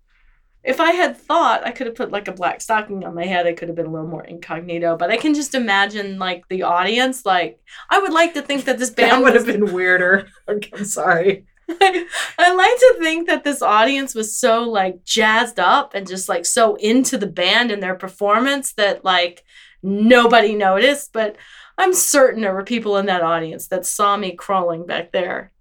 If 0.63 0.81
I 0.81 0.91
had 0.91 1.15
thought 1.15 1.65
I 1.65 1.71
could 1.71 1.85
have 1.87 1.95
put 1.95 2.11
like 2.11 2.27
a 2.27 2.31
black 2.33 2.59
stocking 2.59 3.05
on 3.05 3.13
my 3.13 3.25
head, 3.25 3.45
I 3.45 3.53
could 3.53 3.69
have 3.69 3.75
been 3.75 3.85
a 3.85 3.91
little 3.91 4.07
more 4.07 4.23
incognito. 4.23 4.97
But 4.97 5.11
I 5.11 5.17
can 5.17 5.33
just 5.35 5.53
imagine 5.55 6.17
like 6.17 6.43
the 6.49 6.63
audience. 6.63 7.25
Like 7.25 7.59
I 7.89 7.99
would 7.99 8.11
like 8.11 8.33
to 8.33 8.41
think 8.41 8.65
that 8.65 8.79
this 8.79 8.89
band 8.91 9.11
that 9.11 9.21
would 9.23 9.35
have 9.35 9.45
been 9.45 9.73
weirder. 9.73 10.27
I'm 10.47 10.85
sorry. 10.85 11.45
I 11.69 12.53
like 12.53 12.77
to 12.79 12.95
think 12.99 13.27
that 13.27 13.43
this 13.43 13.61
audience 13.61 14.13
was 14.13 14.37
so 14.37 14.63
like 14.69 15.03
jazzed 15.03 15.59
up 15.59 15.93
and 15.95 16.07
just 16.07 16.29
like 16.29 16.45
so 16.45 16.75
into 16.75 17.17
the 17.17 17.27
band 17.27 17.71
and 17.71 17.81
their 17.81 17.95
performance 17.95 18.73
that 18.73 19.03
like 19.03 19.43
nobody 19.85 20.55
noticed. 20.55 21.13
But 21.13 21.37
I'm 21.77 21.93
certain 21.93 22.41
there 22.41 22.53
were 22.53 22.63
people 22.63 22.97
in 22.97 23.05
that 23.05 23.21
audience 23.21 23.67
that 23.67 23.85
saw 23.85 24.17
me 24.17 24.31
crawling 24.31 24.85
back 24.85 25.11
there. 25.11 25.51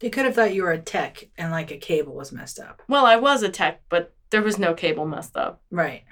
They 0.00 0.10
could 0.10 0.24
have 0.24 0.34
thought 0.34 0.54
you 0.54 0.64
were 0.64 0.72
a 0.72 0.78
tech 0.78 1.28
and 1.38 1.52
like 1.52 1.70
a 1.70 1.76
cable 1.76 2.14
was 2.14 2.32
messed 2.32 2.58
up. 2.58 2.82
Well, 2.88 3.06
I 3.06 3.16
was 3.16 3.42
a 3.42 3.48
tech, 3.48 3.82
but 3.88 4.12
there 4.30 4.42
was 4.42 4.58
no 4.58 4.74
cable 4.74 5.06
messed 5.06 5.36
up. 5.36 5.62
Right. 5.70 6.02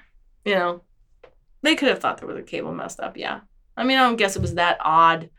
You 0.45 0.55
know, 0.55 0.83
they 1.61 1.75
could 1.75 1.89
have 1.89 1.99
thought 1.99 2.19
there 2.19 2.27
was 2.27 2.37
a 2.37 2.43
cable 2.43 2.73
messed 2.73 2.99
up. 2.99 3.17
Yeah. 3.17 3.41
I 3.75 3.83
mean, 3.83 3.97
I 3.97 4.03
don't 4.03 4.15
guess 4.15 4.35
it 4.35 4.41
was 4.41 4.55
that 4.55 4.77
odd 4.81 5.29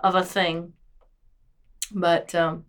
of 0.00 0.14
a 0.14 0.24
thing, 0.24 0.72
but 1.92 2.34
um, 2.34 2.64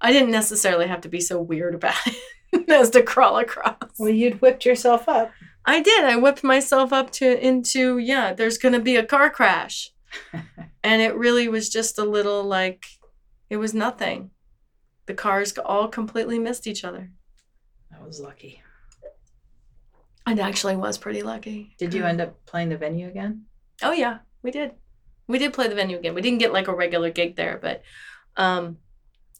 I 0.00 0.12
didn't 0.12 0.30
necessarily 0.30 0.86
have 0.86 1.00
to 1.02 1.08
be 1.08 1.20
so 1.20 1.40
weird 1.40 1.74
about 1.74 1.96
it 2.52 2.68
as 2.68 2.90
to 2.90 3.02
crawl 3.02 3.38
across. 3.38 3.76
Well, 3.98 4.10
you'd 4.10 4.40
whipped 4.40 4.64
yourself 4.64 5.08
up. 5.08 5.32
I 5.66 5.80
did. 5.80 6.04
I 6.04 6.16
whipped 6.16 6.44
myself 6.44 6.92
up 6.92 7.10
to 7.12 7.46
into 7.46 7.98
yeah. 7.98 8.32
There's 8.32 8.58
gonna 8.58 8.80
be 8.80 8.96
a 8.96 9.04
car 9.04 9.30
crash, 9.30 9.92
and 10.82 11.02
it 11.02 11.14
really 11.16 11.48
was 11.48 11.68
just 11.68 11.98
a 11.98 12.04
little 12.04 12.44
like 12.44 12.86
it 13.50 13.56
was 13.56 13.74
nothing. 13.74 14.30
The 15.06 15.14
cars 15.14 15.56
all 15.58 15.88
completely 15.88 16.38
missed 16.38 16.66
each 16.66 16.84
other. 16.84 17.10
That 17.90 18.04
was 18.04 18.20
lucky. 18.20 18.62
It 20.26 20.38
actually 20.38 20.76
was 20.76 20.96
pretty 20.96 21.22
lucky. 21.22 21.74
Did 21.78 21.92
you 21.92 22.04
end 22.04 22.20
up 22.20 22.46
playing 22.46 22.70
the 22.70 22.78
venue 22.78 23.08
again? 23.08 23.44
Oh 23.82 23.92
yeah, 23.92 24.18
we 24.42 24.50
did. 24.50 24.72
We 25.26 25.38
did 25.38 25.52
play 25.52 25.68
the 25.68 25.74
venue 25.74 25.98
again. 25.98 26.14
We 26.14 26.22
didn't 26.22 26.38
get 26.38 26.52
like 26.52 26.68
a 26.68 26.74
regular 26.74 27.10
gig 27.10 27.36
there, 27.36 27.58
but 27.60 27.82
um, 28.36 28.78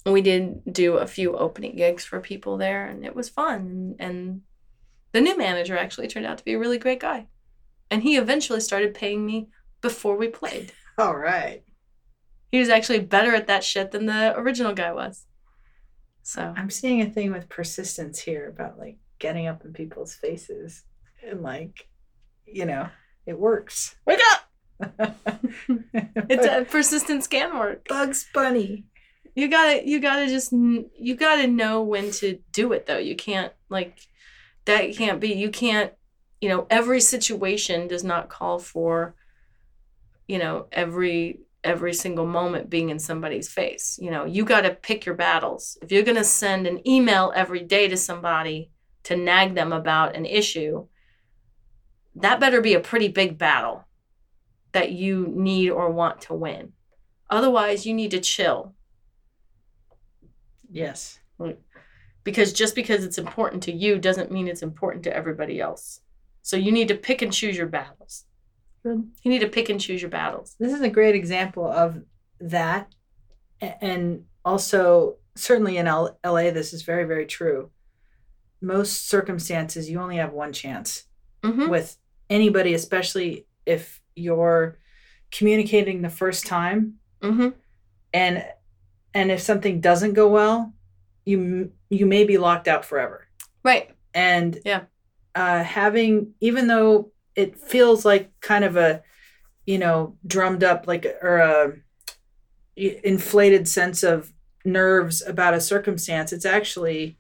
we 0.05 0.21
did 0.21 0.63
do 0.71 0.95
a 0.95 1.07
few 1.07 1.37
opening 1.37 1.77
gigs 1.77 2.05
for 2.05 2.21
people 2.21 2.59
there, 2.59 2.87
and 2.87 3.05
it 3.05 3.17
was 3.17 3.29
fun. 3.29 3.97
And 3.99 4.43
the 5.15 5.21
new 5.21 5.39
manager 5.39 5.79
actually 5.79 6.09
turned 6.09 6.27
out 6.27 6.39
to 6.39 6.45
be 6.45 6.55
a 6.55 6.59
really 6.59 6.77
great 6.77 6.99
guy, 6.99 7.29
and 7.89 8.03
he 8.03 8.17
eventually 8.17 8.59
started 8.61 8.95
paying 8.95 9.25
me 9.25 9.49
before 9.81 10.17
we 10.17 10.27
played. 10.27 10.73
All 10.99 11.17
right. 11.17 11.63
He 12.51 12.59
was 12.59 12.69
actually 12.69 12.99
better 12.99 13.33
at 13.33 13.47
that 13.47 13.63
shit 13.63 13.93
than 13.93 14.07
the 14.07 14.37
original 14.37 14.75
guy 14.75 14.93
was. 14.93 15.27
So 16.23 16.53
I'm 16.57 16.69
seeing 16.69 17.01
a 17.01 17.09
thing 17.09 17.31
with 17.31 17.49
persistence 17.49 18.19
here 18.19 18.49
about 18.49 18.77
like 18.77 18.99
getting 19.21 19.47
up 19.47 19.65
in 19.65 19.73
people's 19.73 20.15
faces 20.15 20.83
and 21.25 21.43
like, 21.43 21.89
you 22.45 22.67
know, 22.67 22.89
it 23.25 23.39
works. 23.39 23.95
wake 24.07 24.21
up! 24.33 25.17
It's 26.29 26.47
a 26.47 26.65
persistent 26.65 27.23
scan 27.23 27.57
work. 27.57 27.87
Bugs 27.87 28.27
Bunny. 28.35 28.87
You 29.37 29.47
gotta, 29.49 29.87
you 29.87 30.01
gotta 30.01 30.27
just, 30.27 30.51
you 30.53 31.15
gotta 31.15 31.47
know 31.47 31.83
when 31.83 32.11
to 32.13 32.41
do 32.51 32.73
it 32.73 32.87
though. 32.87 32.99
You 32.99 33.15
can't 33.15 33.53
like, 33.69 33.99
that 34.65 34.95
can't 34.97 35.21
be. 35.21 35.33
You 35.33 35.51
can't, 35.51 35.93
you 36.41 36.49
know, 36.49 36.67
every 36.71 37.01
situation 37.01 37.89
does 37.89 38.05
not 38.05 38.29
call 38.29 38.59
for, 38.59 39.15
you 40.27 40.39
know, 40.39 40.67
every 40.73 41.41
every 41.63 41.95
single 41.95 42.27
moment 42.27 42.69
being 42.69 42.91
in 42.91 42.99
somebody's 42.99 43.49
face. 43.49 43.99
You 44.01 44.11
know, 44.11 44.27
you 44.27 44.45
gotta 44.45 44.71
pick 44.71 45.07
your 45.07 45.15
battles. 45.15 45.79
If 45.83 45.91
you're 45.91 46.03
gonna 46.03 46.25
send 46.25 46.67
an 46.67 46.87
email 46.87 47.33
every 47.35 47.63
day 47.63 47.89
to 47.89 47.97
somebody 47.97 48.71
to 49.05 49.17
nag 49.17 49.55
them 49.55 49.73
about 49.73 50.17
an 50.17 50.27
issue, 50.27 50.87
that 52.17 52.41
better 52.41 52.61
be 52.61 52.75
a 52.75 52.81
pretty 52.81 53.09
big 53.09 53.39
battle 53.39 53.85
that 54.73 54.93
you 54.93 55.33
need 55.35 55.71
or 55.71 55.91
want 55.91 56.23
to 56.23 56.35
win. 56.35 56.73
Otherwise, 57.31 57.87
you 57.87 57.95
need 57.95 58.11
to 58.11 58.21
chill 58.21 58.75
Yes. 60.75 61.21
Because 62.25 62.53
just 62.53 62.75
because 62.75 63.05
it's 63.05 63.19
important 63.19 63.63
to 63.65 63.73
you 63.73 63.99
doesn't 63.99 64.33
mean 64.33 64.49
it's 64.49 64.63
important 64.63 65.05
to 65.05 65.15
everybody 65.15 65.61
else. 65.61 66.01
So 66.43 66.57
you 66.57 66.73
need 66.73 66.89
to 66.89 66.95
pick 66.95 67.23
and 67.23 67.33
choose 67.33 67.57
your 67.57 67.69
battles. 67.69 68.25
Good. 68.83 69.11
You 69.23 69.31
need 69.31 69.41
to 69.41 69.49
pick 69.49 69.71
and 69.71 69.81
choose 69.81 70.03
your 70.03 70.11
battles. 70.11 70.57
This 70.59 70.73
is 70.73 70.83
a 70.83 70.91
great 70.91 71.15
example 71.15 71.67
of 71.67 72.03
that. 72.41 72.93
And 73.61 74.25
also, 74.45 75.17
certainly 75.37 75.79
in 75.79 75.87
L- 75.87 76.19
LA, 76.25 76.51
this 76.51 76.75
is 76.75 76.83
very, 76.83 77.05
very 77.05 77.25
true. 77.25 77.71
Most 78.61 79.09
circumstances, 79.09 79.89
you 79.89 80.01
only 80.01 80.17
have 80.17 80.33
one 80.33 80.53
chance 80.53 81.05
hmm 81.43 81.69
with 81.69 81.97
anybody, 82.29 82.75
especially 82.75 83.47
if 83.67 84.01
you're 84.15 84.79
communicating 85.31 86.03
the 86.03 86.11
first 86.11 86.47
time 86.47 86.95
hmm 87.23 87.49
and 88.13 88.45
and 89.15 89.31
if 89.31 89.41
something 89.41 89.81
doesn't 89.81 90.13
go 90.13 90.29
well 90.29 90.74
you 91.25 91.73
you 91.91 92.07
may 92.07 92.25
be 92.25 92.39
locked 92.39 92.69
out 92.69 92.85
forever 92.85 93.27
Right. 93.63 93.91
and 94.13 94.59
Yeah. 94.65 94.83
uh 95.35 95.63
having 95.63 96.35
even 96.41 96.67
though 96.67 97.11
it 97.35 97.59
feels 97.59 98.05
like 98.05 98.31
kind 98.41 98.65
of 98.65 98.77
a 98.77 99.03
you 99.67 99.79
know 99.79 100.17
drummed 100.27 100.63
up 100.63 100.87
like 100.87 101.07
or 101.23 101.39
a 101.39 101.73
inflated 102.77 103.69
sense 103.69 104.03
of 104.03 104.33
nerves 104.65 105.23
about 105.23 105.55
a 105.55 105.61
circumstance 105.61 106.33
it's 106.33 106.47
actually 106.47 107.19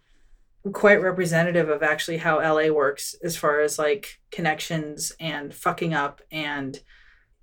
quite 0.72 1.00
representative 1.02 1.68
of 1.68 1.82
actually 1.82 2.16
how 2.16 2.38
LA 2.40 2.68
works 2.72 3.14
as 3.22 3.36
far 3.36 3.60
as 3.60 3.78
like 3.78 4.18
connections 4.30 5.12
and 5.20 5.54
fucking 5.54 5.92
up 5.94 6.22
and 6.30 6.80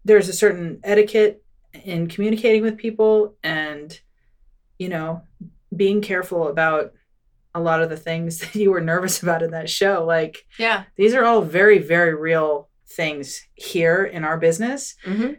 there's 0.04 0.28
a 0.28 0.34
certain 0.34 0.80
etiquette 0.84 1.44
in 1.86 2.08
communicating 2.08 2.64
with 2.64 2.78
people 2.78 3.36
and 3.44 4.02
you 4.80 4.90
know 4.90 5.22
being 5.76 6.02
careful 6.02 6.48
about 6.48 6.94
a 7.54 7.60
lot 7.60 7.82
of 7.82 7.90
the 7.90 7.98
things 7.98 8.40
that 8.40 8.56
you 8.56 8.72
were 8.72 8.82
nervous 8.82 9.22
about 9.24 9.44
in 9.44 9.52
that 9.52 9.70
show. 9.70 10.04
Like 10.06 10.46
Yeah. 10.60 10.84
these 10.96 11.14
are 11.14 11.26
all 11.26 11.42
very 11.42 11.80
very 11.80 12.16
real 12.16 12.70
things 12.88 13.42
here 13.56 14.04
in 14.04 14.24
our 14.24 14.38
business. 14.38 14.96
Hmm 15.06 15.32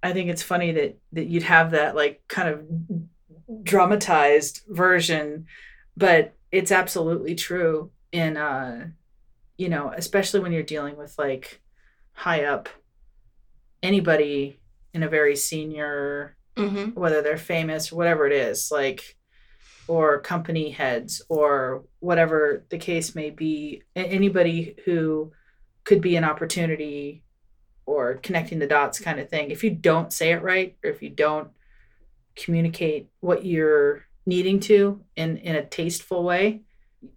i 0.00 0.12
think 0.12 0.30
it's 0.30 0.44
funny 0.44 0.70
that 0.70 0.96
that 1.10 1.26
you'd 1.26 1.42
have 1.42 1.72
that 1.72 1.96
like 1.96 2.22
kind 2.28 2.48
of 2.48 2.64
dramatized 3.64 4.62
version 4.68 5.44
but 5.96 6.36
it's 6.52 6.70
absolutely 6.70 7.34
true 7.34 7.90
in 8.12 8.36
uh 8.36 8.86
you 9.56 9.68
know 9.68 9.92
especially 9.96 10.38
when 10.38 10.52
you're 10.52 10.62
dealing 10.62 10.96
with 10.96 11.18
like 11.18 11.60
high 12.12 12.44
up 12.44 12.68
anybody 13.82 14.60
in 14.94 15.02
a 15.02 15.08
very 15.08 15.34
senior 15.36 16.36
hmm 16.56 16.90
whether 16.90 17.20
they're 17.22 17.36
famous 17.36 17.92
or 17.92 17.96
whatever 17.96 18.26
it 18.26 18.32
is 18.32 18.70
like 18.70 19.16
or 19.88 20.20
company 20.20 20.70
heads 20.70 21.22
or 21.28 21.84
whatever 22.00 22.64
the 22.70 22.78
case 22.78 23.14
may 23.14 23.30
be 23.30 23.82
anybody 23.96 24.76
who 24.84 25.32
could 25.84 26.00
be 26.00 26.16
an 26.16 26.24
opportunity 26.24 27.22
or 27.86 28.14
connecting 28.16 28.58
the 28.58 28.66
dots 28.66 29.00
kind 29.00 29.18
of 29.18 29.28
thing 29.28 29.50
if 29.50 29.64
you 29.64 29.70
don't 29.70 30.12
say 30.12 30.32
it 30.32 30.42
right 30.42 30.76
or 30.84 30.90
if 30.90 31.02
you 31.02 31.10
don't 31.10 31.48
communicate 32.36 33.08
what 33.20 33.44
you're 33.44 34.04
needing 34.26 34.60
to 34.60 35.00
in 35.16 35.38
in 35.38 35.56
a 35.56 35.64
tasteful 35.64 36.22
way 36.22 36.62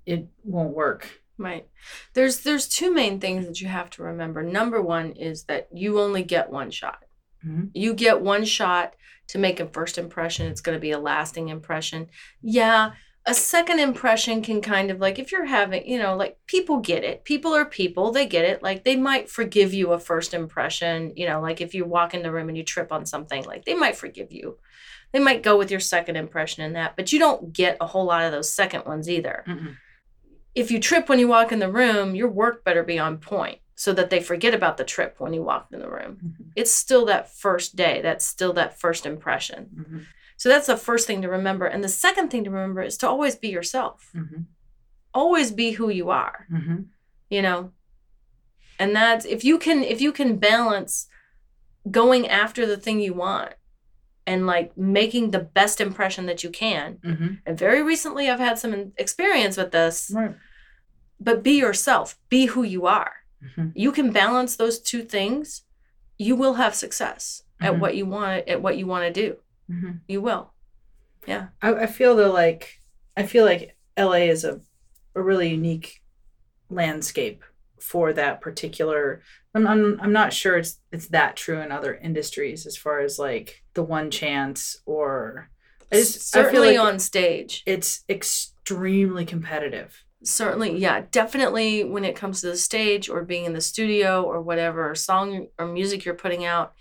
it 0.06 0.28
won't 0.44 0.76
work 0.76 1.22
Right. 1.38 1.68
There's 2.14 2.42
there's 2.42 2.68
two 2.68 2.94
main 2.94 3.20
things 3.20 3.48
that 3.48 3.60
you 3.62 3.68
have 3.68 3.90
to 3.92 4.04
remember. 4.04 4.44
Number 4.44 4.80
one 4.80 5.14
is 5.14 5.46
that 5.46 5.70
you 5.74 6.00
only 6.00 6.22
get 6.22 6.52
one 6.52 6.70
shot. 6.70 7.04
Mhm. 7.44 7.72
You 7.74 7.96
get 7.96 8.22
one 8.22 8.46
shot 8.46 8.94
to 9.32 9.38
make 9.38 9.60
a 9.60 9.68
first 9.68 9.98
impression. 9.98 10.48
It's 10.48 10.62
going 10.62 10.76
to 10.76 10.82
be 10.82 10.92
a 10.92 11.00
lasting 11.00 11.48
impression. 11.48 12.08
Yeah, 12.42 12.92
a 13.26 13.34
second 13.34 13.80
impression 13.80 14.42
can 14.42 14.62
kind 14.62 14.90
of 14.90 15.00
like 15.00 15.20
if 15.20 15.32
you're 15.32 15.46
having 15.46 15.88
you 15.88 16.00
know 16.00 16.16
like 16.16 16.38
people 16.48 16.80
get 16.80 17.04
it 17.04 17.24
people 17.24 17.54
are 17.54 17.66
people 17.66 18.12
they 18.12 18.26
get 18.26 18.46
it 18.46 18.64
like 18.64 18.84
they 18.84 18.96
might 18.96 19.30
forgive 19.30 19.76
you 19.76 19.92
a 19.92 20.00
first 20.00 20.34
impression 20.34 21.14
you 21.16 21.28
know 21.28 21.40
like 21.40 21.62
if 21.62 21.76
you 21.76 21.86
walk 21.86 22.16
in 22.16 22.24
the 22.24 22.32
room 22.32 22.50
and 22.50 22.58
you 22.58 22.64
trip 22.64 22.92
on 22.92 23.06
something 23.06 23.46
like 23.46 23.64
they 23.64 23.76
might 23.76 23.96
forgive 23.96 24.32
you 24.32 24.58
they 25.12 25.20
might 25.20 25.44
go 25.44 25.56
with 25.56 25.70
your 25.70 25.80
second 25.80 26.16
impression 26.16 26.64
in 26.64 26.74
that 26.74 26.96
but 26.96 27.14
you 27.14 27.20
don't 27.20 27.54
get 27.54 27.78
a 27.80 27.86
whole 27.86 28.06
lot 28.06 28.24
of 28.24 28.32
those 28.32 28.52
second 28.52 28.86
ones 28.86 29.08
either 29.08 29.44
Mm-mm. 29.48 29.76
if 30.56 30.72
you 30.72 30.80
trip 30.80 31.08
when 31.08 31.20
you 31.20 31.28
walk 31.28 31.52
in 31.52 31.60
the 31.60 31.72
room 31.72 32.16
your 32.16 32.30
work 32.30 32.64
better 32.64 32.84
be 32.84 32.98
on 32.98 33.20
point 33.20 33.60
so 33.84 33.92
that 33.94 34.12
they 34.12 34.22
forget 34.22 34.54
about 34.54 34.78
the 34.78 34.84
trip 34.84 35.16
when 35.18 35.34
you 35.34 35.42
walk 35.42 35.66
in 35.74 35.80
the 35.80 35.90
room 35.90 36.14
Mhm. 36.24 36.52
it's 36.56 36.72
still 36.84 37.04
that 37.08 37.24
first 37.46 37.76
day 37.76 37.96
that's 38.06 38.26
still 38.36 38.54
that 38.54 38.80
first 38.80 39.04
impression 39.14 39.62
Mhm. 39.80 40.06
so 40.38 40.50
that's 40.50 40.68
the 40.68 40.78
first 40.78 41.08
thing 41.08 41.22
to 41.24 41.30
remember 41.38 41.66
and 41.66 41.84
the 41.84 41.96
second 42.08 42.30
thing 42.30 42.44
to 42.44 42.52
remember 42.52 42.82
is 42.84 42.96
to 42.98 43.08
always 43.10 43.36
be 43.36 43.48
yourself 43.58 43.98
Mhm. 44.14 44.46
always 45.14 45.50
be 45.52 45.72
who 45.72 45.90
you 45.90 46.12
are 46.12 46.46
Mhm. 46.52 46.80
you 47.30 47.42
know 47.42 47.72
and 48.78 48.96
that's 48.96 49.26
if 49.26 49.44
you 49.44 49.58
can 49.58 49.84
if 49.84 50.00
you 50.00 50.12
can 50.12 50.38
balance 50.38 51.08
going 51.90 52.28
after 52.28 52.66
the 52.68 52.78
thing 52.78 53.00
you 53.00 53.16
want 53.16 53.54
and 54.28 54.46
like 54.46 54.78
making 54.78 55.32
the 55.32 55.40
best 55.60 55.82
impression 55.82 56.28
that 56.28 56.44
you 56.44 56.52
can 56.52 57.00
Mhm. 57.04 57.40
and 57.48 57.58
very 57.58 57.82
recently 57.82 58.30
i've 58.30 58.40
had 58.48 58.60
some 58.60 58.94
experience 58.98 59.58
with 59.58 59.72
this 59.72 60.12
Right. 60.14 60.36
but 61.20 61.42
be 61.42 61.54
yourself 61.66 62.20
be 62.30 62.46
who 62.54 62.62
you 62.76 62.86
are 62.86 63.14
Mhm. 63.44 63.72
you 63.76 63.92
can 63.92 64.12
balance 64.12 64.56
those 64.56 64.80
two 64.80 65.04
things 65.04 65.64
you 66.18 66.36
will 66.36 66.54
have 66.56 66.76
success 66.76 67.44
at 67.60 67.74
Mhm. 67.74 67.80
what 67.80 67.96
you 67.96 68.06
want 68.06 68.48
at 68.48 68.62
what 68.62 68.78
you 68.78 68.86
want 68.88 69.06
to 69.06 69.22
do 69.22 69.38
Mhm. 69.70 70.00
you 70.08 70.22
will 70.22 70.54
I, 71.62 71.74
I 71.74 71.86
feel 71.88 72.16
though 72.16 72.32
like 72.32 72.80
I 73.18 73.24
feel 73.24 73.46
like 73.46 73.76
LA 73.98 74.30
is 74.30 74.44
a, 74.44 74.62
a 75.16 75.22
really 75.22 75.50
unique 75.50 76.02
landscape 76.70 77.44
for 77.80 78.14
that 78.14 78.42
particular 78.42 79.22
I'm, 79.54 79.68
I'm 79.68 80.00
I'm 80.02 80.14
not 80.14 80.34
sure 80.34 80.58
it's 80.58 80.80
it's 80.92 81.08
that 81.08 81.36
true 81.36 81.60
in 81.62 81.72
other 81.72 81.96
industries 81.96 82.66
as 82.66 82.78
far 82.78 83.00
as 83.02 83.18
like 83.20 83.64
the 83.74 83.84
one 83.84 84.10
chance 84.12 84.82
or 84.86 85.50
I 85.92 85.96
just 85.98 86.36
I 86.36 86.44
certainly 86.44 86.78
like 86.78 86.88
on 86.88 87.00
stage 87.00 87.64
it's 87.66 88.04
extremely 88.08 89.26
competitive. 89.26 90.04
Certainly 90.24 90.78
yeah 90.78 91.04
definitely 91.12 91.84
when 91.84 92.06
it 92.06 92.16
comes 92.16 92.42
to 92.42 92.48
the 92.48 92.56
stage 92.56 93.10
or 93.10 93.24
being 93.24 93.46
in 93.46 93.54
the 93.54 93.62
studio 93.62 94.22
or 94.24 94.40
whatever 94.42 94.94
song 94.94 95.48
or 95.58 95.66
music 95.66 96.06
you're 96.06 96.14
putting 96.14 96.46
out 96.46 96.74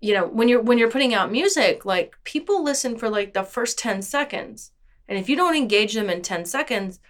you 0.00 0.14
know 0.14 0.26
when 0.26 0.48
you're 0.48 0.62
when 0.62 0.78
you're 0.78 0.90
putting 0.90 1.12
out 1.14 1.30
music 1.30 1.84
like 1.84 2.16
people 2.24 2.62
listen 2.64 2.96
for 2.96 3.08
like 3.10 3.34
the 3.34 3.42
first 3.42 3.78
10 3.78 4.02
seconds. 4.02 4.72
And 5.08 5.18
if 5.18 5.28
you 5.28 5.36
don't 5.36 5.54
engage 5.56 5.94
them 5.94 6.10
in 6.10 6.22
10 6.22 6.44
seconds 6.46 7.00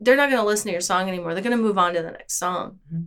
they're 0.00 0.16
not 0.16 0.30
going 0.30 0.40
to 0.40 0.46
listen 0.46 0.66
to 0.66 0.72
your 0.72 0.80
song 0.80 1.08
anymore. 1.08 1.34
They're 1.34 1.42
going 1.42 1.56
to 1.56 1.62
move 1.62 1.78
on 1.78 1.94
to 1.94 2.02
the 2.02 2.12
next 2.12 2.38
song. 2.38 2.78
Mhm. 2.92 3.06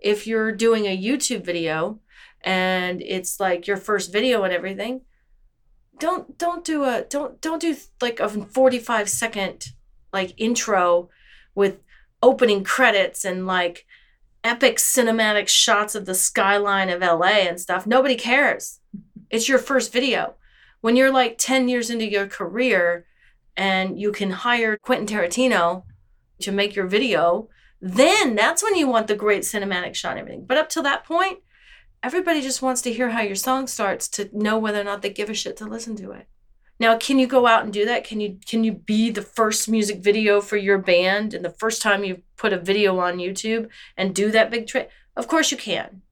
if 0.00 0.26
you're 0.26 0.52
doing 0.52 0.86
a 0.86 0.96
youtube 0.96 1.44
video 1.44 1.98
and 2.42 3.02
it's 3.02 3.40
like 3.40 3.66
your 3.66 3.76
first 3.76 4.12
video 4.12 4.44
and 4.44 4.52
everything 4.52 5.00
don't 5.98 6.38
don't 6.38 6.64
do 6.64 6.84
a 6.84 7.02
don't 7.02 7.40
don't 7.40 7.60
do 7.60 7.76
like 8.00 8.20
a 8.20 8.28
45 8.28 9.08
second 9.08 9.72
like 10.12 10.34
intro 10.36 11.10
with 11.54 11.80
opening 12.22 12.64
credits 12.64 13.24
and 13.24 13.46
like 13.46 13.86
epic 14.44 14.76
cinematic 14.76 15.48
shots 15.48 15.94
of 15.94 16.06
the 16.06 16.14
skyline 16.14 16.88
of 16.88 17.00
LA 17.00 17.46
and 17.48 17.60
stuff. 17.60 17.86
Nobody 17.86 18.14
cares. 18.14 18.80
It's 19.30 19.46
your 19.46 19.58
first 19.58 19.92
video. 19.92 20.36
When 20.80 20.96
you're 20.96 21.12
like 21.12 21.36
10 21.36 21.68
years 21.68 21.90
into 21.90 22.10
your 22.10 22.26
career 22.26 23.04
and 23.58 24.00
you 24.00 24.10
can 24.10 24.30
hire 24.30 24.78
Quentin 24.78 25.06
Tarantino 25.06 25.82
to 26.40 26.50
make 26.50 26.74
your 26.74 26.86
video, 26.86 27.50
then 27.80 28.34
that's 28.34 28.62
when 28.62 28.74
you 28.74 28.88
want 28.88 29.06
the 29.06 29.14
great 29.14 29.42
cinematic 29.42 29.94
shot 29.94 30.12
and 30.12 30.20
everything. 30.20 30.46
But 30.46 30.56
up 30.56 30.70
till 30.70 30.82
that 30.84 31.04
point, 31.04 31.40
everybody 32.02 32.40
just 32.40 32.62
wants 32.62 32.80
to 32.82 32.92
hear 32.92 33.10
how 33.10 33.20
your 33.20 33.36
song 33.36 33.66
starts 33.66 34.08
to 34.10 34.30
know 34.32 34.58
whether 34.58 34.80
or 34.80 34.84
not 34.84 35.02
they 35.02 35.10
give 35.10 35.28
a 35.28 35.34
shit 35.34 35.58
to 35.58 35.66
listen 35.66 35.94
to 35.96 36.12
it. 36.12 36.26
Now, 36.80 36.96
can 36.96 37.18
you 37.18 37.26
go 37.26 37.46
out 37.46 37.64
and 37.64 37.72
do 37.72 37.84
that? 37.86 38.04
Can 38.04 38.20
you 38.20 38.38
can 38.46 38.62
you 38.62 38.72
be 38.72 39.10
the 39.10 39.22
first 39.22 39.68
music 39.68 39.98
video 39.98 40.40
for 40.40 40.56
your 40.56 40.78
band 40.78 41.34
and 41.34 41.44
the 41.44 41.50
first 41.50 41.82
time 41.82 42.04
you 42.04 42.22
put 42.36 42.52
a 42.52 42.58
video 42.58 42.98
on 43.00 43.18
YouTube 43.18 43.68
and 43.96 44.14
do 44.14 44.30
that 44.30 44.50
big 44.50 44.66
trick? 44.66 44.90
Of 45.16 45.26
course 45.26 45.50
you 45.50 45.56
can. 45.56 46.02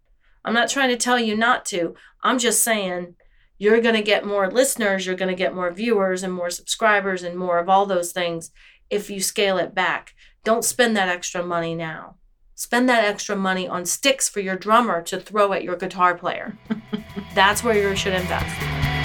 I'm 0.45 0.55
not 0.55 0.69
trying 0.69 0.89
to 0.91 0.97
tell 0.97 1.19
you 1.19 1.37
not 1.37 1.65
to. 1.67 1.95
I'm 2.23 2.39
just 2.39 2.63
saying 2.63 3.15
you're 3.59 3.81
going 3.81 3.95
to 3.95 4.03
get 4.03 4.27
more 4.27 4.51
listeners, 4.51 5.07
you're 5.07 5.15
going 5.15 5.31
to 5.31 5.35
get 5.35 5.55
more 5.55 5.73
viewers 5.73 6.23
and 6.23 6.33
more 6.33 6.51
subscribers 6.51 7.23
and 7.23 7.37
more 7.39 7.59
of 7.59 7.69
all 7.69 7.87
those 7.87 8.13
things 8.13 8.51
if 8.91 9.09
you 9.09 9.21
scale 9.21 9.59
it 9.59 9.75
back. 9.75 10.15
Don't 10.45 10.65
spend 10.65 10.97
that 10.97 11.09
extra 11.09 11.45
money 11.45 11.75
now. 11.75 12.17
Spend 12.55 12.89
that 12.89 13.05
extra 13.05 13.37
money 13.37 13.69
on 13.69 13.85
sticks 13.85 14.29
for 14.29 14.41
your 14.41 14.57
drummer 14.57 15.03
to 15.03 15.21
throw 15.21 15.53
at 15.53 15.63
your 15.63 15.77
guitar 15.77 16.15
player. 16.15 16.57
That's 17.35 17.63
where 17.63 17.77
you 17.77 17.95
should 17.97 18.15
invest. 18.15 18.96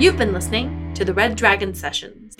You've 0.00 0.18
been 0.18 0.32
listening 0.32 0.92
to 0.94 1.04
the 1.04 1.14
Red 1.14 1.36
Dragon 1.36 1.72
Sessions. 1.72 2.34